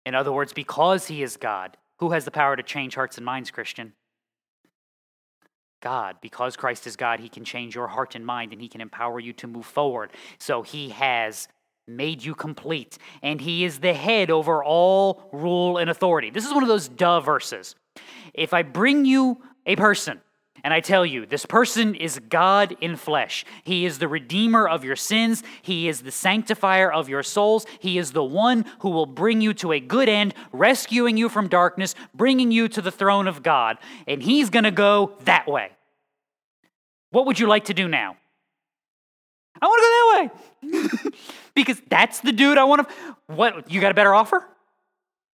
In 0.06 0.16
other 0.16 0.32
words, 0.32 0.54
because 0.54 1.08
He 1.08 1.22
is 1.22 1.38
God, 1.38 1.78
who 2.00 2.12
has 2.12 2.26
the 2.26 2.32
power 2.32 2.56
to 2.56 2.64
change 2.64 2.96
hearts 2.96 3.18
and 3.18 3.26
minds, 3.26 3.52
Christian? 3.52 3.94
God. 5.82 6.18
Because 6.22 6.56
Christ 6.56 6.88
is 6.88 6.96
God, 6.96 7.20
He 7.20 7.30
can 7.30 7.46
change 7.46 7.76
your 7.76 7.88
heart 7.88 8.16
and 8.16 8.26
mind 8.26 8.54
and 8.54 8.62
He 8.62 8.68
can 8.68 8.82
empower 8.82 9.20
you 9.20 9.34
to 9.34 9.48
move 9.48 9.66
forward. 9.66 10.12
So 10.38 10.62
He 10.62 10.90
has 10.90 11.48
made 11.90 12.24
you 12.24 12.36
complete, 12.36 12.98
and 13.22 13.42
he 13.42 13.66
is 13.66 13.80
the 13.80 13.94
head 13.94 14.30
over 14.30 14.64
all 14.64 15.30
rule 15.32 15.78
and 15.78 15.90
authority. 15.90 16.30
This 16.30 16.46
is 16.46 16.54
one 16.54 16.64
of 16.64 16.70
those 16.70 16.88
duh 16.88 17.20
verses. 17.20 17.76
If 18.34 18.54
I 18.54 18.62
bring 18.62 19.06
you 19.06 19.42
a 19.66 19.76
person 19.76 20.22
and 20.64 20.74
I 20.74 20.82
tell 20.82 21.06
you, 21.06 21.26
this 21.26 21.46
person 21.46 21.96
is 21.96 22.20
God 22.30 22.76
in 22.82 22.96
flesh. 22.96 23.46
He 23.64 23.86
is 23.86 24.00
the 24.00 24.08
redeemer 24.08 24.68
of 24.68 24.84
your 24.84 24.96
sins. 24.96 25.42
He 25.62 25.88
is 25.88 26.02
the 26.02 26.12
sanctifier 26.12 26.92
of 26.92 27.08
your 27.10 27.24
souls. 27.24 27.66
He 27.80 27.98
is 27.98 28.12
the 28.12 28.24
one 28.24 28.66
who 28.80 28.90
will 28.90 29.06
bring 29.06 29.42
you 29.42 29.54
to 29.56 29.72
a 29.72 29.80
good 29.80 30.10
end, 30.10 30.34
rescuing 30.52 31.18
you 31.18 31.30
from 31.30 31.48
darkness, 31.48 31.96
bringing 32.14 32.52
you 32.52 32.68
to 32.70 32.82
the 32.82 32.92
throne 32.92 33.28
of 33.28 33.42
God. 33.42 33.78
And 34.08 34.22
he's 34.22 34.50
going 34.50 34.66
to 34.66 34.72
go 34.72 35.14
that 35.24 35.48
way. 35.48 35.72
What 37.12 37.26
would 37.26 37.40
you 37.40 37.48
like 37.48 37.66
to 37.66 37.74
do 37.74 37.88
now? 37.88 38.18
I 39.62 39.66
want 39.66 40.32
to 40.62 40.62
go 40.64 40.72
that 40.72 41.04
way. 41.04 41.12
because 41.56 41.82
that's 41.90 42.22
the 42.22 42.32
dude 42.32 42.58
I 42.58 42.64
want 42.64 42.88
to. 42.88 42.96
What, 43.28 43.72
you 43.72 43.82
got 43.82 43.92
a 43.92 43.96
better 43.96 44.14
offer? 44.14 44.46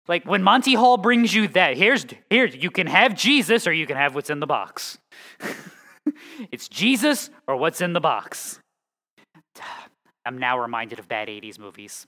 Like 0.08 0.26
when 0.26 0.44
Monty 0.44 0.74
Hall 0.74 0.98
brings 0.98 1.34
you 1.34 1.48
that, 1.50 1.78
here's, 1.78 2.06
here, 2.30 2.46
you 2.46 2.70
can 2.70 2.88
have 2.88 3.16
Jesus 3.16 3.68
or 3.68 3.74
you 3.74 3.86
can 3.86 3.96
have 3.96 4.16
what's 4.16 4.30
in 4.30 4.40
the 4.40 4.48
box. 4.48 4.98
it's 6.52 6.68
Jesus 6.68 7.30
or 7.48 7.56
what's 7.56 7.82
in 7.82 7.94
the 7.94 8.02
box. 8.02 8.60
I'm 10.26 10.38
now 10.38 10.58
reminded 10.60 11.00
of 11.00 11.08
bad 11.08 11.28
80s 11.28 11.60
movies. 11.60 12.08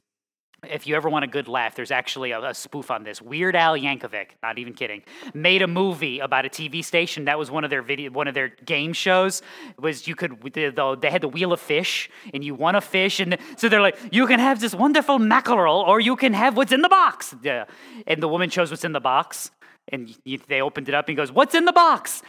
If 0.69 0.87
you 0.87 0.95
ever 0.95 1.09
want 1.09 1.25
a 1.25 1.27
good 1.27 1.47
laugh, 1.47 1.75
there's 1.75 1.91
actually 1.91 2.31
a, 2.31 2.41
a, 2.49 2.53
spoof 2.53 2.91
on 2.91 3.03
this. 3.03 3.21
Weird 3.21 3.55
Al 3.55 3.75
Yankovic, 3.77 4.27
not 4.41 4.57
even 4.57 4.73
kidding, 4.73 5.03
made 5.33 5.61
a 5.61 5.67
movie 5.67 6.19
about 6.19 6.45
a 6.45 6.49
TV 6.49 6.83
station. 6.83 7.25
That 7.25 7.37
was 7.37 7.51
one 7.51 7.63
of 7.63 7.69
their 7.69 7.81
video, 7.81 8.11
one 8.11 8.27
of 8.27 8.33
their 8.33 8.49
game 8.49 8.93
shows. 8.93 9.41
Was 9.79 10.07
you 10.07 10.15
could 10.15 10.41
they 10.53 11.09
had 11.09 11.21
the 11.21 11.27
wheel 11.27 11.53
of 11.53 11.59
fish, 11.59 12.09
and 12.33 12.43
you 12.43 12.55
won 12.55 12.75
a 12.75 12.81
fish, 12.81 13.19
and 13.19 13.37
so 13.57 13.69
they're 13.69 13.81
like, 13.81 13.97
you 14.11 14.27
can 14.27 14.39
have 14.39 14.59
this 14.59 14.75
wonderful 14.75 15.19
mackerel, 15.19 15.83
or 15.87 15.99
you 15.99 16.15
can 16.15 16.33
have 16.33 16.57
what's 16.57 16.71
in 16.71 16.81
the 16.81 16.89
box. 16.89 17.35
Yeah. 17.41 17.65
And 18.07 18.21
the 18.21 18.27
woman 18.27 18.49
chose 18.49 18.71
what's 18.71 18.83
in 18.83 18.93
the 18.93 18.99
box. 18.99 19.51
And 19.89 20.17
they 20.47 20.61
opened 20.61 20.89
it 20.89 20.95
up 20.95 21.09
and 21.09 21.15
goes, 21.15 21.31
What's 21.31 21.53
in 21.53 21.65
the 21.65 21.71
box? 21.71 22.23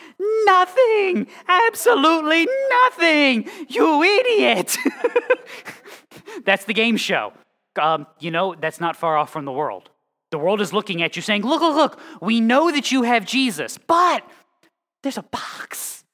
Nothing! 0.45 1.27
Absolutely 1.49 2.47
nothing! 2.83 3.49
You 3.69 4.03
idiot! 4.03 4.77
That's 6.45 6.67
the 6.67 6.75
game 6.75 6.99
show 6.99 7.33
um, 7.79 8.07
you 8.19 8.31
know, 8.31 8.55
that's 8.55 8.81
not 8.81 8.97
far 8.97 9.17
off 9.17 9.31
from 9.31 9.45
the 9.45 9.53
world. 9.53 9.91
The 10.31 10.39
world 10.39 10.61
is 10.61 10.73
looking 10.73 11.03
at 11.03 11.17
you 11.17 11.23
saying, 11.23 11.43
Look, 11.43 11.61
look, 11.61 11.77
look, 11.77 12.01
we 12.21 12.41
know 12.41 12.71
that 12.71 12.91
you 12.91 13.03
have 13.03 13.25
Jesus, 13.25 13.79
but 13.79 14.25
there's 15.03 15.19
a 15.19 15.23
box. 15.23 16.05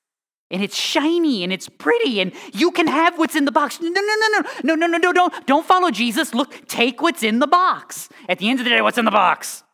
And 0.50 0.62
it's 0.62 0.76
shiny 0.76 1.44
and 1.44 1.52
it's 1.52 1.66
pretty, 1.66 2.20
and 2.20 2.32
you 2.52 2.72
can 2.72 2.86
have 2.86 3.18
what's 3.18 3.34
in 3.34 3.46
the 3.46 3.52
box. 3.52 3.80
No, 3.80 3.88
no, 3.88 4.00
no, 4.00 4.28
no, 4.28 4.42
no, 4.62 4.74
no, 4.74 4.86
no, 4.86 4.98
no, 4.98 5.12
don't, 5.14 5.46
don't 5.46 5.64
follow 5.64 5.90
Jesus. 5.90 6.34
Look, 6.34 6.68
take 6.68 7.00
what's 7.00 7.22
in 7.22 7.38
the 7.38 7.46
box. 7.46 8.10
At 8.28 8.38
the 8.38 8.50
end 8.50 8.60
of 8.60 8.64
the 8.64 8.70
day, 8.70 8.82
what's 8.82 8.98
in 8.98 9.06
the 9.06 9.10
box? 9.10 9.64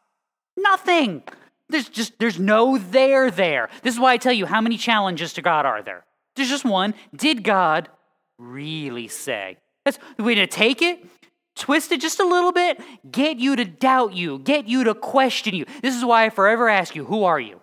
Nothing. 0.56 1.24
There's 1.68 1.88
just 1.88 2.18
there's 2.18 2.38
no 2.38 2.78
there 2.78 3.30
there. 3.30 3.68
This 3.82 3.94
is 3.94 4.00
why 4.00 4.12
I 4.12 4.16
tell 4.16 4.32
you 4.32 4.46
how 4.46 4.60
many 4.60 4.76
challenges 4.76 5.32
to 5.34 5.42
God 5.42 5.66
are 5.66 5.82
there. 5.82 6.04
There's 6.36 6.48
just 6.48 6.64
one. 6.64 6.94
Did 7.14 7.42
God 7.42 7.88
really 8.38 9.08
say? 9.08 9.58
That's 9.84 9.98
we're 10.18 10.34
gonna 10.34 10.46
take 10.46 10.80
it 10.80 11.04
twist 11.58 11.92
it 11.92 12.00
just 12.00 12.20
a 12.20 12.26
little 12.26 12.52
bit, 12.52 12.80
get 13.10 13.38
you 13.38 13.56
to 13.56 13.64
doubt 13.64 14.14
you, 14.14 14.38
get 14.38 14.68
you 14.68 14.84
to 14.84 14.94
question 14.94 15.54
you. 15.54 15.66
This 15.82 15.94
is 15.96 16.04
why 16.04 16.24
I 16.24 16.30
forever 16.30 16.68
ask 16.68 16.94
you, 16.94 17.04
who 17.04 17.24
are 17.24 17.40
you? 17.40 17.60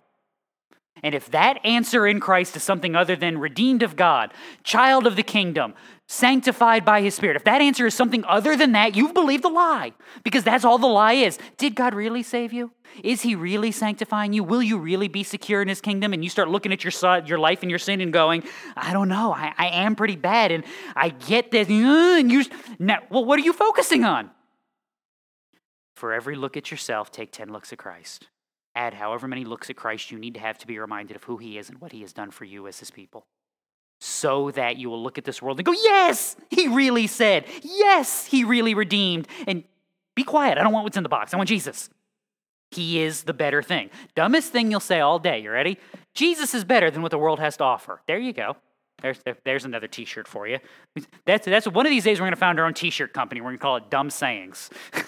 And 1.06 1.14
if 1.14 1.30
that 1.30 1.64
answer 1.64 2.08
in 2.08 2.20
Christ 2.20 2.56
is 2.56 2.64
something 2.64 2.96
other 2.96 3.16
than 3.16 3.38
redeemed 3.38 3.84
of 3.84 3.96
God, 3.96 4.34
child 4.64 5.06
of 5.06 5.16
the 5.16 5.22
kingdom, 5.22 5.76
sanctified 6.08 6.84
by 6.84 7.02
his 7.02 7.14
spirit, 7.14 7.36
if 7.36 7.44
that 7.44 7.62
answer 7.62 7.86
is 7.86 7.94
something 7.94 8.26
other 8.26 8.58
than 8.58 8.72
that, 8.72 8.96
you've 8.96 9.14
believed 9.14 9.44
the 9.44 9.50
lie 9.50 9.94
because 10.24 10.44
that's 10.44 10.66
all 10.66 10.80
the 10.80 10.88
lie 10.88 11.14
is. 11.14 11.38
Did 11.58 11.76
God 11.76 11.94
really 11.94 12.24
save 12.24 12.54
you? 12.54 12.72
Is 13.04 13.22
he 13.22 13.36
really 13.36 13.72
sanctifying 13.72 14.34
you? 14.34 14.44
Will 14.44 14.64
you 14.64 14.80
really 14.80 15.08
be 15.08 15.22
secure 15.22 15.62
in 15.62 15.68
his 15.68 15.80
kingdom? 15.80 16.12
And 16.12 16.24
you 16.24 16.30
start 16.32 16.50
looking 16.50 16.74
at 16.74 16.84
your, 16.84 17.20
your 17.28 17.38
life 17.38 17.62
and 17.62 17.70
your 17.70 17.78
sin 17.78 18.02
and 18.02 18.12
going, 18.12 18.42
I 18.76 18.92
don't 18.92 19.08
know, 19.08 19.32
I, 19.32 19.54
I 19.60 19.68
am 19.68 19.96
pretty 19.96 20.16
bad 20.16 20.52
and 20.52 20.64
I 20.96 21.10
get 21.10 21.52
this. 21.52 21.70
Uh, 21.70 22.18
and 22.18 22.32
you, 22.32 22.46
now, 22.80 22.98
well, 23.12 23.24
what 23.24 23.38
are 23.38 23.44
you 23.44 23.54
focusing 23.54 24.06
on? 24.06 24.32
For 25.98 26.14
every 26.14 26.36
look 26.36 26.58
at 26.58 26.72
yourself, 26.72 27.12
take 27.12 27.32
10 27.32 27.54
looks 27.54 27.72
at 27.72 27.78
Christ 27.78 28.28
add 28.76 28.94
however 28.94 29.28
many 29.28 29.46
looks 29.46 29.70
at 29.70 29.76
Christ 29.76 30.12
you 30.12 30.20
need 30.20 30.34
to 30.34 30.40
have 30.40 30.58
to 30.60 30.68
be 30.68 30.78
reminded 30.78 31.16
of 31.16 31.24
who 31.24 31.38
he 31.38 31.58
is 31.58 31.70
and 31.70 31.80
what 31.80 31.92
he 31.92 32.02
has 32.02 32.14
done 32.14 32.32
for 32.32 32.46
you 32.46 32.68
as 32.68 32.80
his 32.80 32.92
people. 32.92 33.26
So 34.02 34.52
that 34.52 34.78
you 34.78 34.90
will 34.90 35.02
look 35.02 35.18
at 35.18 35.24
this 35.24 35.42
world 35.42 35.58
and 35.58 35.66
go, 35.66 35.72
Yes, 35.72 36.36
he 36.50 36.68
really 36.68 37.08
said. 37.08 37.46
Yes, 37.64 38.26
he 38.26 38.44
really 38.44 38.74
redeemed. 38.74 39.28
And 39.48 39.64
be 40.16 40.24
quiet. 40.24 40.58
I 40.58 40.64
don't 40.64 40.74
want 40.74 40.84
what's 40.84 40.98
in 40.98 41.04
the 41.04 41.10
box. 41.10 41.34
I 41.34 41.38
want 41.38 41.50
Jesus. 41.50 41.90
He 42.72 43.02
is 43.02 43.24
the 43.24 43.34
better 43.34 43.64
thing. 43.64 43.90
Dumbest 44.16 44.52
thing 44.52 44.70
you'll 44.70 44.80
say 44.80 45.00
all 45.00 45.20
day. 45.20 45.40
You 45.40 45.52
ready? 45.52 45.78
Jesus 46.14 46.54
is 46.54 46.64
better 46.64 46.92
than 46.92 47.02
what 47.02 47.12
the 47.12 47.18
world 47.18 47.40
has 47.40 47.58
to 47.58 47.64
offer. 47.64 48.02
There 48.08 48.18
you 48.18 48.34
go. 48.34 48.58
There's, 49.02 49.20
there's 49.44 49.66
another 49.66 49.88
t 49.88 50.06
shirt 50.06 50.28
for 50.28 50.48
you. 50.48 50.60
That's, 51.26 51.46
that's 51.46 51.68
one 51.68 51.86
of 51.86 51.90
these 51.90 52.04
days 52.04 52.20
we're 52.20 52.26
going 52.26 52.34
to 52.34 52.40
found 52.40 52.60
our 52.60 52.66
own 52.66 52.74
t 52.74 52.90
shirt 52.90 53.14
company. 53.14 53.42
We're 53.42 53.50
going 53.50 53.58
to 53.58 53.62
call 53.62 53.78
it 53.78 53.90
Dumb 53.90 54.10
Sayings. 54.10 54.70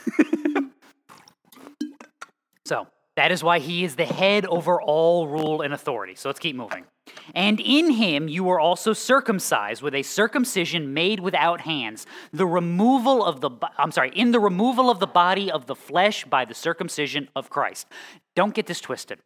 so, 2.66 2.88
that 3.18 3.32
is 3.32 3.44
why 3.44 3.58
he 3.58 3.84
is 3.84 3.96
the 3.96 4.06
head 4.06 4.46
over 4.46 4.80
all 4.80 5.28
rule 5.28 5.64
and 5.64 5.74
authority. 5.74 6.14
So 6.14 6.30
let's 6.30 6.40
keep 6.40 6.56
moving. 6.56 6.86
And 7.34 7.60
in 7.60 7.90
him 7.92 8.28
you 8.28 8.44
were 8.44 8.60
also 8.60 8.94
circumcised 8.94 9.82
with 9.82 9.96
a 9.96 10.04
circumcision 10.04 10.94
made 10.94 11.20
without 11.20 11.62
hands, 11.62 12.06
the 12.32 12.46
removal 12.46 13.26
of 13.26 13.42
the 13.42 13.50
I'm 13.80 13.92
sorry, 13.92 14.12
in 14.16 14.32
the 14.32 14.40
removal 14.40 14.92
of 14.92 15.00
the 15.00 15.08
body 15.08 15.52
of 15.52 15.66
the 15.66 15.74
flesh 15.74 16.26
by 16.26 16.46
the 16.46 16.54
circumcision 16.54 17.28
of 17.36 17.50
Christ. 17.50 17.88
Don't 18.36 18.54
get 18.54 18.68
this 18.68 18.80
twisted. 18.80 19.18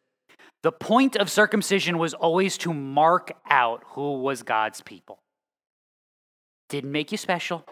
The 0.64 0.72
point 0.72 1.18
of 1.18 1.30
circumcision 1.30 1.98
was 1.98 2.14
always 2.14 2.58
to 2.60 2.74
mark 2.74 3.34
out 3.50 3.84
who 3.88 4.22
was 4.22 4.42
God's 4.42 4.80
people. 4.80 5.20
Didn't 6.70 6.94
make 6.94 7.12
you 7.12 7.18
special, 7.18 7.66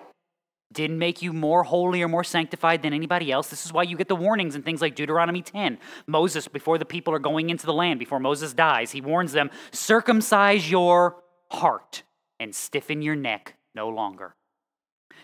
didn't 0.71 0.99
make 0.99 1.21
you 1.21 1.33
more 1.33 1.63
holy 1.63 2.01
or 2.01 2.07
more 2.07 2.23
sanctified 2.23 2.83
than 2.83 2.93
anybody 2.93 3.31
else. 3.31 3.49
This 3.49 3.65
is 3.65 3.73
why 3.73 3.83
you 3.83 3.97
get 3.97 4.07
the 4.07 4.15
warnings 4.15 4.55
in 4.55 4.61
things 4.61 4.81
like 4.81 4.95
Deuteronomy 4.95 5.41
10. 5.41 5.79
Moses, 6.05 6.47
before 6.47 6.77
the 6.77 6.85
people 6.85 7.13
are 7.13 7.19
going 7.19 7.49
into 7.49 7.65
the 7.65 7.73
land, 7.73 7.99
before 7.99 8.19
Moses 8.19 8.53
dies, 8.53 8.91
he 8.91 9.01
warns 9.01 9.31
them 9.31 9.49
circumcise 9.71 10.69
your 10.69 11.17
heart 11.51 12.03
and 12.39 12.53
stiffen 12.53 13.01
your 13.01 13.15
neck 13.15 13.55
no 13.73 13.89
longer. 13.89 14.35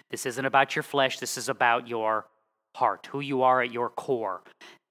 This 0.10 0.26
isn't 0.26 0.46
about 0.46 0.76
your 0.76 0.84
flesh, 0.84 1.20
this 1.20 1.38
is 1.38 1.48
about 1.48 1.88
your 1.88 2.26
heart, 2.76 3.08
who 3.12 3.20
you 3.20 3.44
are 3.44 3.62
at 3.62 3.72
your 3.72 3.90
core. 3.90 4.42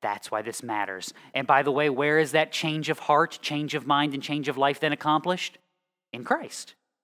That's 0.02 0.30
why 0.30 0.42
this 0.42 0.62
matters. 0.62 1.12
And 1.32 1.46
by 1.46 1.62
the 1.62 1.72
way, 1.72 1.88
where 1.90 2.18
is 2.18 2.32
that 2.32 2.52
change 2.52 2.90
of 2.90 3.00
heart, 3.00 3.38
change 3.42 3.74
of 3.74 3.86
mind, 3.86 4.14
and 4.14 4.22
change 4.22 4.48
of 4.48 4.58
life 4.58 4.78
then 4.78 4.92
accomplished? 4.92 5.58
In 6.12 6.24
Christ. 6.24 6.74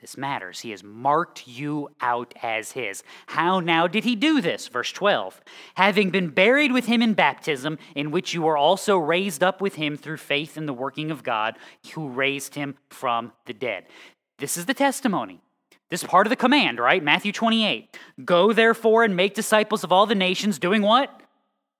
This 0.00 0.16
matters. 0.16 0.60
He 0.60 0.70
has 0.70 0.84
marked 0.84 1.48
you 1.48 1.90
out 2.00 2.32
as 2.40 2.72
his. 2.72 3.02
How 3.26 3.58
now 3.58 3.88
did 3.88 4.04
he 4.04 4.14
do 4.14 4.40
this? 4.40 4.68
Verse 4.68 4.92
12. 4.92 5.40
Having 5.74 6.10
been 6.10 6.28
buried 6.28 6.72
with 6.72 6.86
him 6.86 7.02
in 7.02 7.14
baptism, 7.14 7.78
in 7.96 8.12
which 8.12 8.32
you 8.32 8.42
were 8.42 8.56
also 8.56 8.96
raised 8.96 9.42
up 9.42 9.60
with 9.60 9.74
him 9.74 9.96
through 9.96 10.18
faith 10.18 10.56
in 10.56 10.66
the 10.66 10.72
working 10.72 11.10
of 11.10 11.24
God, 11.24 11.56
who 11.94 12.08
raised 12.08 12.54
him 12.54 12.76
from 12.90 13.32
the 13.46 13.52
dead. 13.52 13.86
This 14.38 14.56
is 14.56 14.66
the 14.66 14.74
testimony. 14.74 15.40
This 15.90 16.04
part 16.04 16.26
of 16.26 16.30
the 16.30 16.36
command, 16.36 16.78
right? 16.78 17.02
Matthew 17.02 17.32
28. 17.32 17.96
Go 18.24 18.52
therefore 18.52 19.02
and 19.02 19.16
make 19.16 19.34
disciples 19.34 19.82
of 19.82 19.90
all 19.90 20.06
the 20.06 20.14
nations, 20.14 20.58
doing 20.58 20.82
what? 20.82 21.22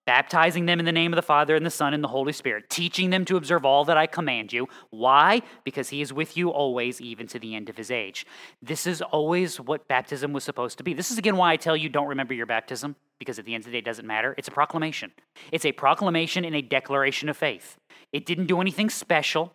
Baptizing 0.08 0.64
them 0.64 0.78
in 0.78 0.86
the 0.86 0.90
name 0.92 1.12
of 1.12 1.16
the 1.16 1.22
Father 1.22 1.54
and 1.54 1.66
the 1.66 1.70
Son 1.70 1.92
and 1.92 2.02
the 2.02 2.08
Holy 2.08 2.32
Spirit, 2.32 2.70
teaching 2.70 3.10
them 3.10 3.26
to 3.26 3.36
observe 3.36 3.66
all 3.66 3.84
that 3.84 3.98
I 3.98 4.06
command 4.06 4.54
you. 4.54 4.66
Why? 4.88 5.42
Because 5.64 5.90
He 5.90 6.00
is 6.00 6.14
with 6.14 6.34
you 6.34 6.48
always, 6.48 6.98
even 6.98 7.26
to 7.26 7.38
the 7.38 7.54
end 7.54 7.68
of 7.68 7.76
His 7.76 7.90
age. 7.90 8.24
This 8.62 8.86
is 8.86 9.02
always 9.02 9.60
what 9.60 9.86
baptism 9.86 10.32
was 10.32 10.44
supposed 10.44 10.78
to 10.78 10.82
be. 10.82 10.94
This 10.94 11.10
is 11.10 11.18
again 11.18 11.36
why 11.36 11.52
I 11.52 11.56
tell 11.56 11.76
you 11.76 11.90
don't 11.90 12.06
remember 12.06 12.32
your 12.32 12.46
baptism, 12.46 12.96
because 13.18 13.38
at 13.38 13.44
the 13.44 13.54
end 13.54 13.64
of 13.64 13.66
the 13.66 13.72
day, 13.72 13.80
it 13.80 13.84
doesn't 13.84 14.06
matter. 14.06 14.34
It's 14.38 14.48
a 14.48 14.50
proclamation, 14.50 15.12
it's 15.52 15.66
a 15.66 15.72
proclamation 15.72 16.42
and 16.42 16.56
a 16.56 16.62
declaration 16.62 17.28
of 17.28 17.36
faith. 17.36 17.76
It 18.10 18.24
didn't 18.24 18.46
do 18.46 18.62
anything 18.62 18.88
special. 18.88 19.52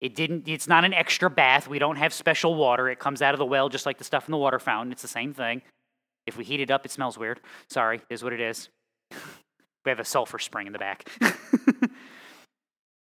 It 0.00 0.14
didn't, 0.14 0.48
it's 0.48 0.66
not 0.66 0.86
an 0.86 0.94
extra 0.94 1.28
bath. 1.28 1.68
We 1.68 1.78
don't 1.78 1.96
have 1.96 2.14
special 2.14 2.54
water. 2.54 2.88
It 2.88 2.98
comes 2.98 3.20
out 3.20 3.34
of 3.34 3.38
the 3.38 3.44
well 3.44 3.68
just 3.68 3.84
like 3.84 3.98
the 3.98 4.04
stuff 4.04 4.26
in 4.26 4.32
the 4.32 4.38
water 4.38 4.58
fountain. 4.58 4.92
It's 4.92 5.02
the 5.02 5.08
same 5.08 5.34
thing. 5.34 5.60
If 6.26 6.38
we 6.38 6.44
heat 6.44 6.60
it 6.60 6.70
up, 6.70 6.86
it 6.86 6.90
smells 6.90 7.18
weird. 7.18 7.40
Sorry, 7.68 8.00
is 8.08 8.24
what 8.24 8.32
it 8.32 8.40
is. 8.40 8.70
We 9.84 9.90
have 9.90 10.00
a 10.00 10.04
sulfur 10.04 10.38
spring 10.38 10.66
in 10.66 10.72
the 10.72 10.78
back. 10.78 11.08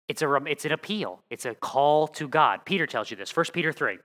it's, 0.09 0.23
a, 0.23 0.35
it's 0.45 0.65
an 0.65 0.73
appeal, 0.73 1.23
it's 1.31 1.47
a 1.47 1.55
call 1.55 2.09
to 2.09 2.29
God. 2.29 2.65
Peter 2.65 2.87
tells 2.87 3.11
you 3.11 3.17
this, 3.17 3.35
1 3.35 3.47
Peter 3.53 3.73
3. 3.73 3.99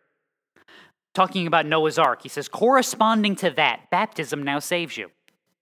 Talking 1.13 1.45
about 1.45 1.65
Noah's 1.65 1.99
Ark, 1.99 2.23
he 2.23 2.29
says, 2.29 2.47
corresponding 2.47 3.35
to 3.37 3.51
that, 3.51 3.89
baptism 3.91 4.43
now 4.43 4.59
saves 4.59 4.97
you. 4.97 5.11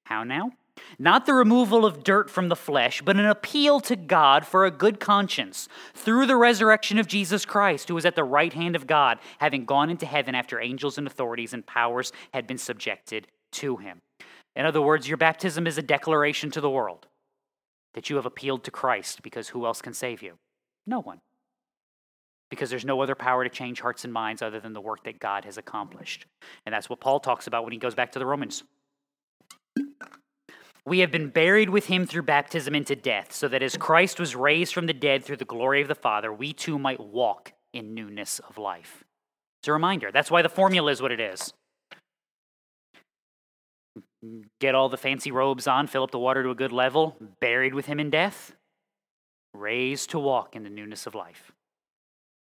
How 0.06 0.24
now? 0.24 0.52
Not 0.98 1.26
the 1.26 1.34
removal 1.34 1.86
of 1.86 2.04
dirt 2.04 2.30
from 2.30 2.50
the 2.50 2.56
flesh, 2.56 3.02
but 3.02 3.18
an 3.18 3.26
appeal 3.26 3.80
to 3.82 3.96
God 3.96 4.46
for 4.46 4.66
a 4.66 4.72
good 4.72 5.00
conscience 5.00 5.68
through 5.94 6.26
the 6.26 6.36
resurrection 6.36 6.98
of 6.98 7.08
Jesus 7.08 7.46
Christ, 7.46 7.88
who 7.88 7.96
was 7.96 8.06
at 8.06 8.16
the 8.16 8.24
right 8.24 8.54
hand 8.54 8.76
of 8.76 8.88
God, 8.88 9.20
having 9.40 9.66
gone 9.66 9.90
into 9.90 10.06
heaven 10.06 10.36
after 10.36 10.60
angels 10.60 10.98
and 10.98 11.08
authorities 11.08 11.54
and 11.54 11.66
powers 11.66 12.12
had 12.34 12.48
been 12.48 12.58
subjected 12.58 13.28
to 13.54 13.78
him. 13.78 14.02
In 14.56 14.66
other 14.66 14.82
words, 14.82 15.08
your 15.08 15.18
baptism 15.18 15.66
is 15.66 15.78
a 15.78 15.82
declaration 15.82 16.52
to 16.52 16.62
the 16.62 16.70
world 16.70 17.08
that 17.94 18.10
you 18.10 18.16
have 18.18 18.26
appealed 18.26 18.64
to 18.64 18.72
Christ 18.72 19.22
because 19.22 19.50
who 19.50 19.66
else 19.66 19.82
can 19.82 19.94
save 19.94 20.22
you? 20.22 20.38
No 20.86 21.00
one. 21.00 21.22
Because 22.50 22.70
there's 22.70 22.86
no 22.86 23.02
other 23.02 23.16
power 23.16 23.44
to 23.44 23.50
change 23.50 23.80
hearts 23.80 24.04
and 24.04 24.12
minds 24.12 24.42
other 24.42 24.60
than 24.60 24.74
the 24.74 24.82
work 24.82 25.04
that 25.06 25.20
God 25.20 25.46
has 25.46 25.58
accomplished. 25.58 26.26
And 26.66 26.74
that's 26.74 26.90
what 26.90 27.00
Paul 27.00 27.20
talks 27.20 27.48
about 27.48 27.64
when 27.64 27.72
he 27.72 27.80
goes 27.80 27.96
back 27.96 28.12
to 28.14 28.20
the 28.20 28.26
Romans. 28.26 28.64
We 30.86 31.00
have 31.00 31.12
been 31.12 31.30
buried 31.30 31.70
with 31.70 31.86
him 31.86 32.06
through 32.06 32.24
baptism 32.24 32.74
into 32.74 32.96
death, 32.96 33.32
so 33.34 33.48
that 33.48 33.62
as 33.62 33.78
Christ 33.78 34.20
was 34.20 34.36
raised 34.36 34.74
from 34.74 34.88
the 34.88 34.94
dead 34.94 35.24
through 35.24 35.38
the 35.38 35.46
glory 35.46 35.82
of 35.82 35.88
the 35.88 35.96
Father, 35.96 36.34
we 36.34 36.54
too 36.54 36.80
might 36.80 37.00
walk 37.00 37.54
in 37.72 37.94
newness 37.94 38.40
of 38.40 38.58
life. 38.58 39.04
It's 39.62 39.68
a 39.68 39.74
reminder. 39.74 40.12
That's 40.12 40.32
why 40.32 40.42
the 40.42 40.50
formula 40.50 40.92
is 40.92 41.02
what 41.02 41.12
it 41.12 41.20
is. 41.20 41.54
Get 44.60 44.76
all 44.76 44.90
the 44.90 44.98
fancy 44.98 45.32
robes 45.32 45.68
on, 45.68 45.88
fill 45.88 46.04
up 46.04 46.12
the 46.12 46.20
water 46.20 46.44
to 46.44 46.50
a 46.50 46.56
good 46.56 46.72
level, 46.72 47.16
buried 47.40 47.74
with 47.74 47.88
him 47.88 48.00
in 48.00 48.10
death, 48.10 48.56
raised 49.54 50.12
to 50.12 50.20
walk 50.20 50.56
in 50.56 50.64
the 50.64 50.70
newness 50.70 51.08
of 51.08 51.16
life. 51.16 51.52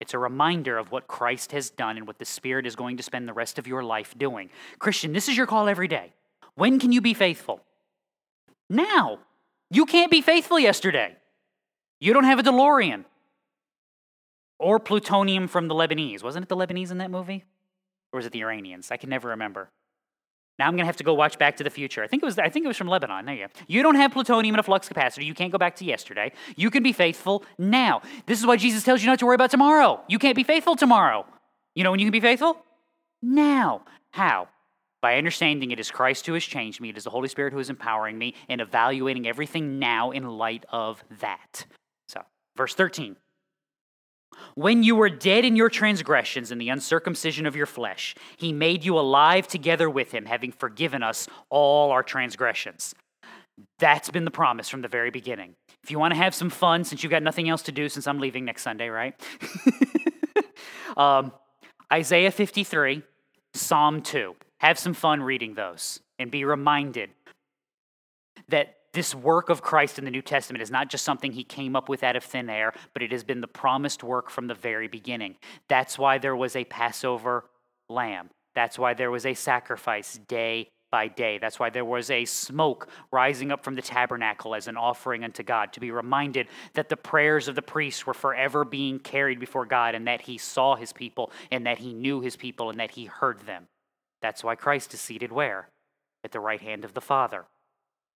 It's 0.01 0.15
a 0.15 0.19
reminder 0.19 0.79
of 0.79 0.93
what 0.93 1.09
Christ 1.09 1.53
has 1.53 1.71
done 1.71 1.97
and 1.97 2.07
what 2.07 2.19
the 2.19 2.25
Spirit 2.25 2.67
is 2.67 2.77
going 2.77 2.97
to 2.97 3.03
spend 3.03 3.29
the 3.29 3.33
rest 3.33 3.59
of 3.59 3.67
your 3.67 3.83
life 3.83 4.15
doing. 4.17 4.49
Christian, 4.79 5.13
this 5.13 5.29
is 5.29 5.37
your 5.37 5.47
call 5.47 5.69
every 5.69 5.89
day. 5.89 6.13
When 6.55 6.79
can 6.79 6.93
you 6.93 7.01
be 7.01 7.15
faithful? 7.15 7.61
Now. 8.71 9.21
You 9.71 9.85
can't 9.85 10.11
be 10.11 10.23
faithful 10.23 10.59
yesterday. 10.59 11.17
You 12.01 12.15
don't 12.15 12.25
have 12.25 12.39
a 12.39 12.43
DeLorean 12.43 13.05
or 14.59 14.79
plutonium 14.79 15.47
from 15.47 15.69
the 15.69 15.75
Lebanese. 15.75 16.23
Wasn't 16.23 16.43
it 16.43 16.49
the 16.49 16.57
Lebanese 16.57 16.91
in 16.91 16.99
that 16.99 17.11
movie? 17.11 17.45
Or 18.13 18.17
was 18.17 18.25
it 18.25 18.33
the 18.33 18.41
Iranians? 18.41 18.91
I 18.91 18.97
can 18.97 19.11
never 19.11 19.29
remember. 19.29 19.69
Now 20.59 20.67
I'm 20.67 20.73
going 20.73 20.83
to 20.83 20.87
have 20.87 20.97
to 20.97 21.05
go 21.05 21.15
watch 21.15 21.39
Back 21.39 21.57
to 21.59 21.65
the 21.65 21.71
Future. 21.71 22.03
I 22.03 22.09
think 22.09 22.23
it 22.23 22.27
was 22.27 22.39
I 22.39 22.49
think 22.49 22.65
it 22.65 22.69
was 22.69 22.77
from 22.77 22.89
Lebanon. 22.89 23.25
There 23.27 23.35
you 23.35 23.47
go. 23.47 23.53
You 23.69 23.83
don't 23.83 23.95
have 23.95 24.13
plutonium 24.13 24.55
in 24.55 24.59
a 24.59 24.63
flux 24.63 24.89
capacitor. 24.89 25.25
You 25.25 25.35
can't 25.35 25.53
go 25.53 25.59
back 25.59 25.77
to 25.77 25.85
yesterday. 25.85 26.33
You 26.57 26.71
can 26.71 26.83
be 26.83 26.93
faithful 26.93 27.45
now. 27.59 28.03
This 28.27 28.41
is 28.41 28.47
why 28.47 28.57
Jesus 28.57 28.83
tells 28.83 29.01
you 29.03 29.07
not 29.07 29.19
to 29.21 29.27
worry 29.27 29.37
about 29.37 29.51
tomorrow. 29.51 30.01
You 30.09 30.19
can't 30.19 30.37
be 30.37 30.43
faithful 30.43 30.75
tomorrow. 30.75 31.27
You 31.75 31.85
know 31.85 31.91
when 31.91 32.01
you 32.01 32.07
can 32.07 32.13
be 32.13 32.21
faithful? 32.21 32.59
Now. 33.23 33.83
How? 34.11 34.49
By 35.01 35.17
understanding 35.17 35.71
it 35.71 35.79
is 35.79 35.91
Christ 35.91 36.27
who 36.27 36.35
has 36.35 36.45
changed 36.45 36.81
me, 36.81 36.89
it 36.89 36.97
is 36.97 37.05
the 37.05 37.11
Holy 37.11 37.29
Spirit 37.29 37.53
who 37.53 37.61
is 37.61 37.71
empowering 37.71 38.19
me, 38.19 38.35
and 38.49 38.61
evaluating 38.61 39.29
everything 39.29 39.79
now 39.79 40.11
in 40.11 40.29
light 40.29 40.65
of 40.71 41.05
that. 41.21 41.67
So, 42.09 42.23
verse 42.57 42.75
13. 42.75 43.15
When 44.55 44.83
you 44.83 44.97
were 44.97 45.09
dead 45.09 45.45
in 45.45 45.57
your 45.57 45.69
transgressions 45.69 46.51
and 46.51 46.61
the 46.61 46.69
uncircumcision 46.69 47.47
of 47.47 47.57
your 47.57 47.67
flesh, 47.67 48.15
he 48.37 48.53
made 48.53 48.85
you 48.85 48.99
alive 48.99 49.47
together 49.47 49.89
with 49.89 50.13
him, 50.13 50.27
having 50.27 50.53
forgiven 50.53 51.03
us 51.03 51.29
all 51.51 51.91
our 51.91 52.03
transgressions. 52.03 52.95
That's 53.79 54.11
been 54.11 54.25
the 54.25 54.31
promise 54.31 54.69
from 54.69 54.83
the 54.83 54.89
very 54.89 55.11
beginning. 55.11 55.55
If 55.83 55.91
you 55.91 55.99
want 55.99 56.13
to 56.13 56.19
have 56.19 56.35
some 56.35 56.51
fun, 56.51 56.85
since 56.85 57.03
you've 57.03 57.11
got 57.11 57.23
nothing 57.23 57.49
else 57.49 57.63
to 57.63 57.73
do, 57.73 57.89
since 57.89 58.07
I'm 58.07 58.19
leaving 58.19 58.45
next 58.45 58.63
Sunday, 58.63 58.89
right? 58.89 59.15
um, 60.97 61.33
Isaiah 61.93 62.31
53, 62.31 63.03
Psalm 63.55 64.03
2. 64.03 64.35
Have 64.61 64.79
some 64.79 64.95
fun 64.95 65.23
reading 65.23 65.55
those 65.55 66.01
and 66.19 66.31
be 66.31 66.45
reminded 66.45 67.11
that 68.49 68.78
this 68.99 69.15
work 69.15 69.49
of 69.49 69.63
Christ 69.63 69.97
in 70.01 70.05
the 70.05 70.11
New 70.11 70.23
Testament 70.23 70.61
is 70.61 70.73
not 70.73 70.91
just 70.91 71.05
something 71.05 71.31
he 71.31 71.45
came 71.45 71.77
up 71.77 71.89
with 71.89 72.03
out 72.03 72.17
of 72.17 72.25
thin 72.25 72.51
air, 72.51 72.73
but 72.93 73.01
it 73.01 73.13
has 73.13 73.23
been 73.23 73.41
the 73.41 73.47
promised 73.47 74.03
work 74.03 74.29
from 74.29 74.49
the 74.49 74.55
very 74.55 74.89
beginning. 74.89 75.37
That's 75.69 75.97
why 75.97 76.19
there 76.19 76.35
was 76.35 76.57
a 76.57 76.65
Passover 76.65 77.45
lamb. 77.89 78.31
That's 78.57 78.77
why 78.77 78.95
there 78.95 79.13
was 79.13 79.25
a 79.25 79.35
sacrifice 79.35 80.19
day 80.27 80.69
by 80.91 81.07
day. 81.07 81.39
That's 81.39 81.61
why 81.61 81.71
there 81.71 81.85
was 81.85 82.11
a 82.11 82.25
smoke 82.25 82.89
rising 83.13 83.53
up 83.53 83.63
from 83.63 83.77
the 83.77 83.83
tabernacle 83.83 84.53
as 84.53 84.67
an 84.67 84.77
offering 84.77 85.23
unto 85.23 85.45
God, 85.45 85.73
to 85.75 85.81
be 85.81 85.93
reminded 85.93 86.49
that 86.75 86.89
the 86.89 86.97
prayers 86.97 87.47
of 87.47 87.55
the 87.55 87.63
priests 87.63 88.05
were 88.05 88.15
forever 88.15 88.65
being 88.65 88.99
carried 88.99 89.39
before 89.39 89.65
God, 89.65 89.95
and 89.95 90.09
that 90.09 90.23
he 90.23 90.39
saw 90.39 90.75
his 90.75 90.93
people, 90.93 91.31
and 91.53 91.65
that 91.67 91.79
he 91.79 91.93
knew 91.93 92.21
his 92.21 92.35
people, 92.35 92.69
and 92.69 92.81
that 92.81 92.91
he 92.91 93.05
heard 93.05 93.47
them. 93.47 93.69
That's 94.23 94.43
why 94.43 94.57
Christ 94.57 94.93
is 94.93 95.01
seated 95.01 95.31
where? 95.31 95.69
At 96.25 96.33
the 96.33 96.41
right 96.41 96.61
hand 96.61 96.85
of 96.85 96.95
the 96.95 97.01
Father. 97.01 97.45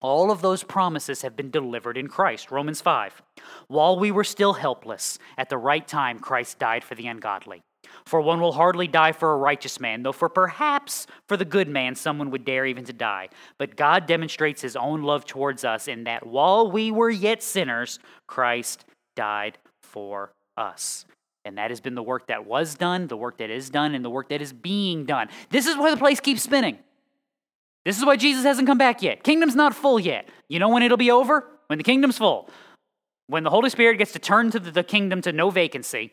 All 0.02 0.32
of 0.32 0.42
those 0.42 0.64
promises 0.64 1.22
have 1.22 1.36
been 1.36 1.50
delivered 1.50 1.96
in 1.96 2.08
Christ. 2.08 2.50
Romans 2.50 2.80
5. 2.80 3.22
While 3.68 3.98
we 3.98 4.10
were 4.10 4.24
still 4.24 4.54
helpless, 4.54 5.18
at 5.38 5.48
the 5.48 5.56
right 5.56 5.86
time, 5.86 6.18
Christ 6.18 6.58
died 6.58 6.82
for 6.82 6.96
the 6.96 7.06
ungodly. 7.06 7.62
For 8.04 8.20
one 8.20 8.40
will 8.40 8.52
hardly 8.52 8.88
die 8.88 9.12
for 9.12 9.32
a 9.32 9.36
righteous 9.36 9.78
man, 9.78 10.02
though 10.02 10.12
for 10.12 10.28
perhaps 10.28 11.06
for 11.28 11.36
the 11.36 11.44
good 11.44 11.68
man 11.68 11.94
someone 11.94 12.30
would 12.30 12.44
dare 12.44 12.66
even 12.66 12.84
to 12.84 12.92
die. 12.92 13.28
But 13.58 13.76
God 13.76 14.06
demonstrates 14.06 14.60
his 14.60 14.76
own 14.76 15.02
love 15.02 15.24
towards 15.24 15.64
us 15.64 15.88
in 15.88 16.04
that 16.04 16.26
while 16.26 16.70
we 16.70 16.90
were 16.90 17.10
yet 17.10 17.42
sinners, 17.42 17.98
Christ 18.26 18.84
died 19.14 19.58
for 19.82 20.32
us. 20.56 21.04
And 21.44 21.58
that 21.58 21.70
has 21.70 21.80
been 21.80 21.94
the 21.94 22.02
work 22.02 22.28
that 22.28 22.46
was 22.46 22.74
done, 22.74 23.08
the 23.08 23.16
work 23.16 23.38
that 23.38 23.50
is 23.50 23.68
done, 23.68 23.94
and 23.94 24.04
the 24.04 24.10
work 24.10 24.28
that 24.28 24.40
is 24.40 24.52
being 24.52 25.04
done. 25.04 25.28
This 25.50 25.66
is 25.66 25.76
why 25.76 25.90
the 25.90 25.96
place 25.96 26.20
keeps 26.20 26.42
spinning. 26.42 26.78
This 27.84 27.98
is 27.98 28.04
why 28.04 28.16
Jesus 28.16 28.44
hasn't 28.44 28.68
come 28.68 28.78
back 28.78 29.02
yet. 29.02 29.24
Kingdom's 29.24 29.56
not 29.56 29.74
full 29.74 29.98
yet. 29.98 30.28
You 30.48 30.58
know 30.58 30.68
when 30.68 30.82
it'll 30.82 30.96
be 30.96 31.10
over? 31.10 31.48
When 31.66 31.78
the 31.78 31.84
kingdom's 31.84 32.18
full. 32.18 32.48
When 33.26 33.44
the 33.44 33.50
Holy 33.50 33.70
Spirit 33.70 33.98
gets 33.98 34.12
to 34.12 34.18
turn 34.18 34.50
to 34.50 34.60
the 34.60 34.84
kingdom 34.84 35.22
to 35.22 35.32
no 35.32 35.50
vacancy, 35.50 36.12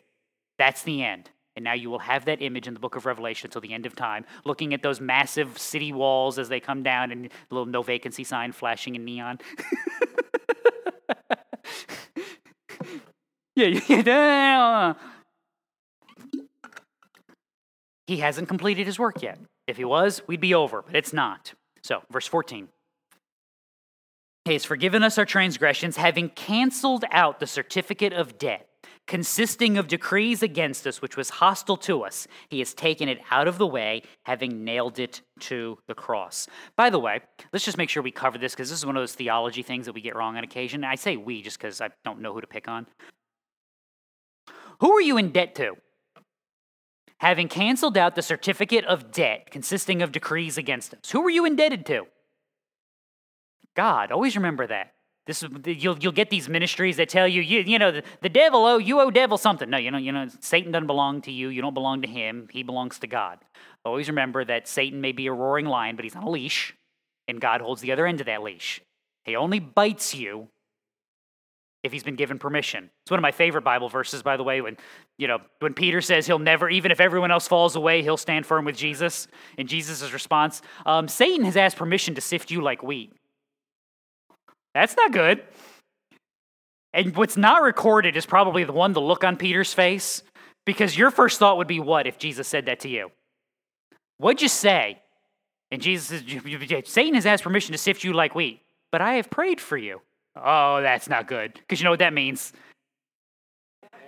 that's 0.58 0.82
the 0.82 1.02
end. 1.02 1.30
And 1.56 1.64
now 1.64 1.74
you 1.74 1.90
will 1.90 1.98
have 1.98 2.24
that 2.24 2.40
image 2.40 2.66
in 2.66 2.74
the 2.74 2.80
book 2.80 2.96
of 2.96 3.06
Revelation 3.06 3.48
until 3.48 3.60
the 3.60 3.72
end 3.72 3.84
of 3.84 3.94
time, 3.94 4.24
looking 4.44 4.72
at 4.72 4.82
those 4.82 5.00
massive 5.00 5.58
city 5.58 5.92
walls 5.92 6.38
as 6.38 6.48
they 6.48 6.60
come 6.60 6.82
down 6.82 7.10
and 7.10 7.26
a 7.26 7.30
little 7.50 7.66
no 7.66 7.82
vacancy 7.82 8.24
sign 8.24 8.52
flashing 8.52 8.94
in 8.94 9.04
neon. 9.04 9.38
yeah, 13.56 13.80
yeah. 13.88 14.94
He 18.06 18.16
hasn't 18.18 18.48
completed 18.48 18.86
his 18.86 18.98
work 18.98 19.22
yet. 19.22 19.38
If 19.66 19.76
he 19.76 19.84
was, 19.84 20.22
we'd 20.26 20.40
be 20.40 20.54
over, 20.54 20.82
but 20.82 20.96
it's 20.96 21.12
not. 21.12 21.52
So, 21.82 22.02
verse 22.10 22.26
14. 22.26 22.68
He 24.44 24.52
has 24.54 24.64
forgiven 24.64 25.02
us 25.02 25.18
our 25.18 25.26
transgressions, 25.26 25.96
having 25.96 26.30
canceled 26.30 27.04
out 27.12 27.40
the 27.40 27.46
certificate 27.46 28.12
of 28.12 28.38
debt 28.38 28.70
consisting 29.06 29.76
of 29.76 29.88
decrees 29.88 30.40
against 30.40 30.86
us, 30.86 31.02
which 31.02 31.16
was 31.16 31.30
hostile 31.30 31.76
to 31.76 32.02
us. 32.02 32.28
He 32.48 32.60
has 32.60 32.72
taken 32.72 33.08
it 33.08 33.18
out 33.30 33.48
of 33.48 33.58
the 33.58 33.66
way, 33.66 34.02
having 34.22 34.64
nailed 34.64 35.00
it 35.00 35.22
to 35.40 35.78
the 35.88 35.94
cross. 35.94 36.46
By 36.76 36.90
the 36.90 37.00
way, 37.00 37.20
let's 37.52 37.64
just 37.64 37.76
make 37.76 37.90
sure 37.90 38.04
we 38.04 38.12
cover 38.12 38.38
this 38.38 38.52
because 38.52 38.70
this 38.70 38.78
is 38.78 38.86
one 38.86 38.96
of 38.96 39.02
those 39.02 39.14
theology 39.14 39.64
things 39.64 39.86
that 39.86 39.94
we 39.94 40.00
get 40.00 40.14
wrong 40.14 40.36
on 40.36 40.44
occasion. 40.44 40.84
I 40.84 40.94
say 40.94 41.16
we 41.16 41.42
just 41.42 41.58
because 41.58 41.80
I 41.80 41.90
don't 42.04 42.20
know 42.20 42.32
who 42.32 42.40
to 42.40 42.46
pick 42.46 42.68
on. 42.68 42.86
Who 44.80 44.92
are 44.92 45.02
you 45.02 45.18
in 45.18 45.32
debt 45.32 45.56
to? 45.56 45.74
Having 47.20 47.48
canceled 47.48 47.96
out 47.96 48.14
the 48.14 48.22
certificate 48.22 48.84
of 48.86 49.12
debt 49.12 49.50
consisting 49.50 50.02
of 50.02 50.10
decrees 50.10 50.58
against 50.58 50.94
us. 50.94 51.10
Who 51.10 51.22
were 51.22 51.30
you 51.30 51.44
indebted 51.44 51.86
to? 51.86 52.06
God. 53.76 54.10
Always 54.10 54.36
remember 54.36 54.66
that. 54.66 54.94
This 55.26 55.42
is, 55.42 55.50
you'll, 55.64 55.98
you'll 55.98 56.12
get 56.12 56.30
these 56.30 56.48
ministries 56.48 56.96
that 56.96 57.08
tell 57.08 57.28
you, 57.28 57.42
you, 57.42 57.60
you 57.60 57.78
know, 57.78 57.92
the, 57.92 58.02
the 58.22 58.28
devil, 58.28 58.64
oh, 58.64 58.78
you 58.78 59.00
owe 59.00 59.10
devil 59.10 59.38
something. 59.38 59.68
No, 59.68 59.76
you 59.76 59.90
know, 59.90 59.98
you 59.98 60.12
know, 60.12 60.26
Satan 60.40 60.72
doesn't 60.72 60.86
belong 60.86 61.20
to 61.22 61.30
you. 61.30 61.50
You 61.50 61.60
don't 61.60 61.74
belong 61.74 62.02
to 62.02 62.08
him. 62.08 62.48
He 62.50 62.62
belongs 62.62 62.98
to 63.00 63.06
God. 63.06 63.38
Always 63.84 64.08
remember 64.08 64.44
that 64.44 64.66
Satan 64.66 65.00
may 65.00 65.12
be 65.12 65.26
a 65.26 65.32
roaring 65.32 65.66
lion, 65.66 65.96
but 65.96 66.04
he's 66.04 66.16
on 66.16 66.22
a 66.22 66.30
leash, 66.30 66.74
and 67.28 67.40
God 67.40 67.60
holds 67.60 67.80
the 67.80 67.92
other 67.92 68.06
end 68.06 68.20
of 68.20 68.26
that 68.26 68.42
leash. 68.42 68.80
He 69.24 69.36
only 69.36 69.60
bites 69.60 70.14
you 70.14 70.48
if 71.82 71.92
he's 71.92 72.02
been 72.02 72.16
given 72.16 72.38
permission. 72.38 72.90
It's 73.02 73.10
one 73.10 73.18
of 73.18 73.22
my 73.22 73.32
favorite 73.32 73.64
Bible 73.64 73.88
verses, 73.88 74.22
by 74.22 74.36
the 74.36 74.42
way, 74.42 74.60
when, 74.60 74.76
you 75.18 75.26
know, 75.26 75.38
when 75.60 75.72
Peter 75.72 76.00
says 76.00 76.26
he'll 76.26 76.38
never, 76.38 76.68
even 76.68 76.90
if 76.90 77.00
everyone 77.00 77.30
else 77.30 77.48
falls 77.48 77.74
away, 77.74 78.02
he'll 78.02 78.16
stand 78.16 78.44
firm 78.44 78.64
with 78.64 78.76
Jesus. 78.76 79.28
And 79.56 79.68
Jesus' 79.68 80.12
response, 80.12 80.60
um, 80.84 81.08
Satan 81.08 81.44
has 81.44 81.56
asked 81.56 81.76
permission 81.76 82.14
to 82.16 82.20
sift 82.20 82.50
you 82.50 82.60
like 82.60 82.82
wheat. 82.82 83.12
That's 84.74 84.96
not 84.96 85.12
good. 85.12 85.42
And 86.92 87.16
what's 87.16 87.36
not 87.36 87.62
recorded 87.62 88.16
is 88.16 88.26
probably 88.26 88.64
the 88.64 88.72
one, 88.72 88.92
the 88.92 89.00
look 89.00 89.24
on 89.24 89.36
Peter's 89.36 89.72
face, 89.72 90.22
because 90.66 90.98
your 90.98 91.10
first 91.10 91.38
thought 91.38 91.56
would 91.56 91.68
be 91.68 91.80
what 91.80 92.06
if 92.06 92.18
Jesus 92.18 92.46
said 92.46 92.66
that 92.66 92.80
to 92.80 92.88
you? 92.88 93.10
What'd 94.18 94.42
you 94.42 94.48
say? 94.48 95.00
And 95.70 95.80
Jesus 95.80 96.08
says, 96.08 96.88
Satan 96.88 97.14
has 97.14 97.26
asked 97.26 97.44
permission 97.44 97.72
to 97.72 97.78
sift 97.78 98.04
you 98.04 98.12
like 98.12 98.34
wheat, 98.34 98.60
but 98.92 99.00
I 99.00 99.14
have 99.14 99.30
prayed 99.30 99.60
for 99.60 99.76
you. 99.76 100.02
Oh, 100.42 100.80
that's 100.80 101.08
not 101.08 101.26
good. 101.26 101.54
Because 101.54 101.80
you 101.80 101.84
know 101.84 101.90
what 101.90 101.98
that 101.98 102.12
means? 102.12 102.52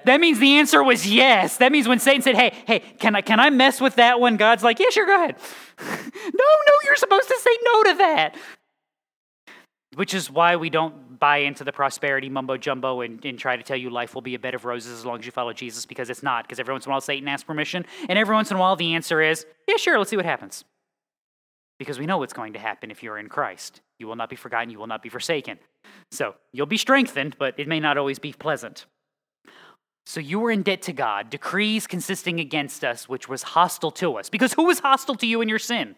That 0.05 0.21
means 0.21 0.39
the 0.39 0.55
answer 0.55 0.83
was 0.83 1.07
yes. 1.07 1.59
That 1.59 1.71
means 1.71 1.87
when 1.87 1.99
Satan 1.99 2.23
said, 2.23 2.35
Hey, 2.35 2.53
hey, 2.67 2.81
can 2.81 3.15
I 3.15 3.21
can 3.21 3.39
I 3.39 3.51
mess 3.51 3.81
with 3.81 3.97
that 3.97 4.21
one? 4.21 4.37
God's 4.37 4.65
like, 4.65 4.79
Yeah, 4.79 4.91
sure, 4.91 5.07
go 5.07 5.15
ahead. 5.15 5.37
no, 5.81 5.87
no, 5.87 6.73
you're 6.85 6.97
supposed 6.97 7.29
to 7.29 7.39
say 7.39 7.57
no 7.65 7.83
to 7.85 7.95
that. 7.99 8.37
Which 9.95 10.15
is 10.15 10.31
why 10.31 10.57
we 10.57 10.71
don't 10.71 11.19
buy 11.19 11.39
into 11.39 11.65
the 11.65 11.73
prosperity 11.73 12.29
mumbo 12.29 12.57
jumbo 12.57 13.03
and, 13.03 13.25
and 13.25 13.39
try 13.39 13.57
to 13.57 13.63
tell 13.63 13.77
you 13.77 13.91
life 13.91 14.15
will 14.15 14.23
be 14.23 14.35
a 14.35 14.39
bed 14.39 14.55
of 14.55 14.65
roses 14.65 14.99
as 14.99 15.07
long 15.07 15.19
as 15.21 15.27
you 15.27 15.31
follow 15.31 15.53
Jesus, 15.53 15.87
because 15.87 16.11
it's 16.11 16.23
not. 16.23 16.45
Because 16.45 16.59
every 16.59 16.73
once 16.73 16.87
in 16.87 16.91
a 16.91 16.93
while 16.93 17.01
Satan 17.01 17.29
asks 17.29 17.45
permission, 17.45 17.85
and 18.09 18.19
every 18.19 18.35
once 18.35 18.51
in 18.51 18.57
a 18.57 18.61
while 18.61 18.75
the 18.75 18.95
answer 18.95 19.21
is, 19.21 19.47
Yeah, 19.69 19.77
sure, 19.77 19.99
let's 19.99 20.11
see 20.11 20.17
what 20.17 20.25
happens. 20.25 20.65
Because 21.79 21.99
we 21.99 22.07
know 22.07 22.19
what's 22.19 22.33
going 22.33 22.55
to 22.55 22.59
happen 22.59 22.91
if 22.91 23.03
you're 23.03 23.19
in 23.19 23.29
Christ. 23.29 23.83
You 24.03 24.09
will 24.09 24.17
not 24.17 24.29
be 24.29 24.35
forgotten, 24.35 24.69
you 24.69 24.81
will 24.81 24.89
not 24.89 25.01
be 25.01 25.09
forsaken. 25.09 25.61
So 26.11 26.35
you'll 26.53 26.67
be 26.67 26.77
strengthened, 26.77 27.37
but 27.39 27.55
it 27.57 27.69
may 27.69 27.79
not 27.79 27.97
always 27.97 28.19
be 28.19 28.33
pleasant. 28.33 28.87
So 30.07 30.19
you 30.19 30.41
were 30.41 30.51
in 30.51 30.63
debt 30.63 30.83
to 30.83 30.93
God, 30.93 31.31
decrees 31.31 31.87
consisting 31.87 32.41
against 32.41 32.83
us, 32.83 33.09
which 33.09 33.29
was 33.29 33.45
hostile 33.45 33.93
to 33.93 34.17
us. 34.17 34.29
Because 34.29 34.55
who 34.55 34.65
was 34.65 34.81
hostile 34.81 35.15
to 35.15 35.27
you 35.29 35.41
in 35.41 35.49
your 35.49 35.61
sin? 35.61 35.95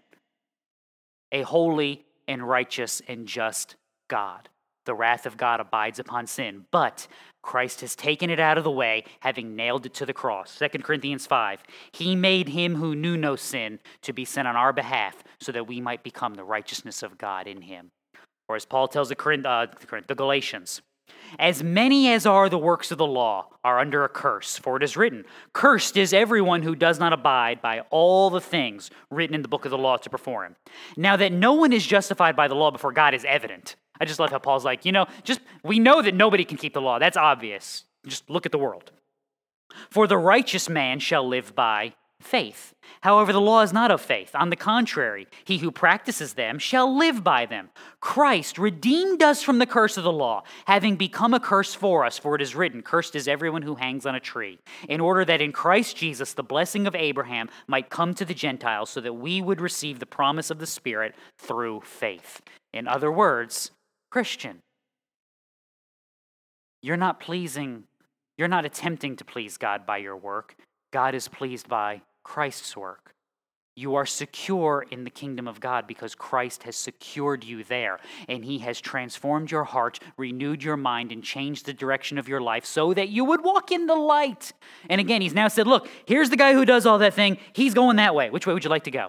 A 1.33 1.41
holy 1.41 2.05
and 2.29 2.47
righteous 2.47 3.01
and 3.09 3.27
just 3.27 3.77
God. 4.09 4.51
The 4.85 4.95
wrath 4.95 5.25
of 5.25 5.39
God 5.39 5.61
abides 5.61 5.99
upon 5.99 6.27
sin, 6.27 6.67
but 6.71 7.09
Christ 7.45 7.83
has 7.83 7.95
taken 7.95 8.31
it 8.31 8.41
out 8.41 8.57
of 8.57 8.65
the 8.65 8.71
way, 8.71 9.05
having 9.21 9.55
nailed 9.55 9.85
it 9.85 9.93
to 9.95 10.07
the 10.07 10.15
cross. 10.15 10.59
2 10.59 10.79
Corinthians 10.79 11.27
5. 11.27 11.63
He 11.93 12.17
made 12.17 12.49
him 12.49 12.77
who 12.77 12.97
knew 12.97 13.19
no 13.19 13.37
sin 13.37 13.81
to 14.01 14.15
be 14.15 14.25
sin 14.25 14.47
on 14.47 14.57
our 14.57 14.73
behalf, 14.73 15.23
so 15.39 15.53
that 15.53 15.67
we 15.67 15.79
might 15.79 16.03
become 16.03 16.35
the 16.35 16.43
righteousness 16.43 17.03
of 17.03 17.19
God 17.19 17.47
in 17.47 17.61
him. 17.61 17.91
Or 18.49 18.57
as 18.57 18.65
Paul 18.65 18.89
tells 18.89 19.11
the, 19.11 19.43
uh, 19.47 19.67
the 20.07 20.15
Galatians, 20.15 20.81
as 21.39 21.63
many 21.63 22.11
as 22.11 22.25
are 22.25 22.49
the 22.49 22.59
works 22.59 22.91
of 22.91 22.97
the 22.97 23.07
law 23.07 23.49
are 23.63 23.79
under 23.79 24.05
a 24.05 24.09
curse, 24.09 24.57
for 24.57 24.79
it 24.79 24.83
is 24.83 24.97
written, 24.97 25.25
Cursed 25.53 25.99
is 25.99 26.15
everyone 26.15 26.63
who 26.63 26.75
does 26.75 26.99
not 26.99 27.13
abide 27.13 27.61
by 27.61 27.81
all 27.91 28.31
the 28.31 28.41
things 28.41 28.91
written 29.11 29.35
in 29.35 29.43
the 29.43 29.49
book 29.49 29.67
of 29.67 29.71
the 29.71 29.79
law 29.79 29.99
to 29.99 30.11
perform. 30.11 30.57
Now 30.97 31.17
that 31.17 31.33
no 31.33 31.53
one 31.53 31.75
is 31.75 31.87
justified 31.87 32.37
by 32.37 32.49
the 32.49 32.55
law 32.55 32.71
before 32.71 32.93
God 32.93 33.13
is 33.13 33.25
evident. 33.27 33.77
I 34.01 34.05
just 34.05 34.19
love 34.19 34.31
how 34.31 34.39
Paul's 34.39 34.65
like, 34.65 34.85
you 34.85 34.93
know, 34.93 35.07
just 35.23 35.41
we 35.63 35.79
know 35.79 36.03
that 36.03 36.15
nobody 36.15 36.45
can 36.45 36.57
keep 36.57 36.75
the 36.75 36.81
law. 36.81 36.99
That's 36.99 37.17
obvious. 37.17 37.85
Just 38.07 38.29
look 38.29 38.47
at 38.47 38.53
the 38.53 38.59
world. 38.59 38.91
For 39.91 40.07
the 40.07 40.19
righteous 40.19 40.69
man 40.69 40.99
shall 40.99 41.27
live 41.27 41.55
by 41.55 41.95
faith. 42.21 42.75
However, 43.03 43.33
the 43.33 43.41
law 43.41 43.63
is 43.63 43.73
not 43.73 43.91
of 43.91 44.01
faith. 44.01 44.31
On 44.35 44.49
the 44.49 44.57
contrary, 44.57 45.27
he 45.45 45.59
who 45.59 45.71
practices 45.71 46.35
them 46.35 46.59
shall 46.59 46.97
live 46.97 47.23
by 47.23 47.45
them. 47.45 47.71
Christ 48.01 48.59
redeemed 48.59 49.23
us 49.23 49.43
from 49.43 49.59
the 49.59 49.67
curse 49.67 49.97
of 49.97 50.05
the 50.05 50.13
law, 50.13 50.43
having 50.67 50.97
become 50.97 51.35
a 51.35 51.41
curse 51.41 51.75
for 51.75 52.05
us, 52.05 52.19
for 52.19 52.35
it 52.35 52.41
is 52.41 52.55
written, 52.55 52.83
Cursed 52.83 53.15
is 53.15 53.29
everyone 53.29 53.63
who 53.63 53.75
hangs 53.75 54.07
on 54.07 54.15
a 54.15 54.21
tree, 54.21 54.59
in 54.89 55.01
order 55.01 55.25
that 55.25 55.43
in 55.43 55.53
Christ 55.53 55.97
Jesus 55.97 56.33
the 56.33 56.43
blessing 56.43 56.87
of 56.87 56.95
Abraham 56.95 57.51
might 57.67 57.91
come 57.91 58.15
to 58.15 58.25
the 58.25 58.35
Gentiles, 58.35 58.91
so 58.91 59.01
that 59.01 59.15
we 59.15 59.43
would 59.43 59.61
receive 59.61 59.99
the 59.99 60.07
promise 60.07 60.51
of 60.51 60.59
the 60.59 60.67
Spirit 60.67 61.15
through 61.39 61.83
faith. 61.83 62.41
In 62.73 62.89
other 62.89 63.13
words, 63.13 63.71
Christian, 64.15 64.63
you're 66.83 66.97
not 66.97 67.19
pleasing, 67.19 67.83
you're 68.39 68.47
not 68.47 68.65
attempting 68.65 69.17
to 69.17 69.25
please 69.25 69.57
God 69.57 69.85
by 69.85 69.97
your 69.97 70.17
work. 70.17 70.55
God 70.93 71.17
is 71.17 71.27
pleased 71.27 71.69
by 71.69 72.01
Christ's 72.23 72.77
work. 72.77 73.17
You 73.75 73.97
are 73.97 74.07
secure 74.07 74.87
in 74.89 75.03
the 75.03 75.11
kingdom 75.11 75.49
of 75.49 75.59
God 75.59 75.89
because 75.89 76.15
Christ 76.15 76.63
has 76.63 76.77
secured 76.77 77.43
you 77.43 77.65
there, 77.65 77.99
and 78.29 78.45
He 78.45 78.59
has 78.59 78.81
transformed 78.81 79.51
your 79.51 79.65
heart, 79.65 79.99
renewed 80.17 80.63
your 80.63 80.77
mind, 80.77 81.11
and 81.11 81.25
changed 81.25 81.67
the 81.67 81.73
direction 81.73 82.17
of 82.17 82.29
your 82.29 82.41
life 82.41 82.65
so 82.65 82.95
that 82.95 83.09
you 83.09 83.25
would 83.25 83.43
walk 83.43 83.73
in 83.73 83.89
the 83.89 83.97
light. 83.97 84.53
And 84.89 85.01
again, 85.01 85.23
He's 85.23 85.35
now 85.35 85.49
said, 85.49 85.67
Look, 85.67 85.89
here's 86.07 86.31
the 86.31 86.37
guy 86.37 86.53
who 86.53 86.65
does 86.65 86.87
all 86.87 86.99
that 86.99 87.15
thing. 87.15 87.37
He's 87.53 87.75
going 87.75 87.97
that 87.97 88.15
way. 88.15 88.31
Which 88.31 88.47
way 88.47 88.55
would 88.55 88.63
you 88.63 88.71
like 88.71 88.85
to 88.85 88.93
go? 88.93 89.09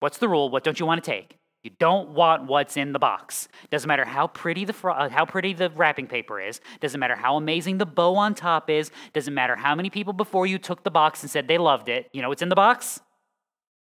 What's 0.00 0.18
the 0.18 0.28
rule? 0.28 0.50
What 0.50 0.64
don't 0.64 0.80
you 0.80 0.84
want 0.84 1.04
to 1.04 1.08
take? 1.08 1.38
You 1.64 1.70
don't 1.78 2.10
want 2.10 2.44
what's 2.44 2.76
in 2.76 2.92
the 2.92 2.98
box. 2.98 3.48
Doesn't 3.70 3.88
matter 3.88 4.04
how 4.04 4.26
pretty 4.26 4.66
the 4.66 4.74
uh, 4.86 5.08
how 5.08 5.24
pretty 5.24 5.54
the 5.54 5.70
wrapping 5.70 6.06
paper 6.06 6.38
is. 6.38 6.60
Doesn't 6.80 7.00
matter 7.00 7.16
how 7.16 7.36
amazing 7.36 7.78
the 7.78 7.86
bow 7.86 8.16
on 8.16 8.34
top 8.34 8.68
is. 8.68 8.90
Doesn't 9.14 9.32
matter 9.32 9.56
how 9.56 9.74
many 9.74 9.88
people 9.88 10.12
before 10.12 10.46
you 10.46 10.58
took 10.58 10.84
the 10.84 10.90
box 10.90 11.22
and 11.22 11.30
said 11.30 11.48
they 11.48 11.56
loved 11.56 11.88
it. 11.88 12.10
You 12.12 12.20
know 12.20 12.28
what's 12.28 12.42
in 12.42 12.50
the 12.50 12.54
box? 12.54 13.00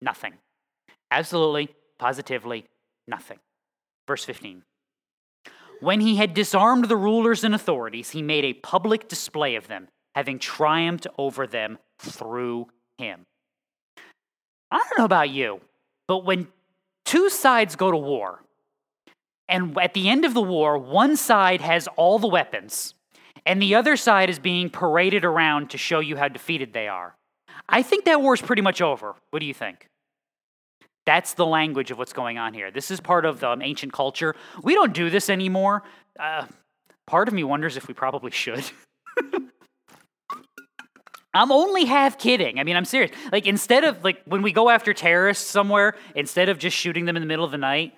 Nothing. 0.01 0.33
Absolutely, 1.11 1.75
positively, 1.99 2.65
nothing. 3.05 3.39
Verse 4.07 4.23
15. 4.23 4.63
When 5.81 5.99
he 5.99 6.15
had 6.15 6.33
disarmed 6.33 6.85
the 6.85 6.95
rulers 6.95 7.43
and 7.43 7.53
authorities, 7.53 8.11
he 8.11 8.21
made 8.21 8.45
a 8.45 8.53
public 8.53 9.09
display 9.09 9.55
of 9.55 9.67
them, 9.67 9.89
having 10.15 10.39
triumphed 10.39 11.07
over 11.17 11.45
them 11.45 11.77
through 11.99 12.67
him. 12.97 13.25
I 14.71 14.77
don't 14.77 14.97
know 14.97 15.05
about 15.05 15.29
you, 15.29 15.59
but 16.07 16.23
when 16.23 16.47
two 17.13 17.29
sides 17.29 17.75
go 17.75 17.91
to 17.91 17.97
war. 17.97 18.41
And 19.47 19.77
at 19.77 19.93
the 19.93 20.09
end 20.09 20.25
of 20.25 20.33
the 20.33 20.41
war, 20.41 20.79
one 20.79 21.15
side 21.15 21.61
has 21.61 21.87
all 21.95 22.17
the 22.17 22.27
weapons, 22.27 22.95
and 23.45 23.61
the 23.61 23.75
other 23.75 23.95
side 23.95 24.31
is 24.31 24.39
being 24.39 24.71
paraded 24.71 25.23
around 25.23 25.69
to 25.69 25.77
show 25.77 25.99
you 25.99 26.17
how 26.17 26.27
defeated 26.27 26.73
they 26.73 26.87
are. 26.87 27.15
I 27.69 27.83
think 27.83 28.05
that 28.05 28.19
war 28.19 28.33
is 28.33 28.41
pretty 28.41 28.63
much 28.63 28.81
over. 28.81 29.13
What 29.29 29.41
do 29.41 29.45
you 29.45 29.53
think? 29.53 29.87
That's 31.05 31.35
the 31.35 31.45
language 31.45 31.91
of 31.91 31.99
what's 31.99 32.13
going 32.13 32.39
on 32.39 32.55
here. 32.55 32.71
This 32.71 32.89
is 32.89 32.99
part 32.99 33.25
of 33.25 33.41
the 33.41 33.49
um, 33.49 33.61
ancient 33.61 33.93
culture. 33.93 34.35
We 34.63 34.73
don't 34.73 34.93
do 34.93 35.11
this 35.11 35.29
anymore. 35.29 35.83
Uh, 36.19 36.47
part 37.05 37.27
of 37.27 37.35
me 37.35 37.43
wonders 37.43 37.77
if 37.77 37.87
we 37.87 37.93
probably 37.93 38.31
should. 38.31 38.63
I'm 41.33 41.51
only 41.51 41.85
half 41.85 42.17
kidding. 42.17 42.59
I 42.59 42.63
mean, 42.63 42.75
I'm 42.75 42.85
serious. 42.85 43.11
Like, 43.31 43.47
instead 43.47 43.83
of, 43.83 44.03
like, 44.03 44.21
when 44.25 44.41
we 44.41 44.51
go 44.51 44.69
after 44.69 44.93
terrorists 44.93 45.49
somewhere, 45.49 45.95
instead 46.15 46.49
of 46.49 46.59
just 46.59 46.77
shooting 46.77 47.05
them 47.05 47.15
in 47.15 47.21
the 47.21 47.27
middle 47.27 47.45
of 47.45 47.51
the 47.51 47.57
night, 47.57 47.93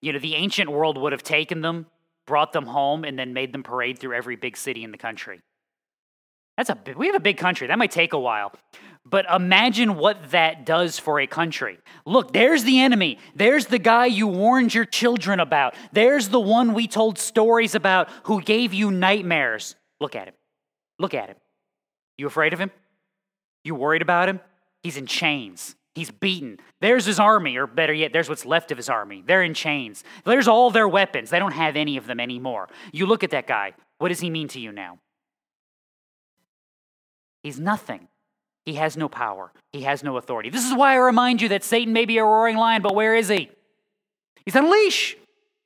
you 0.00 0.12
know, 0.12 0.18
the 0.18 0.34
ancient 0.34 0.70
world 0.70 0.96
would 0.96 1.12
have 1.12 1.22
taken 1.22 1.60
them, 1.60 1.86
brought 2.26 2.52
them 2.52 2.66
home, 2.66 3.04
and 3.04 3.18
then 3.18 3.34
made 3.34 3.52
them 3.52 3.62
parade 3.62 3.98
through 3.98 4.14
every 4.14 4.36
big 4.36 4.56
city 4.56 4.82
in 4.82 4.92
the 4.92 4.98
country. 4.98 5.40
That's 6.56 6.70
a 6.70 6.74
big, 6.74 6.96
we 6.96 7.06
have 7.06 7.16
a 7.16 7.20
big 7.20 7.36
country. 7.36 7.66
That 7.66 7.78
might 7.78 7.90
take 7.90 8.12
a 8.12 8.18
while. 8.18 8.52
But 9.04 9.26
imagine 9.34 9.96
what 9.96 10.30
that 10.30 10.66
does 10.66 10.98
for 10.98 11.20
a 11.20 11.26
country. 11.26 11.78
Look, 12.04 12.32
there's 12.32 12.64
the 12.64 12.80
enemy. 12.80 13.18
There's 13.34 13.66
the 13.66 13.78
guy 13.78 14.06
you 14.06 14.26
warned 14.26 14.74
your 14.74 14.84
children 14.84 15.40
about. 15.40 15.74
There's 15.92 16.28
the 16.28 16.40
one 16.40 16.74
we 16.74 16.86
told 16.86 17.18
stories 17.18 17.74
about 17.74 18.08
who 18.24 18.42
gave 18.42 18.74
you 18.74 18.90
nightmares. 18.90 19.74
Look 20.00 20.14
at 20.14 20.28
him. 20.28 20.34
Look 20.98 21.14
at 21.14 21.30
him. 21.30 21.36
You 22.20 22.26
afraid 22.26 22.52
of 22.52 22.60
him? 22.60 22.70
You 23.64 23.74
worried 23.74 24.02
about 24.02 24.28
him? 24.28 24.40
He's 24.82 24.98
in 24.98 25.06
chains. 25.06 25.74
He's 25.94 26.10
beaten. 26.10 26.58
There's 26.82 27.06
his 27.06 27.18
army, 27.18 27.56
or 27.56 27.66
better 27.66 27.94
yet, 27.94 28.12
there's 28.12 28.28
what's 28.28 28.44
left 28.44 28.70
of 28.70 28.76
his 28.76 28.90
army. 28.90 29.24
They're 29.26 29.42
in 29.42 29.54
chains. 29.54 30.04
There's 30.26 30.46
all 30.46 30.70
their 30.70 30.86
weapons. 30.86 31.30
They 31.30 31.38
don't 31.38 31.54
have 31.54 31.76
any 31.76 31.96
of 31.96 32.06
them 32.06 32.20
anymore. 32.20 32.68
You 32.92 33.06
look 33.06 33.24
at 33.24 33.30
that 33.30 33.46
guy. 33.46 33.72
What 33.96 34.08
does 34.10 34.20
he 34.20 34.28
mean 34.28 34.48
to 34.48 34.60
you 34.60 34.70
now? 34.70 34.98
He's 37.42 37.58
nothing. 37.58 38.08
He 38.66 38.74
has 38.74 38.98
no 38.98 39.08
power. 39.08 39.50
He 39.72 39.80
has 39.84 40.04
no 40.04 40.18
authority. 40.18 40.50
This 40.50 40.66
is 40.66 40.74
why 40.74 40.92
I 40.92 40.96
remind 40.96 41.40
you 41.40 41.48
that 41.48 41.64
Satan 41.64 41.94
may 41.94 42.04
be 42.04 42.18
a 42.18 42.22
roaring 42.22 42.58
lion, 42.58 42.82
but 42.82 42.94
where 42.94 43.14
is 43.14 43.28
he? 43.28 43.50
He's 44.44 44.56
on 44.56 44.66
a 44.66 44.70
leash. 44.70 45.16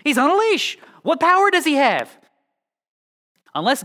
He's 0.05 0.19
on 0.19 0.31
a 0.31 0.37
leash. 0.37 0.79
What 1.03 1.19
power 1.19 1.51
does 1.51 1.65
he 1.65 1.75
have? 1.75 2.17
Unless 3.57 3.85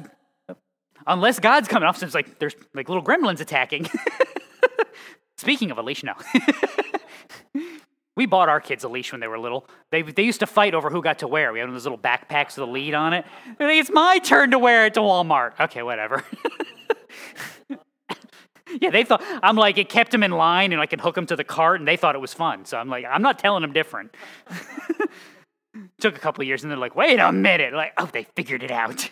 Unless 1.07 1.39
God's 1.39 1.67
coming 1.67 1.87
off, 1.87 2.01
it's 2.01 2.13
like 2.13 2.39
there's 2.39 2.55
like 2.73 2.89
little 2.89 3.03
gremlins 3.03 3.39
attacking. 3.39 3.89
Speaking 5.37 5.71
of 5.71 5.77
a 5.77 5.81
leash, 5.81 6.03
no. 6.03 6.13
we 8.17 8.25
bought 8.25 8.49
our 8.49 8.59
kids 8.59 8.83
a 8.83 8.89
leash 8.89 9.13
when 9.13 9.21
they 9.21 9.27
were 9.27 9.39
little. 9.39 9.65
They, 9.91 10.01
they 10.01 10.23
used 10.23 10.41
to 10.41 10.45
fight 10.45 10.73
over 10.73 10.89
who 10.89 11.01
got 11.01 11.19
to 11.19 11.27
wear. 11.27 11.53
We 11.53 11.59
had 11.59 11.69
those 11.71 11.85
little 11.85 11.97
backpacks 11.97 12.57
with 12.57 12.67
a 12.67 12.71
lead 12.71 12.93
on 12.93 13.13
it. 13.13 13.25
Like, 13.57 13.77
it's 13.77 13.89
my 13.89 14.19
turn 14.19 14.51
to 14.51 14.59
wear 14.59 14.85
it 14.85 14.95
to 14.95 14.99
Walmart. 14.99 15.57
Okay, 15.57 15.81
whatever. 15.81 16.25
yeah, 18.81 18.89
they 18.89 19.05
thought, 19.05 19.23
I'm 19.41 19.55
like, 19.55 19.77
it 19.77 19.87
kept 19.87 20.11
them 20.11 20.23
in 20.23 20.31
line 20.31 20.73
and 20.73 20.81
I 20.81 20.85
could 20.85 20.99
hook 20.99 21.15
them 21.15 21.25
to 21.27 21.37
the 21.37 21.45
cart 21.45 21.79
and 21.79 21.87
they 21.87 21.95
thought 21.95 22.15
it 22.15 22.19
was 22.19 22.33
fun. 22.33 22.65
So 22.65 22.77
I'm 22.77 22.89
like, 22.89 23.05
I'm 23.09 23.21
not 23.21 23.39
telling 23.39 23.61
them 23.61 23.71
different. 23.71 24.13
Took 26.01 26.17
a 26.17 26.19
couple 26.19 26.43
years 26.43 26.63
and 26.63 26.71
they're 26.71 26.77
like, 26.77 26.97
wait 26.97 27.19
a 27.19 27.31
minute. 27.31 27.73
Like, 27.73 27.93
oh, 27.97 28.09
they 28.11 28.25
figured 28.35 28.63
it 28.63 28.71
out. 28.71 29.09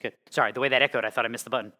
Good. 0.00 0.14
Sorry, 0.30 0.52
the 0.52 0.60
way 0.60 0.68
that 0.68 0.82
echoed, 0.82 1.04
I 1.04 1.10
thought 1.10 1.24
I 1.24 1.28
missed 1.28 1.44
the 1.44 1.50
button. 1.50 1.72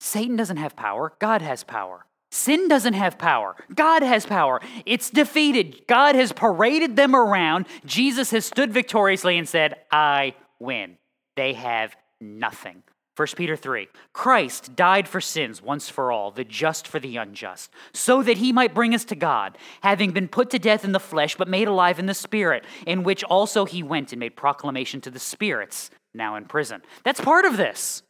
Satan 0.00 0.36
doesn't 0.36 0.56
have 0.56 0.76
power, 0.76 1.14
God 1.18 1.42
has 1.42 1.64
power. 1.64 2.06
Sin 2.30 2.66
doesn't 2.66 2.94
have 2.94 3.16
power. 3.16 3.54
God 3.72 4.02
has 4.02 4.26
power. 4.26 4.60
It's 4.86 5.08
defeated. 5.08 5.86
God 5.86 6.16
has 6.16 6.32
paraded 6.32 6.96
them 6.96 7.14
around. 7.14 7.66
Jesus 7.86 8.32
has 8.32 8.44
stood 8.44 8.72
victoriously 8.72 9.38
and 9.38 9.48
said, 9.48 9.76
I 9.92 10.34
win. 10.58 10.98
They 11.36 11.52
have 11.52 11.94
nothing. 12.20 12.82
1 13.16 13.28
Peter 13.36 13.54
3 13.54 13.86
Christ 14.12 14.74
died 14.74 15.06
for 15.06 15.20
sins 15.20 15.62
once 15.62 15.88
for 15.88 16.10
all, 16.10 16.32
the 16.32 16.42
just 16.42 16.88
for 16.88 16.98
the 16.98 17.16
unjust, 17.16 17.70
so 17.92 18.20
that 18.24 18.38
he 18.38 18.52
might 18.52 18.74
bring 18.74 18.96
us 18.96 19.04
to 19.04 19.14
God, 19.14 19.56
having 19.82 20.10
been 20.10 20.26
put 20.26 20.50
to 20.50 20.58
death 20.58 20.84
in 20.84 20.90
the 20.90 20.98
flesh, 20.98 21.36
but 21.36 21.46
made 21.46 21.68
alive 21.68 22.00
in 22.00 22.06
the 22.06 22.14
spirit, 22.14 22.64
in 22.84 23.04
which 23.04 23.22
also 23.22 23.64
he 23.64 23.84
went 23.84 24.12
and 24.12 24.18
made 24.18 24.34
proclamation 24.34 25.00
to 25.02 25.10
the 25.10 25.20
spirits 25.20 25.88
now 26.14 26.36
in 26.36 26.44
prison. 26.44 26.82
That's 27.04 27.20
part 27.20 27.44
of 27.44 27.56
this. 27.56 28.02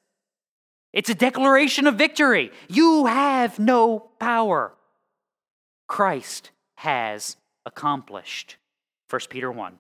It's 0.93 1.11
a 1.11 1.15
declaration 1.15 1.87
of 1.87 1.97
victory. 1.97 2.53
You 2.69 3.07
have 3.07 3.59
no 3.59 4.11
power. 4.21 4.75
Christ 5.89 6.51
has 6.77 7.37
accomplished. 7.67 8.57
1 9.11 9.21
Peter 9.29 9.51
1. 9.51 9.79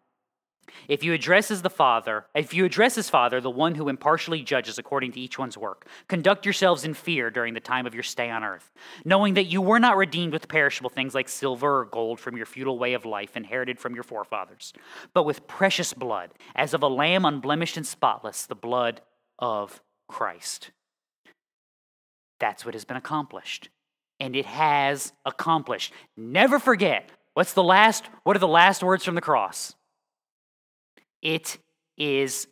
If 0.88 1.02
you 1.04 1.12
address 1.12 1.50
as 1.50 1.62
the 1.62 1.70
Father, 1.70 2.26
if 2.34 2.52
you 2.54 2.64
address 2.64 2.98
as 2.98 3.10
Father, 3.10 3.40
the 3.40 3.50
one 3.50 3.74
who 3.74 3.88
impartially 3.88 4.42
judges 4.42 4.78
according 4.78 5.12
to 5.12 5.20
each 5.20 5.38
one's 5.38 5.56
work, 5.58 5.86
conduct 6.08 6.44
yourselves 6.46 6.84
in 6.84 6.94
fear 6.94 7.30
during 7.30 7.54
the 7.54 7.60
time 7.60 7.86
of 7.86 7.94
your 7.94 8.02
stay 8.02 8.30
on 8.30 8.44
earth, 8.44 8.70
knowing 9.04 9.34
that 9.34 9.44
you 9.44 9.60
were 9.60 9.78
not 9.78 9.96
redeemed 9.96 10.32
with 10.32 10.48
perishable 10.48 10.90
things 10.90 11.14
like 11.14 11.28
silver 11.28 11.80
or 11.80 11.84
gold 11.84 12.20
from 12.20 12.36
your 12.36 12.46
futile 12.46 12.78
way 12.78 12.94
of 12.94 13.04
life 13.04 13.36
inherited 13.36 13.78
from 13.78 13.94
your 13.94 14.04
forefathers, 14.04 14.72
but 15.12 15.24
with 15.24 15.46
precious 15.46 15.92
blood, 15.92 16.30
as 16.54 16.74
of 16.74 16.82
a 16.82 16.88
lamb 16.88 17.24
unblemished 17.24 17.76
and 17.76 17.86
spotless, 17.86 18.46
the 18.46 18.54
blood 18.54 19.00
of 19.38 19.82
Christ. 20.08 20.70
That's 22.40 22.64
what 22.64 22.74
has 22.74 22.84
been 22.84 22.96
accomplished. 22.96 23.68
and 24.20 24.36
it 24.36 24.46
has 24.46 25.12
accomplished. 25.26 25.92
Never 26.16 26.58
forget. 26.60 27.10
What's 27.34 27.52
the 27.52 27.64
last 27.64 28.04
what 28.22 28.36
are 28.36 28.38
the 28.38 28.46
last 28.46 28.82
words 28.82 29.04
from 29.04 29.16
the 29.16 29.20
cross? 29.20 29.74
It 31.24 31.58
is 31.96 32.46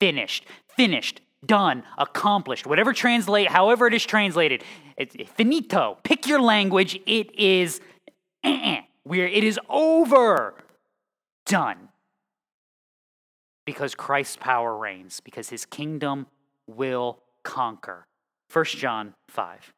finished. 0.00 0.44
Finished, 0.76 1.20
done, 1.44 1.84
accomplished. 1.96 2.66
Whatever 2.66 2.92
translate, 2.92 3.48
however 3.48 3.86
it 3.86 3.94
is 3.94 4.04
translated. 4.04 4.64
It's 4.96 5.14
finito. 5.32 5.98
Pick 6.02 6.26
your 6.26 6.40
language. 6.40 6.98
It 7.06 7.32
is 7.38 7.80
uh-uh, 8.42 8.80
where 9.04 9.28
it 9.28 9.44
is 9.44 9.60
over. 9.68 10.54
Done. 11.44 11.90
Because 13.64 13.94
Christ's 13.94 14.36
power 14.36 14.76
reigns, 14.76 15.20
because 15.20 15.50
his 15.50 15.64
kingdom 15.64 16.26
will 16.66 17.20
conquer. 17.42 18.06
1 18.52 18.64
John 18.66 19.14
5. 19.28 19.72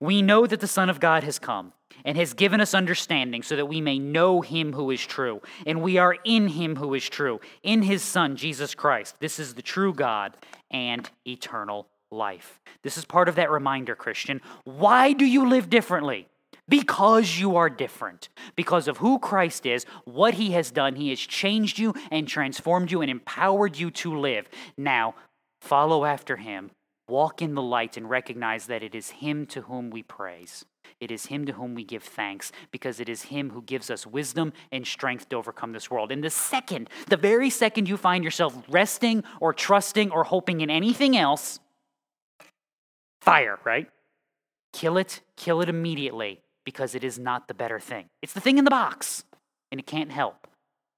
We 0.00 0.20
know 0.20 0.46
that 0.46 0.60
the 0.60 0.66
Son 0.66 0.90
of 0.90 1.00
God 1.00 1.24
has 1.24 1.38
come 1.38 1.72
and 2.04 2.16
has 2.16 2.34
given 2.34 2.60
us 2.60 2.74
understanding 2.74 3.42
so 3.42 3.56
that 3.56 3.66
we 3.66 3.80
may 3.80 3.98
know 3.98 4.40
him 4.40 4.72
who 4.72 4.90
is 4.90 5.04
true. 5.04 5.40
And 5.66 5.82
we 5.82 5.98
are 5.98 6.16
in 6.24 6.48
him 6.48 6.76
who 6.76 6.94
is 6.94 7.08
true, 7.08 7.40
in 7.62 7.82
his 7.82 8.02
Son, 8.02 8.36
Jesus 8.36 8.74
Christ. 8.74 9.16
This 9.20 9.38
is 9.38 9.54
the 9.54 9.62
true 9.62 9.92
God 9.92 10.36
and 10.70 11.08
eternal 11.26 11.88
life. 12.10 12.60
This 12.82 12.96
is 12.96 13.04
part 13.04 13.28
of 13.28 13.36
that 13.36 13.50
reminder, 13.50 13.94
Christian. 13.94 14.40
Why 14.64 15.12
do 15.12 15.24
you 15.24 15.48
live 15.48 15.70
differently? 15.70 16.28
Because 16.68 17.38
you 17.38 17.56
are 17.56 17.68
different. 17.68 18.28
Because 18.56 18.88
of 18.88 18.98
who 18.98 19.18
Christ 19.18 19.66
is, 19.66 19.84
what 20.04 20.34
he 20.34 20.52
has 20.52 20.70
done. 20.70 20.96
He 20.96 21.10
has 21.10 21.20
changed 21.20 21.78
you 21.78 21.94
and 22.10 22.26
transformed 22.26 22.90
you 22.90 23.02
and 23.02 23.10
empowered 23.10 23.76
you 23.76 23.90
to 23.90 24.18
live. 24.18 24.48
Now, 24.76 25.14
follow 25.60 26.04
after 26.04 26.36
him 26.36 26.70
Walk 27.08 27.42
in 27.42 27.54
the 27.54 27.62
light 27.62 27.96
and 27.96 28.08
recognize 28.08 28.66
that 28.66 28.82
it 28.82 28.94
is 28.94 29.10
Him 29.10 29.46
to 29.46 29.62
whom 29.62 29.90
we 29.90 30.02
praise. 30.02 30.64
It 31.00 31.10
is 31.10 31.26
Him 31.26 31.44
to 31.46 31.52
whom 31.52 31.74
we 31.74 31.84
give 31.84 32.02
thanks 32.02 32.52
because 32.70 33.00
it 33.00 33.08
is 33.08 33.22
Him 33.22 33.50
who 33.50 33.62
gives 33.62 33.90
us 33.90 34.06
wisdom 34.06 34.52
and 34.72 34.86
strength 34.86 35.28
to 35.28 35.36
overcome 35.36 35.72
this 35.72 35.90
world. 35.90 36.12
And 36.12 36.22
the 36.22 36.30
second, 36.30 36.88
the 37.08 37.16
very 37.16 37.50
second 37.50 37.88
you 37.88 37.96
find 37.96 38.24
yourself 38.24 38.56
resting 38.68 39.24
or 39.40 39.52
trusting 39.52 40.10
or 40.10 40.24
hoping 40.24 40.60
in 40.60 40.70
anything 40.70 41.16
else, 41.16 41.60
fire, 43.20 43.58
right? 43.64 43.88
Kill 44.72 44.96
it, 44.96 45.20
kill 45.36 45.60
it 45.60 45.68
immediately 45.68 46.40
because 46.64 46.94
it 46.94 47.04
is 47.04 47.18
not 47.18 47.48
the 47.48 47.54
better 47.54 47.78
thing. 47.78 48.06
It's 48.22 48.32
the 48.32 48.40
thing 48.40 48.58
in 48.58 48.64
the 48.64 48.70
box 48.70 49.24
and 49.70 49.80
it 49.80 49.86
can't 49.86 50.10
help. 50.10 50.46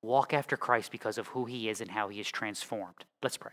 Walk 0.03 0.33
after 0.33 0.57
Christ 0.57 0.93
because 0.93 1.19
of 1.19 1.29
who 1.29 1.47
He 1.47 1.69
is 1.69 1.81
and 1.81 1.91
how 1.91 2.09
He 2.09 2.21
is 2.21 2.31
transformed. 2.31 3.05
Let's 3.23 3.37
pray. 3.37 3.53